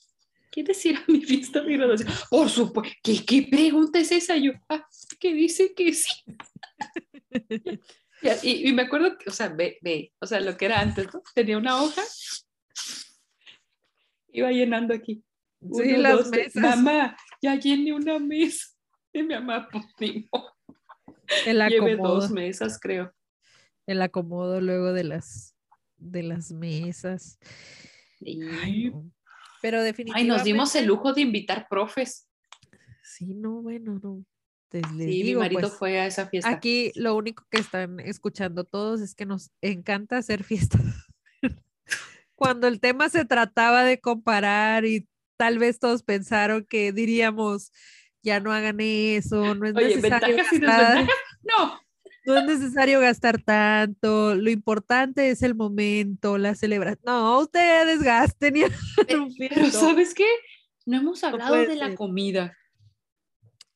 ¿Quieres 0.52 0.86
ir 0.86 0.98
a 0.98 1.04
mi 1.08 1.22
fiesta 1.22 1.62
de 1.62 1.78
graduación? 1.78 2.10
Por 2.30 2.50
supuesto. 2.50 2.96
¿Qué, 3.04 3.26
qué 3.26 3.48
pregunta 3.50 4.00
es 4.00 4.12
esa? 4.12 4.38
Yo, 4.38 4.52
ah, 4.70 4.86
que 5.20 5.34
dice 5.34 5.74
que 5.74 5.94
sí. 5.94 6.12
Y, 8.42 8.70
y 8.70 8.74
me 8.74 8.84
acuerdo 8.84 9.18
que, 9.18 9.30
o 9.30 9.34
sea, 9.34 9.50
ve, 9.50 9.78
ve, 9.82 10.12
o 10.20 10.26
sea, 10.26 10.40
lo 10.40 10.58
que 10.58 10.66
era 10.66 10.80
antes, 10.80 11.14
¿no? 11.14 11.22
Tenía 11.36 11.58
una 11.58 11.84
hoja. 11.84 12.02
Iba 14.30 14.52
llenando 14.52 14.96
aquí. 14.96 15.24
Sí, 15.62 15.92
Uno, 15.92 15.98
las 15.98 16.16
dos, 16.16 16.30
mesas. 16.30 16.56
Mamá, 16.56 17.18
ya 17.42 17.56
llené 17.56 17.94
una 17.94 18.18
mesa. 18.18 18.75
Y 19.20 19.24
mi 19.24 19.34
mamá, 19.34 19.70
pues. 19.72 19.86
El 21.46 21.62
acomodo, 21.62 22.16
dos 22.16 22.32
mesas, 22.32 22.78
creo. 22.80 23.14
el 23.88 24.02
acomodo 24.02 24.60
luego 24.60 24.92
de 24.92 25.06
las, 25.06 25.56
de 25.98 26.22
las 26.22 26.52
mesas. 26.52 27.40
Ay, 28.22 28.92
no. 28.92 29.10
Pero 29.62 29.80
Ay, 29.80 29.86
definitivamente. 29.86 30.34
nos 30.34 30.44
dimos 30.44 30.76
el 30.76 30.86
lujo 30.86 31.14
de 31.14 31.22
invitar 31.22 31.68
profes. 31.70 32.28
Sí, 33.04 33.34
no, 33.34 33.62
bueno, 33.62 34.00
no. 34.04 34.26
Les, 34.72 35.10
Sí, 35.10 35.24
mi 35.24 35.36
marido 35.36 35.62
pues, 35.62 35.74
fue 35.74 36.00
a 36.00 36.08
esa 36.08 36.28
fiesta. 36.28 36.50
Aquí 36.50 36.92
lo 36.96 37.16
único 37.16 37.46
que 37.50 37.60
están 37.60 38.02
escuchando 38.02 38.66
todos 38.66 39.00
es 39.00 39.16
que 39.16 39.26
nos 39.26 39.50
encanta 39.62 40.18
hacer 40.18 40.44
fiestas. 40.44 40.82
Cuando 42.36 42.68
el 42.68 42.82
tema 42.82 43.08
se 43.08 43.24
trataba 43.24 43.86
de 43.86 44.02
comparar 44.02 44.84
y 44.84 45.08
tal 45.38 45.60
vez 45.60 45.80
todos 45.80 46.04
pensaron 46.04 46.66
que 46.66 46.92
diríamos, 46.92 47.72
ya 48.26 48.40
no 48.42 48.52
hagan 48.52 48.78
eso, 48.82 49.56
no 49.56 49.66
es 49.66 49.76
Oye, 49.76 49.96
necesario 49.96 50.36
gastar. 50.36 51.08
No, 51.44 51.80
no 52.26 52.38
es 52.40 52.46
necesario 52.46 53.00
gastar 53.00 53.42
tanto, 53.42 54.36
lo 54.36 54.50
importante 54.50 55.30
es 55.30 55.44
el 55.44 55.56
momento, 55.56 56.38
la 56.38 56.56
celebración. 56.56 57.04
No, 57.06 57.40
ustedes 57.40 58.02
gasten 58.02 58.58
y 58.58 58.62
pero. 59.50 59.70
¿sabes 59.72 60.14
qué? 60.14 60.26
No 60.86 60.98
hemos 60.98 61.24
hablado 61.24 61.56
de 61.56 61.76
la 61.76 61.88
ser. 61.88 61.96
comida. 61.96 62.58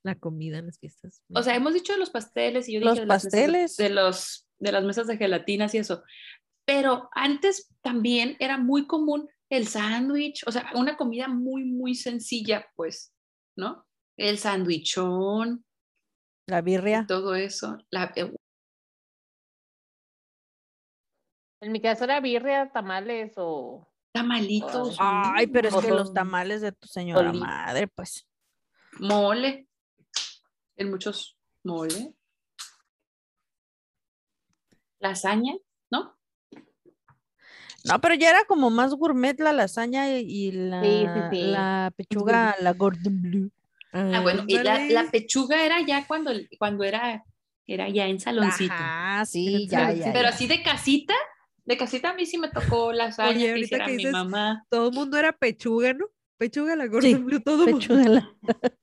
La 0.03 0.15
comida 0.15 0.57
en 0.59 0.65
las 0.67 0.79
fiestas. 0.79 1.21
O 1.33 1.43
sea, 1.43 1.55
hemos 1.55 1.73
dicho 1.73 1.93
de 1.93 1.99
los 1.99 2.09
pasteles 2.09 2.69
y 2.69 2.73
yo 2.73 2.79
Los 2.79 2.93
dije 2.93 3.01
de 3.01 3.07
las 3.07 3.23
mesas 3.25 3.31
de- 3.31 3.37
pasteles. 3.39 3.77
de, 3.77 3.89
los 3.89 4.47
de 4.59 4.71
las 4.71 4.83
mesas 4.83 5.07
de 5.07 5.17
gelatinas 5.17 5.73
y 5.75 5.79
eso. 5.79 6.03
Pero 6.65 7.09
antes 7.13 7.69
también 7.81 8.35
era 8.39 8.57
muy 8.57 8.87
común 8.87 9.27
el 9.49 9.67
sándwich, 9.67 10.43
o 10.45 10.51
sea, 10.51 10.71
una 10.75 10.95
comida 10.95 11.27
muy, 11.27 11.65
muy 11.65 11.95
sencilla, 11.95 12.67
pues, 12.75 13.11
¿no? 13.57 13.85
El 14.19 14.37
sándwichón, 14.37 15.63
La 16.45 16.61
birria. 16.61 17.05
todo 17.07 17.35
eso. 17.35 17.77
La, 17.89 18.11
eh, 18.17 18.35
En 21.61 21.71
mi 21.71 21.81
caso 21.81 22.03
era 22.03 22.19
birria, 22.19 22.69
tamales 22.69 23.31
o 23.37 23.87
tamalitos, 24.11 24.97
Ay, 24.99 25.47
pero 25.47 25.69
es 25.69 25.75
que 25.75 25.91
los 25.91 26.13
tamales 26.13 26.59
de 26.59 26.73
tu 26.73 26.87
señora 26.89 27.31
madre, 27.31 27.87
pues. 27.87 28.27
mole. 28.99 29.69
En 30.75 30.89
muchos 30.89 31.37
mole. 31.63 32.13
Lasaña, 34.99 35.53
¿no? 35.89 36.17
No, 37.85 38.01
pero 38.01 38.15
ya 38.15 38.31
era 38.31 38.43
como 38.43 38.69
más 38.69 38.93
gourmet 38.95 39.39
la 39.39 39.53
lasaña 39.53 40.09
y, 40.19 40.25
y 40.29 40.51
la, 40.51 40.81
Sí, 40.83 41.05
sí, 41.13 41.19
sí. 41.31 41.41
la 41.51 41.93
pechuga, 41.95 42.55
la 42.59 42.73
Gordon 42.73 43.21
Bleu. 43.21 43.49
Ah, 43.91 44.19
bueno, 44.21 44.43
y 44.47 44.57
la, 44.59 44.79
la 44.89 45.09
pechuga 45.11 45.65
era 45.65 45.81
ya 45.85 46.05
cuando, 46.07 46.31
cuando 46.57 46.83
era, 46.83 47.23
era 47.65 47.89
ya 47.89 48.07
en 48.07 48.19
saloncito. 48.19 48.73
Ajá, 48.73 49.25
sí, 49.25 49.67
ya, 49.67 49.79
saloncito. 49.79 50.05
ya. 50.07 50.13
Pero 50.13 50.27
así 50.29 50.47
de 50.47 50.61
casita, 50.63 51.13
de 51.65 51.77
casita 51.77 52.11
a 52.11 52.13
mí 52.13 52.25
sí 52.25 52.37
me 52.37 52.49
tocó 52.49 52.91
lasaña 52.93 53.29
Oye, 53.31 53.39
que 53.45 53.49
ahorita 53.51 53.65
hiciera 53.65 53.85
que 53.87 53.95
mi 53.97 54.05
mamá. 54.05 54.63
todo 54.69 54.89
el 54.89 54.93
mundo 54.95 55.17
era 55.17 55.31
pechuga, 55.33 55.93
¿no? 55.93 56.05
Pechuga 56.37 56.75
la 56.75 56.85
gorda, 56.87 57.07
Sí, 57.07 57.15
todo 57.45 57.65
mundo. 57.65 57.79
Pechuga 57.79 58.09
la- 58.09 58.29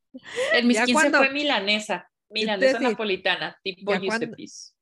En 0.54 0.66
mis 0.66 0.76
Ya 0.76 0.84
15 0.86 0.92
cuando- 0.92 1.18
fue 1.18 1.30
milanesa, 1.30 2.11
milanesa 2.30 2.80
napolitana, 2.80 3.57
tipo 3.62 3.92
ya 3.92 4.00
cuando-. 4.00 4.36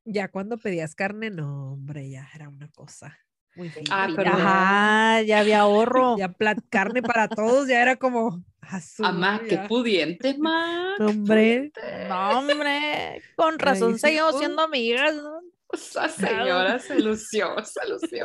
Ya 0.05 0.29
cuando 0.29 0.59
pedías 0.59 0.95
carne, 0.95 1.31
no, 1.31 1.73
hombre, 1.73 2.09
ya 2.09 2.29
era 2.35 2.49
una 2.49 2.69
cosa 2.71 3.19
muy. 3.57 3.73
Ah, 3.91 4.09
pero- 4.15 4.31
Ajá, 4.33 5.23
ya 5.23 5.41
había 5.41 5.61
ahorro. 5.61 6.17
ya 6.19 6.29
plat- 6.29 6.63
carne 6.71 7.03
para 7.03 7.29
todos, 7.29 7.69
ya 7.69 7.81
era 7.83 7.97
como 7.97 8.45
azul. 8.61 9.07
Amá, 9.07 9.41
qué 9.49 9.57
ya. 9.57 9.69
pudiente, 9.69 10.35
ma. 10.39 10.97
Hombre, 11.01 11.73
No, 12.09 12.39
hombre, 12.39 13.23
con 13.37 13.59
razón 13.59 13.99
seguimos 13.99 14.33
pues. 14.33 14.41
siendo 14.41 14.63
amigas, 14.63 15.15
¿no? 15.17 15.41
Esa 15.73 16.09
señora 16.09 16.79
se 16.79 17.01
lució, 17.01 17.55
se 17.65 17.89
lució. 17.89 18.25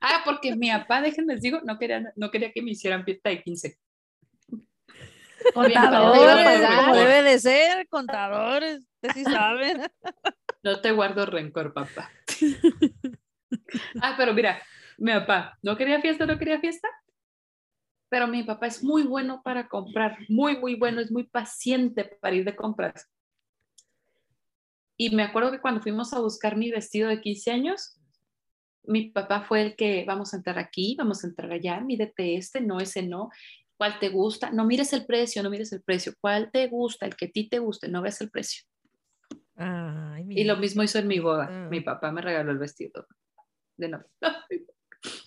Ah, 0.00 0.22
porque 0.24 0.54
mi 0.56 0.70
papá, 0.70 1.00
déjenme 1.00 1.34
les 1.34 1.42
digo, 1.42 1.60
no 1.64 1.78
quería, 1.78 2.12
no 2.16 2.30
quería 2.30 2.52
que 2.52 2.62
me 2.62 2.72
hicieran 2.72 3.04
fiesta 3.04 3.30
de 3.30 3.42
15. 3.42 3.78
Contadores, 5.52 6.66
como 6.66 6.76
mejor. 6.86 6.96
debe 6.96 7.22
de 7.22 7.38
ser, 7.38 7.86
contadores, 7.88 8.80
ustedes 8.94 9.14
sí 9.14 9.24
saben. 9.24 9.82
No 10.62 10.80
te 10.80 10.90
guardo 10.92 11.26
rencor, 11.26 11.72
papá. 11.74 12.10
ah, 14.02 14.14
pero 14.16 14.34
mira, 14.34 14.60
mi 14.98 15.12
papá 15.12 15.58
no 15.62 15.76
quería 15.76 16.00
fiesta, 16.00 16.26
no 16.26 16.38
quería 16.38 16.60
fiesta. 16.60 16.88
Pero 18.08 18.28
mi 18.28 18.44
papá 18.44 18.66
es 18.66 18.82
muy 18.84 19.02
bueno 19.02 19.42
para 19.42 19.68
comprar, 19.68 20.18
muy, 20.28 20.56
muy 20.58 20.76
bueno, 20.76 21.00
es 21.00 21.10
muy 21.10 21.24
paciente 21.24 22.04
para 22.04 22.36
ir 22.36 22.44
de 22.44 22.54
compras. 22.54 23.10
Y 24.96 25.14
me 25.14 25.24
acuerdo 25.24 25.50
que 25.50 25.60
cuando 25.60 25.80
fuimos 25.80 26.12
a 26.12 26.20
buscar 26.20 26.56
mi 26.56 26.70
vestido 26.70 27.08
de 27.08 27.20
15 27.20 27.50
años, 27.50 27.98
mi 28.84 29.10
papá 29.10 29.42
fue 29.42 29.62
el 29.62 29.76
que 29.76 30.04
vamos 30.06 30.32
a 30.32 30.36
entrar 30.36 30.58
aquí, 30.58 30.94
vamos 30.96 31.24
a 31.24 31.26
entrar 31.26 31.50
allá, 31.50 31.80
mídete 31.80 32.36
este, 32.36 32.60
no 32.60 32.78
ese 32.78 33.02
no, 33.02 33.30
cuál 33.76 33.98
te 33.98 34.10
gusta, 34.10 34.50
no 34.50 34.64
mires 34.64 34.92
el 34.92 35.06
precio, 35.06 35.42
no 35.42 35.50
mires 35.50 35.72
el 35.72 35.82
precio, 35.82 36.12
cuál 36.20 36.50
te 36.52 36.68
gusta, 36.68 37.06
el 37.06 37.16
que 37.16 37.26
a 37.26 37.30
ti 37.30 37.48
te 37.48 37.58
guste, 37.58 37.88
no 37.88 38.02
ves 38.02 38.20
el 38.20 38.30
precio. 38.30 38.64
Ay, 39.56 40.26
Y 40.28 40.44
lo 40.44 40.56
mismo 40.56 40.82
hizo 40.82 40.98
en 40.98 41.06
mi 41.06 41.18
boda. 41.18 41.48
Ah. 41.50 41.68
Mi 41.70 41.80
papá 41.80 42.12
me 42.12 42.20
regaló 42.20 42.50
el 42.52 42.58
vestido 42.58 43.06
de 43.76 43.88
papá. 43.88 44.06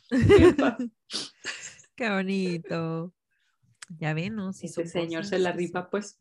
Qué 1.95 2.09
bonito. 2.09 3.13
Ya 3.99 4.13
ven, 4.13 4.35
¿no? 4.35 4.53
Si 4.53 4.67
son 4.67 4.87
señor 4.87 5.25
se 5.25 5.39
la 5.39 5.51
rifa, 5.51 5.89
pues. 5.89 6.19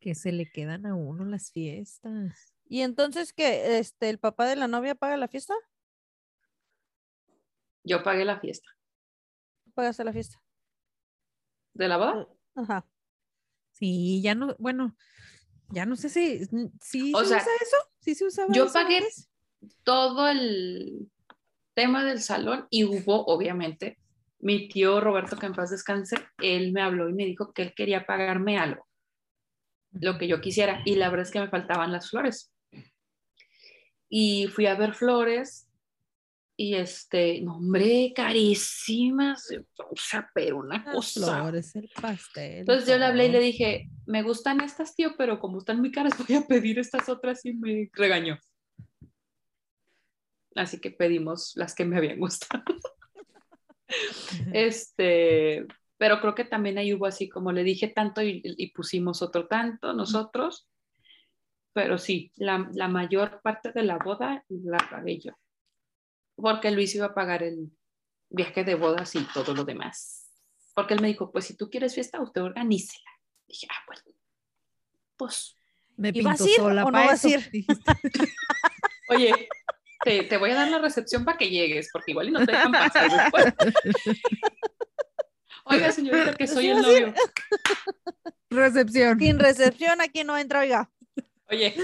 Que 0.00 0.14
se 0.14 0.32
le 0.32 0.50
quedan 0.50 0.86
a 0.86 0.94
uno 0.94 1.24
las 1.24 1.50
fiestas. 1.50 2.54
Y 2.66 2.80
entonces 2.80 3.32
que 3.32 3.78
este 3.78 4.08
el 4.08 4.18
papá 4.18 4.46
de 4.46 4.56
la 4.56 4.68
novia 4.68 4.94
paga 4.94 5.16
la 5.16 5.28
fiesta, 5.28 5.54
Yo 7.82 8.02
pagué 8.02 8.24
la 8.24 8.40
fiesta. 8.40 8.68
pagaste 9.74 10.04
la 10.04 10.12
fiesta. 10.12 10.42
¿De 11.74 11.88
la 11.88 11.96
boda? 11.98 12.28
Ajá. 12.54 12.88
Sí, 13.72 14.22
ya 14.22 14.34
no, 14.34 14.54
bueno, 14.58 14.96
ya 15.70 15.84
no 15.84 15.96
sé 15.96 16.08
si, 16.08 16.46
si 16.80 17.12
O 17.14 17.20
se 17.20 17.26
sea, 17.26 17.38
usa 17.38 17.52
eso, 17.60 17.76
sí 17.98 18.14
se 18.14 18.24
usaba 18.26 18.54
Yo 18.54 18.64
eso 18.64 18.72
pagué 18.72 18.98
antes? 18.98 19.28
Todo 19.82 20.28
el 20.28 21.08
tema 21.74 22.04
del 22.04 22.20
salón 22.20 22.66
y 22.70 22.84
hubo, 22.84 23.24
obviamente, 23.26 23.98
mi 24.38 24.68
tío 24.68 25.00
Roberto, 25.00 25.36
que 25.36 25.46
en 25.46 25.54
paz 25.54 25.70
descanse, 25.70 26.16
él 26.38 26.72
me 26.72 26.82
habló 26.82 27.08
y 27.08 27.14
me 27.14 27.24
dijo 27.24 27.52
que 27.52 27.62
él 27.62 27.74
quería 27.74 28.06
pagarme 28.06 28.58
algo, 28.58 28.86
lo 29.92 30.18
que 30.18 30.28
yo 30.28 30.40
quisiera. 30.40 30.82
Y 30.84 30.96
la 30.96 31.08
verdad 31.08 31.26
es 31.26 31.32
que 31.32 31.40
me 31.40 31.48
faltaban 31.48 31.92
las 31.92 32.10
flores. 32.10 32.52
Y 34.08 34.46
fui 34.48 34.66
a 34.66 34.74
ver 34.74 34.94
flores 34.94 35.68
y 36.56 36.74
este, 36.74 37.40
no, 37.40 37.56
hombre, 37.56 38.12
carísimas, 38.14 39.48
o 39.78 39.96
sea, 39.96 40.30
pero 40.34 40.58
una 40.58 40.84
Las 40.84 40.94
cosa. 40.94 41.40
flores, 41.40 41.74
el 41.74 41.90
pastel. 42.00 42.58
Entonces 42.58 42.88
yo 42.88 42.96
le 42.96 43.06
hablé 43.06 43.26
y 43.26 43.32
le 43.32 43.40
dije, 43.40 43.88
me 44.06 44.22
gustan 44.22 44.60
estas, 44.60 44.94
tío, 44.94 45.14
pero 45.18 45.40
como 45.40 45.58
están 45.58 45.80
muy 45.80 45.90
caras, 45.90 46.12
voy 46.16 46.36
a 46.36 46.46
pedir 46.46 46.78
estas 46.78 47.08
otras 47.08 47.44
y 47.44 47.54
me 47.54 47.90
regañó. 47.92 48.38
Así 50.54 50.80
que 50.80 50.90
pedimos 50.90 51.52
las 51.56 51.74
que 51.74 51.84
me 51.84 51.96
habían 51.96 52.18
gustado. 52.18 52.64
Este, 54.52 55.66
pero 55.98 56.20
creo 56.20 56.34
que 56.34 56.44
también 56.44 56.78
ahí 56.78 56.92
hubo 56.94 57.06
así 57.06 57.28
como 57.28 57.52
le 57.52 57.62
dije 57.62 57.88
tanto 57.88 58.22
y, 58.22 58.40
y 58.44 58.72
pusimos 58.72 59.22
otro 59.22 59.46
tanto 59.46 59.92
nosotros. 59.92 60.68
Pero 61.72 61.98
sí, 61.98 62.32
la, 62.36 62.68
la 62.72 62.88
mayor 62.88 63.40
parte 63.42 63.72
de 63.72 63.82
la 63.82 63.98
boda 63.98 64.44
la 64.48 64.78
pagué 64.90 65.20
yo. 65.20 65.32
Porque 66.36 66.70
Luis 66.70 66.94
iba 66.94 67.06
a 67.06 67.14
pagar 67.14 67.42
el 67.42 67.70
viaje 68.30 68.64
de 68.64 68.74
bodas 68.74 69.14
y 69.14 69.24
todo 69.32 69.54
lo 69.54 69.64
demás. 69.64 70.30
Porque 70.74 70.94
él 70.94 71.00
me 71.00 71.08
dijo, 71.08 71.30
pues 71.30 71.44
si 71.46 71.56
tú 71.56 71.70
quieres 71.70 71.94
fiesta, 71.94 72.20
usted 72.20 72.42
organícela. 72.42 73.10
Dije, 73.46 73.66
ah, 73.70 73.82
pues, 73.86 74.04
pues, 75.16 75.56
Me 75.96 76.12
¿Y 76.12 76.22
vas 76.22 76.38
pinto 76.38 76.46
sola 76.56 76.84
o 76.84 76.90
no 76.90 76.92
pa' 76.92 77.04
vas 77.06 77.24
a 77.24 77.28
eso, 77.28 77.28
ir? 77.28 77.50
dijiste. 77.50 77.92
oye, 79.08 79.48
te, 80.04 80.22
te 80.24 80.36
voy 80.36 80.50
a 80.50 80.54
dar 80.54 80.68
la 80.70 80.78
recepción 80.78 81.24
para 81.24 81.38
que 81.38 81.48
llegues, 81.50 81.88
porque 81.92 82.12
igual 82.12 82.28
y 82.28 82.32
no 82.32 82.44
te 82.44 82.52
dejan 82.52 82.72
pasar 82.72 83.10
después. 83.10 83.54
Oiga, 85.66 85.90
señorita, 85.92 86.34
que 86.34 86.46
soy 86.46 86.68
el 86.68 86.82
novio. 86.82 87.14
Recepción. 88.50 89.18
Sin 89.18 89.38
recepción 89.38 90.00
aquí 90.00 90.22
no 90.22 90.36
entra, 90.38 90.60
oiga. 90.60 90.90
Oye, 91.48 91.74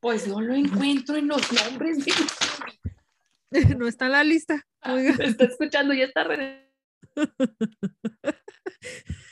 pues 0.00 0.26
no 0.28 0.40
lo 0.40 0.54
encuentro 0.54 1.16
en 1.16 1.28
los 1.28 1.52
nombres. 1.52 2.04
de- 2.04 2.12
No 3.76 3.86
está 3.86 4.06
en 4.06 4.12
la 4.12 4.24
lista. 4.24 4.64
Oiga, 4.84 5.14
Me 5.18 5.26
está 5.26 5.44
escuchando 5.44 5.92
y 5.94 6.02
está 6.02 6.24
re... 6.24 6.70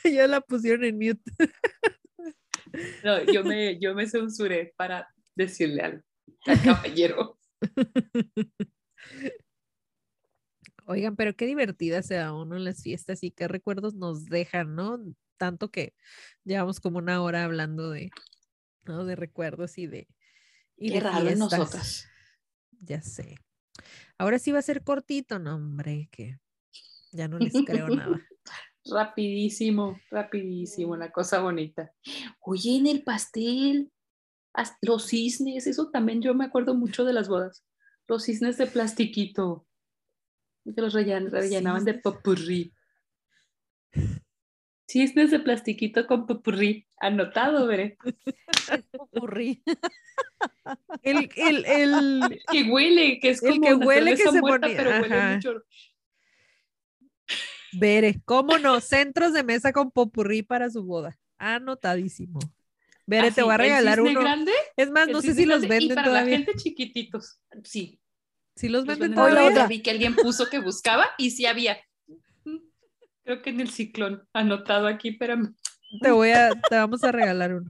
ya 0.03 0.27
la 0.27 0.41
pusieron 0.41 0.83
en 0.83 0.97
mute. 0.97 1.31
No, 3.03 3.23
yo 3.31 3.43
me, 3.43 3.79
yo 3.79 3.93
me 3.95 4.07
censuré 4.07 4.73
para 4.75 5.07
decirle 5.35 5.81
algo 5.81 6.01
al 6.45 6.61
caballero. 6.61 7.37
Oigan, 10.87 11.15
pero 11.15 11.35
qué 11.35 11.45
divertida 11.45 12.01
se 12.03 12.15
da 12.15 12.33
uno 12.33 12.55
en 12.55 12.63
las 12.63 12.81
fiestas 12.83 13.23
y 13.23 13.31
qué 13.31 13.47
recuerdos 13.47 13.95
nos 13.95 14.25
dejan, 14.25 14.75
¿no? 14.75 14.99
Tanto 15.37 15.71
que 15.71 15.95
llevamos 16.43 16.79
como 16.79 16.99
una 16.99 17.21
hora 17.21 17.43
hablando 17.43 17.89
de, 17.89 18.11
¿no? 18.85 19.05
De 19.05 19.15
recuerdos 19.15 19.77
y 19.77 19.87
de, 19.87 20.07
y 20.77 20.89
Qué 20.89 20.95
de 20.95 21.01
raro 21.01 21.19
fiestas. 21.23 21.39
nosotras. 21.39 22.07
Ya 22.81 23.01
sé. 23.01 23.35
Ahora 24.17 24.39
sí 24.39 24.51
va 24.51 24.59
a 24.59 24.63
ser 24.63 24.83
cortito, 24.83 25.39
no, 25.39 25.55
hombre, 25.55 26.07
que 26.11 26.39
ya 27.11 27.27
no 27.27 27.39
les 27.39 27.53
creo 27.53 27.89
nada. 27.89 28.21
Rapidísimo, 28.85 29.99
rapidísimo, 30.11 30.95
la 30.95 31.11
cosa 31.11 31.41
bonita. 31.41 31.91
Oye, 32.41 32.77
en 32.77 32.85
el 32.85 33.03
pastel, 33.03 33.91
as- 33.91 33.94
los 34.81 35.07
cisnes, 35.07 35.67
eso 35.67 35.89
también 35.91 36.21
yo 36.21 36.33
me 36.33 36.45
acuerdo 36.45 36.75
mucho 36.75 37.03
de 37.05 37.13
las 37.13 37.27
bodas. 37.27 37.65
Los 38.07 38.23
cisnes 38.25 38.57
de 38.57 38.67
plastiquito, 38.67 39.65
que 40.63 40.81
los 40.81 40.93
rellen- 40.95 41.29
rellenaban 41.29 41.83
de 41.85 41.95
popurrí. 41.95 42.73
Cisnes 44.87 45.31
de 45.31 45.39
plastiquito 45.39 46.05
con 46.05 46.25
popurrí, 46.27 46.87
anotado, 46.99 47.65
veré. 47.67 47.97
Popurrí. 48.91 49.63
El, 51.01 51.29
el, 51.35 51.65
el, 51.65 52.41
Que 52.51 52.63
huele, 52.63 53.19
que 53.19 53.29
es 53.31 53.43
El 53.43 53.49
como 53.59 53.61
que 53.67 53.73
huele 53.73 54.11
que 54.15 54.23
se 54.31 54.39
muerta, 54.41 54.67
ponía, 54.67 54.77
pero 54.77 54.89
huele 55.01 55.15
ajá. 55.15 55.33
mucho. 55.35 55.63
Bere, 57.73 58.21
¿cómo 58.25 58.57
no? 58.57 58.79
Centros 58.79 59.33
de 59.33 59.43
mesa 59.43 59.73
con 59.73 59.91
popurrí 59.91 60.43
para 60.43 60.69
su 60.69 60.83
boda. 60.83 61.17
Anotadísimo. 61.37 62.39
Bere, 63.07 63.31
te 63.31 63.43
voy 63.43 63.51
a 63.51 63.55
el 63.55 63.61
regalar 63.61 64.01
uno. 64.01 64.19
grande, 64.21 64.51
Es 64.75 64.89
más, 64.89 65.07
no 65.07 65.21
sé 65.21 65.33
si 65.35 65.45
los 65.45 65.59
grande, 65.61 65.67
y 65.67 65.79
venden 65.79 65.95
para 65.95 66.07
todavía. 66.07 66.39
la 66.39 66.45
gente 66.45 66.53
chiquititos, 66.57 67.39
sí. 67.63 67.99
Si 68.55 68.67
los 68.69 68.85
Los 68.85 68.97
venden 68.97 69.15
venden 69.15 69.29
todavía. 69.35 69.49
otra. 69.51 69.67
Vi 69.67 69.81
que 69.81 69.91
alguien 69.91 70.15
puso 70.15 70.49
que 70.49 70.59
buscaba 70.59 71.09
y 71.17 71.31
sí 71.31 71.45
había. 71.45 71.77
Creo 73.23 73.41
que 73.41 73.49
en 73.49 73.59
el 73.61 73.69
ciclón, 73.69 74.27
anotado 74.33 74.87
aquí, 74.87 75.11
pero 75.11 75.35
Te 76.01 76.11
voy 76.11 76.29
a, 76.31 76.49
te 76.69 76.75
vamos 76.75 77.03
a 77.03 77.11
regalar 77.11 77.53
uno. 77.55 77.69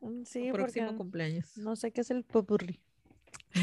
Mm, 0.00 0.24
Sí, 0.24 0.50
próximo 0.52 0.96
cumpleaños. 0.96 1.56
no 1.56 1.76
sé 1.76 1.92
qué 1.92 2.00
es 2.02 2.10
el 2.10 2.24
popurrí. 2.24 2.80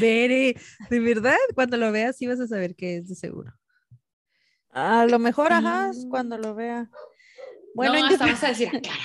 Bere, 0.00 0.56
de 0.90 1.00
verdad, 1.00 1.36
cuando 1.54 1.76
lo 1.76 1.92
veas 1.92 2.16
sí 2.16 2.26
vas 2.26 2.40
a 2.40 2.46
saber 2.48 2.74
qué 2.74 2.96
es 2.98 3.08
de 3.08 3.14
seguro. 3.14 3.52
A 4.70 5.04
lo 5.06 5.18
mejor, 5.18 5.52
ajá, 5.52 5.90
es 5.90 6.02
Sí. 6.02 6.08
cuando 6.08 6.38
lo 6.38 6.54
vea. 6.54 6.88
Bueno, 7.74 7.98
no, 8.00 8.06
hasta 8.06 8.26
vas 8.26 8.42
a 8.44 8.48
decir, 8.48 8.68
"Ah, 8.72 8.80
claro. 8.80 9.00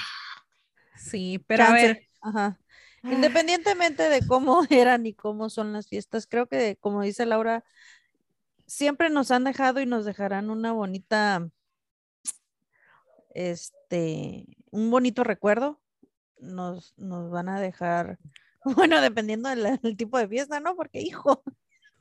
Sí, 0.97 1.43
pero 1.47 1.63
a 1.65 1.71
ver, 1.71 2.07
Ajá. 2.21 2.59
Independientemente 3.03 4.09
de 4.09 4.25
cómo 4.25 4.63
eran 4.69 5.05
y 5.05 5.13
cómo 5.13 5.49
son 5.49 5.73
las 5.73 5.87
fiestas, 5.87 6.27
creo 6.27 6.47
que, 6.47 6.77
como 6.79 7.01
dice 7.01 7.25
Laura, 7.25 7.63
siempre 8.65 9.09
nos 9.09 9.31
han 9.31 9.43
dejado 9.43 9.79
y 9.79 9.85
nos 9.85 10.05
dejarán 10.05 10.49
una 10.49 10.71
bonita, 10.73 11.49
este, 13.33 14.45
un 14.71 14.91
bonito 14.91 15.23
recuerdo. 15.23 15.79
Nos, 16.39 16.93
nos 16.97 17.31
van 17.31 17.49
a 17.49 17.59
dejar, 17.59 18.19
bueno, 18.63 19.01
dependiendo 19.01 19.49
del, 19.49 19.79
del 19.81 19.97
tipo 19.97 20.17
de 20.17 20.27
fiesta, 20.27 20.59
¿no? 20.59 20.75
Porque, 20.75 21.01
hijo, 21.01 21.43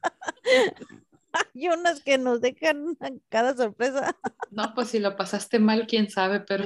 hay 1.55 1.69
unas 1.69 2.03
que 2.03 2.19
nos 2.19 2.41
dejan 2.41 2.99
cada 3.29 3.57
sorpresa. 3.57 4.15
No, 4.51 4.75
pues 4.75 4.89
si 4.89 4.99
lo 4.99 5.17
pasaste 5.17 5.59
mal, 5.59 5.87
quién 5.87 6.11
sabe, 6.11 6.41
pero 6.41 6.65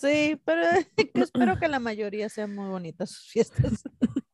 Sí, 0.00 0.40
pero 0.44 0.62
que 1.14 1.20
espero 1.22 1.58
que 1.58 1.68
la 1.68 1.78
mayoría 1.80 2.28
sean 2.28 2.54
muy 2.54 2.68
bonitas 2.68 3.10
sus 3.10 3.28
fiestas. 3.30 3.82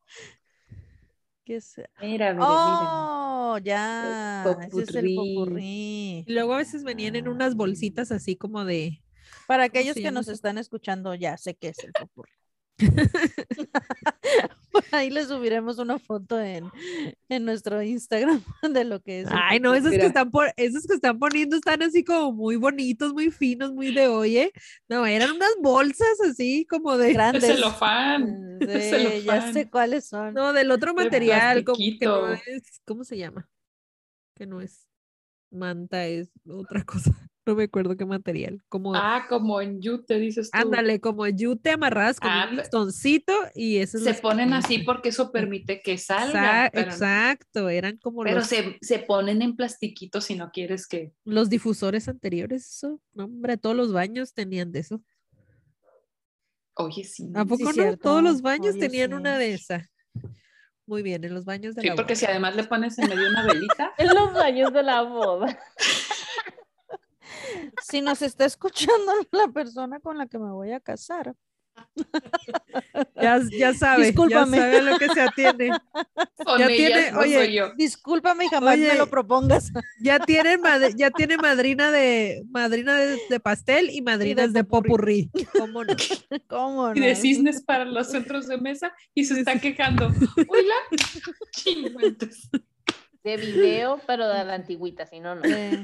Que 1.45 1.59
sea- 1.59 1.89
mira, 2.01 2.33
mira, 2.33 2.45
Oh, 2.47 3.57
ya. 3.61 4.45
Ese 4.65 4.83
es 4.83 4.95
el 4.95 5.13
popurrí. 5.13 6.23
y 6.25 6.33
luego 6.33 6.53
a 6.53 6.57
veces 6.57 6.85
venían 6.85 7.17
en 7.17 7.27
unas 7.27 7.55
bolsitas 7.55 8.13
así 8.13 8.37
como 8.37 8.63
de, 8.63 9.03
Para 9.45 9.65
aquellos 9.65 9.95
que 9.95 10.09
nos 10.11 10.29
están 10.29 10.57
escuchando, 10.57 11.13
ya 11.15 11.37
sé 11.37 11.55
que 11.55 11.67
es 11.67 11.79
el 11.79 11.91
popurrí. 11.91 12.31
Por 14.71 14.83
ahí 14.91 15.09
le 15.11 15.25
subiremos 15.25 15.77
una 15.77 15.99
foto 15.99 16.39
en, 16.39 16.69
en 17.29 17.45
nuestro 17.45 17.81
Instagram 17.83 18.43
de 18.73 18.83
lo 18.83 19.01
que 19.01 19.21
es. 19.21 19.27
el 19.27 19.33
Ay, 19.35 19.59
no, 19.59 19.75
esos 19.75 19.91
que 19.91 20.05
están 20.05 20.31
por, 20.31 20.51
esos 20.57 20.87
que 20.87 20.95
están 20.95 21.19
poniendo 21.19 21.55
están 21.55 21.83
así 21.83 22.03
como 22.03 22.31
muy 22.33 22.55
bonitos, 22.55 23.13
muy 23.13 23.29
finos, 23.31 23.71
muy 23.73 23.93
de 23.93 24.07
oye. 24.07 24.51
No, 24.89 25.05
eran 25.05 25.31
unas 25.31 25.53
bolsas 25.61 26.19
así 26.27 26.65
como 26.67 26.97
de, 26.97 27.13
grandes. 27.13 27.45
celofán. 27.45 28.41
Sí, 28.63 28.67
ya 28.69 28.79
celofán. 28.79 29.53
sé 29.53 29.69
cuáles 29.69 30.05
son. 30.07 30.33
no, 30.33 30.53
del 30.53 30.71
otro 30.71 30.93
material, 30.93 31.63
como 31.65 31.77
que 31.77 32.05
no 32.05 32.33
es, 32.33 32.81
¿cómo 32.85 33.03
se 33.03 33.17
llama? 33.17 33.49
Que 34.35 34.45
no 34.47 34.61
es 34.61 34.87
manta, 35.51 36.05
es 36.05 36.29
otra 36.47 36.83
cosa. 36.83 37.11
No 37.45 37.55
me 37.55 37.63
acuerdo 37.65 37.97
qué 37.97 38.05
material. 38.05 38.61
Como, 38.69 38.95
Ah, 38.95 39.25
como 39.27 39.59
en 39.59 39.81
yute, 39.81 40.17
dices 40.17 40.49
tú. 40.49 40.57
ándale, 40.57 41.01
como 41.01 41.27
yute 41.27 41.71
amarradas 41.71 42.19
con 42.19 42.29
Ah, 42.31 42.47
un 42.49 42.55
listoncito 42.57 43.33
y 43.53 43.77
eso 43.77 43.97
es 43.97 44.05
Se 44.05 44.15
que 44.15 44.21
ponen 44.21 44.53
así 44.53 44.79
porque 44.79 45.09
eso 45.09 45.31
permite 45.31 45.81
que 45.81 45.97
salga. 45.97 46.69
Pero, 46.73 46.89
Exacto, 46.91 47.67
eran 47.67 47.97
como 47.97 48.23
pero 48.23 48.37
los, 48.37 48.47
se, 48.47 48.77
se 48.81 48.99
ponen 48.99 49.41
en 49.41 49.55
plastiquito 49.57 50.21
si 50.21 50.35
no 50.35 50.51
quieres 50.51 50.87
que. 50.87 51.11
los 51.25 51.49
difusores 51.49 52.07
anteriores, 52.07 52.65
eso. 52.75 53.01
No, 53.13 53.25
hombre, 53.25 53.57
todos 53.57 53.75
los 53.75 53.91
baños 53.91 54.33
tenían 54.33 54.71
de 54.71 54.79
eso. 54.79 55.01
Oye, 56.75 57.03
sí. 57.03 57.29
¿A 57.35 57.45
poco 57.45 57.65
no? 57.65 57.71
cierto. 57.73 57.97
Todos 58.01 58.23
los 58.23 58.41
baños 58.41 58.75
Oye, 58.75 58.79
tenían 58.87 59.13
una 59.13 59.33
sí. 59.33 59.39
de 59.43 59.53
esa. 59.53 59.89
Muy 60.85 61.01
bien, 61.03 61.23
en 61.23 61.33
los 61.33 61.45
baños 61.45 61.75
de 61.75 61.81
Sí, 61.81 61.87
la 61.89 61.95
porque 61.95 62.13
boda. 62.13 62.19
si 62.19 62.25
además 62.25 62.55
le 62.55 62.63
pones 62.65 62.97
en 62.99 63.07
medio 63.09 63.29
una 63.29 63.45
velita. 63.45 63.91
En 63.97 64.07
los 64.07 64.35
años 64.37 64.73
de 64.73 64.83
la 64.83 65.01
boda. 65.01 65.59
Si 67.81 68.01
nos 68.01 68.21
está 68.21 68.45
escuchando 68.45 69.11
la 69.31 69.47
persona 69.49 69.99
con 69.99 70.17
la 70.17 70.27
que 70.27 70.39
me 70.39 70.51
voy 70.51 70.71
a 70.71 70.79
casar, 70.79 71.33
Ya, 73.15 73.39
ya 73.51 73.73
sabe, 73.73 74.05
Discúlpame. 74.07 74.57
ya 74.57 74.63
sabe 74.63 74.77
a 74.77 74.81
lo 74.83 74.97
que 74.99 75.09
se 75.09 75.21
atiene. 75.21 75.71
Con 76.45 76.59
Ya 76.59 76.65
ellas 76.67 76.77
tiene- 76.77 77.11
no 77.11 77.19
oye, 77.19 77.35
soy 77.45 77.53
yo. 77.53 77.73
discúlpame 77.75 78.45
y 78.45 78.49
jamás 78.49 78.77
me 78.77 78.95
lo 78.95 79.09
propongas. 79.09 79.71
Ya 80.01 80.19
tienen 80.19 80.61
mad- 80.61 80.93
ya 80.95 81.09
tiene 81.09 81.37
madrina 81.37 81.91
de 81.91 82.43
madrina 82.49 82.95
de, 82.95 83.19
de 83.27 83.39
pastel 83.39 83.89
y 83.89 84.01
madrinas 84.03 84.53
de 84.53 84.63
popurrí. 84.63 85.31
¿Cómo 85.57 85.83
no? 85.83 85.95
¿Cómo 86.47 86.89
no? 86.89 86.95
Y 86.95 86.99
de 86.99 87.15
cisnes 87.15 87.63
para 87.63 87.85
los 87.85 88.11
centros 88.11 88.47
de 88.47 88.57
mesa 88.59 88.93
y 89.15 89.25
se 89.25 89.39
está 89.39 89.59
quejando. 89.59 90.07
Hola. 90.47 90.75
De 93.23 93.37
video, 93.37 93.99
pero 94.05 94.27
de 94.27 94.43
la 94.43 94.55
antigüita, 94.55 95.05
si 95.05 95.19
no, 95.19 95.35
no. 95.35 95.43
Eh, 95.45 95.83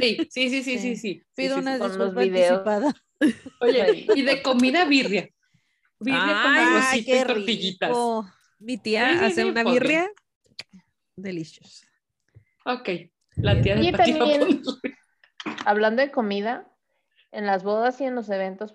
Sí, 0.00 0.26
sí, 0.30 0.48
sí, 0.50 0.62
sí, 0.62 0.78
Sí. 0.78 0.96
sí. 0.96 1.22
pido 1.34 1.56
Sí, 1.56 1.60
sí, 1.62 1.66
una 1.66 1.74
sí. 1.74 1.78
con 1.80 1.88
los 1.88 1.98
disculpa 1.98 2.20
videos. 2.22 2.50
anticipada. 2.66 2.94
Oye, 3.60 4.06
y 4.14 4.22
de 4.22 4.42
comida 4.42 4.84
birria. 4.84 5.28
Birria 6.00 6.20
con 6.42 6.52
Ay, 6.52 6.64
arrocito 6.64 7.14
y 7.16 7.24
tortillitas. 7.24 7.88
rico. 7.90 8.28
Mi 8.60 8.78
tía 8.78 9.24
hace 9.26 9.42
sí, 9.42 9.48
una 9.48 9.64
birria 9.64 10.08
deliciosa. 11.16 11.86
Ok. 12.64 12.88
La 13.36 13.60
tía 13.60 13.76
de 13.76 13.92
también- 13.92 14.62
Hablando 15.64 16.02
de 16.02 16.10
comida, 16.10 16.68
en 17.32 17.46
las 17.46 17.62
bodas 17.64 18.00
y 18.00 18.04
en 18.04 18.14
los 18.14 18.28
eventos, 18.30 18.72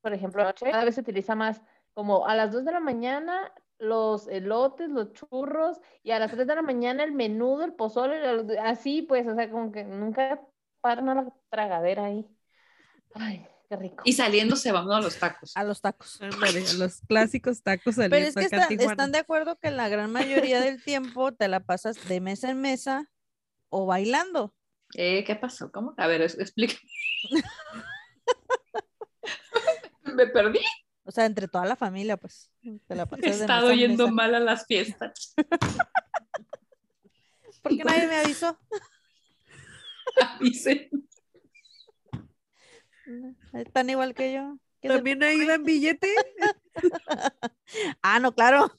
por 0.00 0.12
ejemplo, 0.12 0.44
cada 0.58 0.84
vez 0.84 0.94
se 0.96 1.00
utiliza 1.00 1.34
más 1.34 1.60
como 1.94 2.26
a 2.26 2.34
las 2.34 2.52
2 2.52 2.64
de 2.64 2.72
la 2.72 2.80
mañana 2.80 3.52
los 3.82 4.28
elotes, 4.28 4.88
los 4.88 5.12
churros, 5.12 5.80
y 6.02 6.12
a 6.12 6.18
las 6.18 6.30
3 6.30 6.46
de 6.46 6.54
la 6.54 6.62
mañana 6.62 7.02
el 7.02 7.12
menudo, 7.12 7.64
el 7.64 7.74
pozole, 7.74 8.16
así 8.60 9.02
pues, 9.02 9.26
o 9.26 9.34
sea, 9.34 9.50
como 9.50 9.72
que 9.72 9.84
nunca 9.84 10.40
paran 10.80 11.08
a 11.08 11.14
la 11.16 11.34
tragadera 11.50 12.06
ahí. 12.06 12.26
Ay, 13.14 13.46
qué 13.68 13.76
rico. 13.76 14.02
Y 14.04 14.12
saliendo 14.12 14.56
se 14.56 14.70
van 14.72 14.90
a 14.90 15.00
los 15.00 15.18
tacos. 15.18 15.52
A 15.56 15.64
los 15.64 15.80
tacos. 15.80 16.20
Ándale, 16.22 16.62
los 16.78 17.00
clásicos 17.08 17.62
tacos 17.62 17.96
Pero 17.96 18.16
es 18.16 18.34
que 18.34 18.44
está- 18.44 18.68
están 18.68 19.12
de 19.12 19.18
acuerdo 19.18 19.58
que 19.58 19.70
la 19.70 19.88
gran 19.88 20.12
mayoría 20.12 20.60
del 20.60 20.82
tiempo 20.82 21.32
te 21.32 21.48
la 21.48 21.60
pasas 21.60 22.08
de 22.08 22.20
mesa 22.20 22.50
en 22.50 22.60
mesa 22.60 23.10
o 23.68 23.86
bailando. 23.86 24.54
Eh, 24.94 25.24
¿Qué 25.24 25.34
pasó? 25.36 25.72
¿Cómo? 25.72 25.94
A 25.96 26.06
ver, 26.06 26.22
explícame. 26.22 26.80
Me 30.14 30.26
perdí. 30.26 30.60
O 31.04 31.10
sea, 31.10 31.26
entre 31.26 31.48
toda 31.48 31.66
la 31.66 31.74
familia, 31.76 32.16
pues. 32.16 32.50
Te 32.86 32.94
la 32.94 33.08
He 33.22 33.28
estado 33.30 33.72
yendo 33.72 34.04
mesa. 34.04 34.14
mal 34.14 34.34
a 34.36 34.40
las 34.40 34.66
fiestas. 34.66 35.34
¿Por 37.62 37.76
qué 37.76 37.84
nadie 37.84 38.06
me 38.08 38.16
avisó? 38.16 38.58
Dice, 40.40 40.90
Están 43.52 43.90
igual 43.90 44.14
que 44.14 44.32
yo. 44.32 44.56
¿Qué 44.80 44.88
se- 44.88 44.94
También 44.94 45.22
ahí 45.22 45.44
dan 45.46 45.62
billete. 45.64 46.08
Ah, 48.02 48.18
no, 48.20 48.34
claro. 48.34 48.72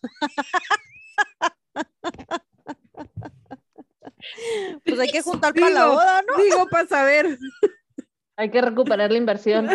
Pues 4.86 5.00
hay 5.00 5.10
que 5.10 5.22
juntar 5.22 5.54
para 5.54 5.70
la 5.70 5.82
Digo, 5.84 5.94
boda, 5.94 6.22
¿no? 6.24 6.44
Digo, 6.44 6.68
para 6.68 6.88
saber. 6.88 7.38
Hay 8.38 8.50
que 8.50 8.62
recuperar 8.62 9.12
la 9.12 9.18
inversión. 9.18 9.70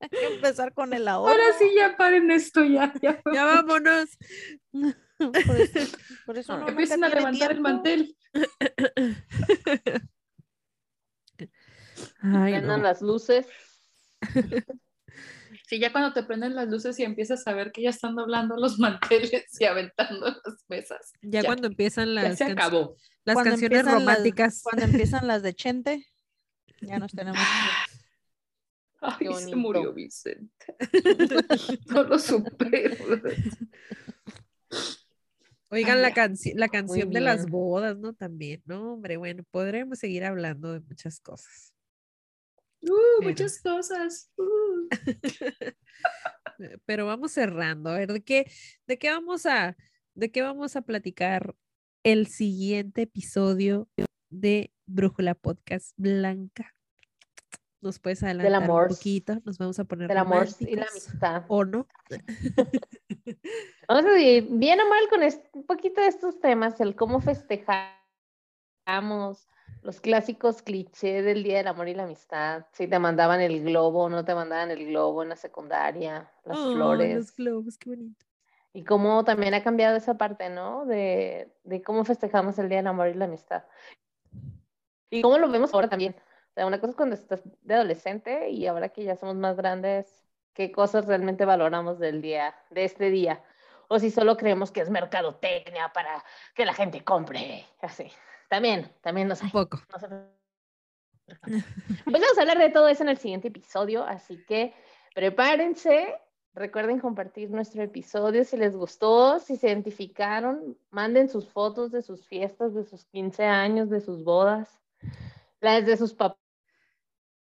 Hay 0.00 0.08
que 0.10 0.26
empezar 0.34 0.72
con 0.74 0.92
el 0.92 1.08
ahorro. 1.08 1.32
ahora 1.32 1.44
sí 1.58 1.64
ya 1.76 1.96
paren 1.96 2.30
esto, 2.30 2.64
ya. 2.64 2.92
ya. 3.02 3.20
Ya 3.34 3.44
vámonos. 3.44 4.10
Por 5.18 5.56
eso, 5.56 5.96
por 6.26 6.36
eso 6.36 6.58
no 6.58 6.68
Empiecen 6.68 7.02
a 7.02 7.08
levantar 7.08 7.50
el 7.50 7.60
mantel. 7.62 8.14
Ay, 12.20 12.52
Prendan 12.52 12.80
no. 12.82 12.86
las 12.88 13.00
luces. 13.00 13.46
Sí, 15.66 15.78
ya 15.80 15.90
cuando 15.90 16.12
te 16.12 16.22
prenden 16.22 16.54
las 16.54 16.68
luces 16.68 16.98
y 16.98 17.04
empiezas 17.04 17.46
a 17.46 17.54
ver 17.54 17.72
que 17.72 17.82
ya 17.82 17.90
están 17.90 18.14
doblando 18.14 18.56
los 18.56 18.78
manteles 18.78 19.46
y 19.58 19.64
aventando 19.64 20.26
las 20.26 20.64
mesas. 20.68 21.12
Ya, 21.22 21.40
ya, 21.40 21.46
cuando 21.48 21.66
empiezan 21.68 22.08
Ya 22.14 22.22
las, 22.22 22.38
se 22.38 22.44
can- 22.44 22.52
acabó. 22.58 22.96
las 23.24 23.34
Cuando 23.34 23.50
canciones 23.52 23.78
empiezan 23.80 23.84
las- 23.86 23.94
románticas. 24.14 24.60
Cuando 24.62 24.82
empiezan 24.84 25.26
las 25.26 25.42
de 25.42 25.54
Chente, 25.54 26.06
ya 26.82 26.98
nos 26.98 27.12
tenemos. 27.12 27.38
que- 27.38 28.05
Ay, 29.06 29.28
se 29.34 29.56
murió 29.56 29.92
Vicente. 29.92 30.50
No 31.86 32.02
lo 32.04 32.18
supero. 32.18 32.96
Oigan 35.68 35.96
Ay, 35.96 36.02
la, 36.02 36.14
canci- 36.14 36.54
la 36.54 36.68
canción 36.68 37.10
de 37.10 37.20
las 37.20 37.46
bodas, 37.46 37.98
¿no? 37.98 38.14
También, 38.14 38.62
¿no? 38.66 38.94
Hombre, 38.94 39.16
bueno, 39.16 39.42
podremos 39.50 39.98
seguir 39.98 40.24
hablando 40.24 40.72
de 40.72 40.80
muchas 40.80 41.20
cosas. 41.20 41.72
Uh, 42.82 43.22
muchas 43.22 43.60
cosas. 43.60 44.30
Uh. 44.36 44.88
Pero 46.86 47.06
vamos 47.06 47.32
cerrando. 47.32 47.90
A 47.90 47.94
ver, 47.98 48.12
¿de 48.12 48.22
qué, 48.22 48.50
de 48.86 48.98
qué 48.98 49.10
vamos 49.10 49.44
a, 49.46 49.76
de 50.14 50.30
qué 50.30 50.42
vamos 50.42 50.76
a 50.76 50.82
platicar 50.82 51.54
el 52.04 52.28
siguiente 52.28 53.02
episodio 53.02 53.88
de 54.30 54.72
Brújula 54.86 55.34
Podcast 55.34 55.92
Blanca? 55.96 56.75
¿Nos 57.86 58.00
puedes 58.00 58.20
adelantar 58.24 58.68
un 58.68 58.88
poquito? 58.88 59.38
Nos 59.44 59.58
vamos 59.58 59.78
a 59.78 59.84
poner 59.84 60.08
Del 60.08 60.16
amor 60.18 60.48
y 60.58 60.74
la 60.74 60.86
amistad. 60.90 61.44
¿O 61.46 61.64
no? 61.64 61.86
Vamos 63.88 64.04
a 64.04 64.08
decir, 64.10 64.48
bien 64.50 64.80
o 64.80 64.88
mal 64.88 65.08
con 65.08 65.20
un 65.52 65.66
poquito 65.66 66.00
de 66.00 66.08
estos 66.08 66.40
temas, 66.40 66.80
el 66.80 66.96
cómo 66.96 67.20
festejamos, 67.20 67.86
los 69.82 70.00
clásicos 70.00 70.62
clichés 70.62 71.24
del 71.24 71.44
Día 71.44 71.58
del 71.58 71.68
Amor 71.68 71.86
y 71.86 71.94
la 71.94 72.02
Amistad, 72.02 72.66
si 72.72 72.88
te 72.88 72.98
mandaban 72.98 73.40
el 73.40 73.62
globo 73.62 74.04
o 74.04 74.08
no 74.08 74.24
te 74.24 74.34
mandaban 74.34 74.72
el 74.72 74.84
globo 74.86 75.22
en 75.22 75.28
la 75.28 75.36
secundaria, 75.36 76.28
las 76.44 76.58
flores, 76.58 77.14
Los 77.14 77.36
globos, 77.36 77.78
qué 77.78 77.90
bonito. 77.90 78.26
y 78.72 78.82
cómo 78.82 79.22
también 79.22 79.54
ha 79.54 79.62
cambiado 79.62 79.96
esa 79.96 80.18
parte, 80.18 80.50
¿no? 80.50 80.84
De, 80.86 81.54
de 81.62 81.82
cómo 81.82 82.04
festejamos 82.04 82.58
el 82.58 82.68
Día 82.68 82.78
del 82.78 82.88
Amor 82.88 83.06
y 83.08 83.14
la 83.14 83.26
Amistad. 83.26 83.62
Y 85.08 85.22
cómo 85.22 85.38
lo 85.38 85.48
vemos 85.48 85.72
ahora 85.72 85.88
también. 85.88 86.16
Sea, 86.56 86.66
una 86.66 86.80
cosa 86.80 86.92
es 86.92 86.96
cuando 86.96 87.14
estás 87.14 87.42
de 87.60 87.74
adolescente 87.74 88.48
y 88.48 88.66
ahora 88.66 88.88
que 88.88 89.04
ya 89.04 89.14
somos 89.14 89.36
más 89.36 89.58
grandes, 89.58 90.26
qué 90.54 90.72
cosas 90.72 91.04
realmente 91.06 91.44
valoramos 91.44 91.98
del 91.98 92.22
día, 92.22 92.54
de 92.70 92.84
este 92.84 93.10
día. 93.10 93.44
O 93.88 93.98
si 93.98 94.10
solo 94.10 94.38
creemos 94.38 94.70
que 94.72 94.80
es 94.80 94.88
mercadotecnia 94.88 95.92
para 95.92 96.24
que 96.54 96.64
la 96.64 96.72
gente 96.72 97.04
compre. 97.04 97.66
Así. 97.82 98.10
También, 98.48 98.90
también 99.02 99.28
nos 99.28 99.42
Un 99.42 99.50
poco. 99.50 99.78
Pues 101.26 102.22
vamos 102.22 102.38
a 102.38 102.40
hablar 102.40 102.58
de 102.58 102.70
todo 102.70 102.88
eso 102.88 103.02
en 103.02 103.10
el 103.10 103.18
siguiente 103.18 103.48
episodio, 103.48 104.04
así 104.04 104.42
que 104.46 104.72
prepárense. 105.14 106.18
Recuerden 106.54 107.00
compartir 107.00 107.50
nuestro 107.50 107.82
episodio 107.82 108.44
si 108.44 108.56
les 108.56 108.74
gustó, 108.74 109.40
si 109.40 109.58
se 109.58 109.68
identificaron, 109.68 110.78
manden 110.88 111.28
sus 111.28 111.50
fotos 111.50 111.92
de 111.92 112.00
sus 112.00 112.26
fiestas, 112.26 112.72
de 112.72 112.84
sus 112.84 113.04
15 113.04 113.44
años, 113.44 113.90
de 113.90 114.00
sus 114.00 114.24
bodas, 114.24 114.80
las 115.60 115.84
de 115.84 115.98
sus 115.98 116.16
pap- 116.16 116.38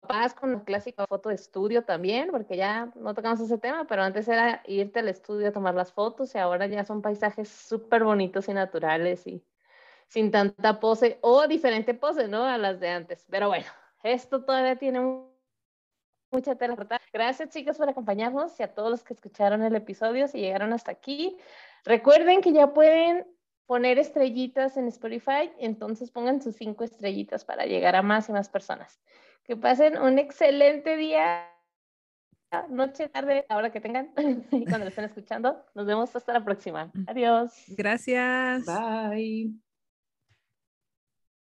papás 0.02 0.34
con 0.34 0.52
la 0.54 0.64
clásica 0.64 1.06
foto 1.08 1.30
de 1.30 1.36
estudio 1.36 1.84
también, 1.84 2.30
porque 2.32 2.58
ya 2.58 2.92
no 2.96 3.14
tocamos 3.14 3.40
ese 3.40 3.58
tema, 3.58 3.86
pero 3.88 4.02
antes 4.04 4.28
era 4.28 4.62
irte 4.68 5.00
al 5.00 5.08
estudio 5.10 5.48
a 5.50 5.52
tomar 5.52 5.76
las 5.76 5.94
fotos 5.94 6.34
y 6.36 6.38
ahora 6.40 6.68
ya 6.68 6.84
son 6.84 7.02
paisajes 7.02 7.50
súper 7.50 8.04
bonitos 8.04 8.50
y 8.50 8.54
naturales 8.54 9.26
y 9.28 9.44
sin 10.08 10.32
tanta 10.32 10.80
pose 10.80 11.20
o 11.22 11.48
diferente 11.48 11.94
pose, 11.94 12.28
¿no? 12.28 12.44
A 12.46 12.58
las 12.58 12.80
de 12.80 12.90
antes. 12.90 13.26
Pero 13.30 13.48
bueno, 13.48 13.68
esto 14.04 14.44
todavía 14.44 14.76
tiene 14.76 15.00
mu- 15.00 15.32
mucha 16.32 16.56
tela 16.56 16.76
Gracias, 17.14 17.50
chicas, 17.50 17.78
por 17.78 17.90
acompañarnos 17.90 18.60
y 18.60 18.64
a 18.64 18.74
todos 18.74 18.90
los 18.90 19.04
que 19.04 19.14
escucharon 19.14 19.64
el 19.64 19.76
episodio, 19.76 20.28
si 20.28 20.40
llegaron 20.40 20.74
hasta 20.74 20.92
aquí. 20.92 21.38
Recuerden 21.86 22.42
que 22.42 22.54
ya 22.54 22.74
pueden 22.74 23.28
poner 23.66 24.00
estrellitas 24.00 24.76
en 24.78 24.88
Spotify, 24.88 25.52
entonces 25.60 26.12
pongan 26.12 26.42
sus 26.42 26.56
cinco 26.56 26.84
estrellitas 26.84 27.46
para 27.46 27.66
llegar 27.66 27.96
a 27.96 28.02
más 28.02 28.28
y 28.30 28.34
más 28.34 28.50
personas. 28.50 29.00
Que 29.52 29.58
pasen 29.58 29.98
un 29.98 30.18
excelente 30.18 30.96
día, 30.96 31.46
noche, 32.70 33.10
tarde, 33.10 33.46
ahora 33.50 33.70
que 33.70 33.82
tengan, 33.82 34.14
y 34.50 34.64
cuando 34.64 34.86
lo 34.86 34.88
estén 34.88 35.04
escuchando. 35.04 35.66
Nos 35.76 35.86
vemos 35.86 36.16
hasta 36.16 36.32
la 36.32 36.42
próxima. 36.42 36.90
Adiós. 37.06 37.52
Gracias. 37.68 38.66
Bye. 38.66 39.52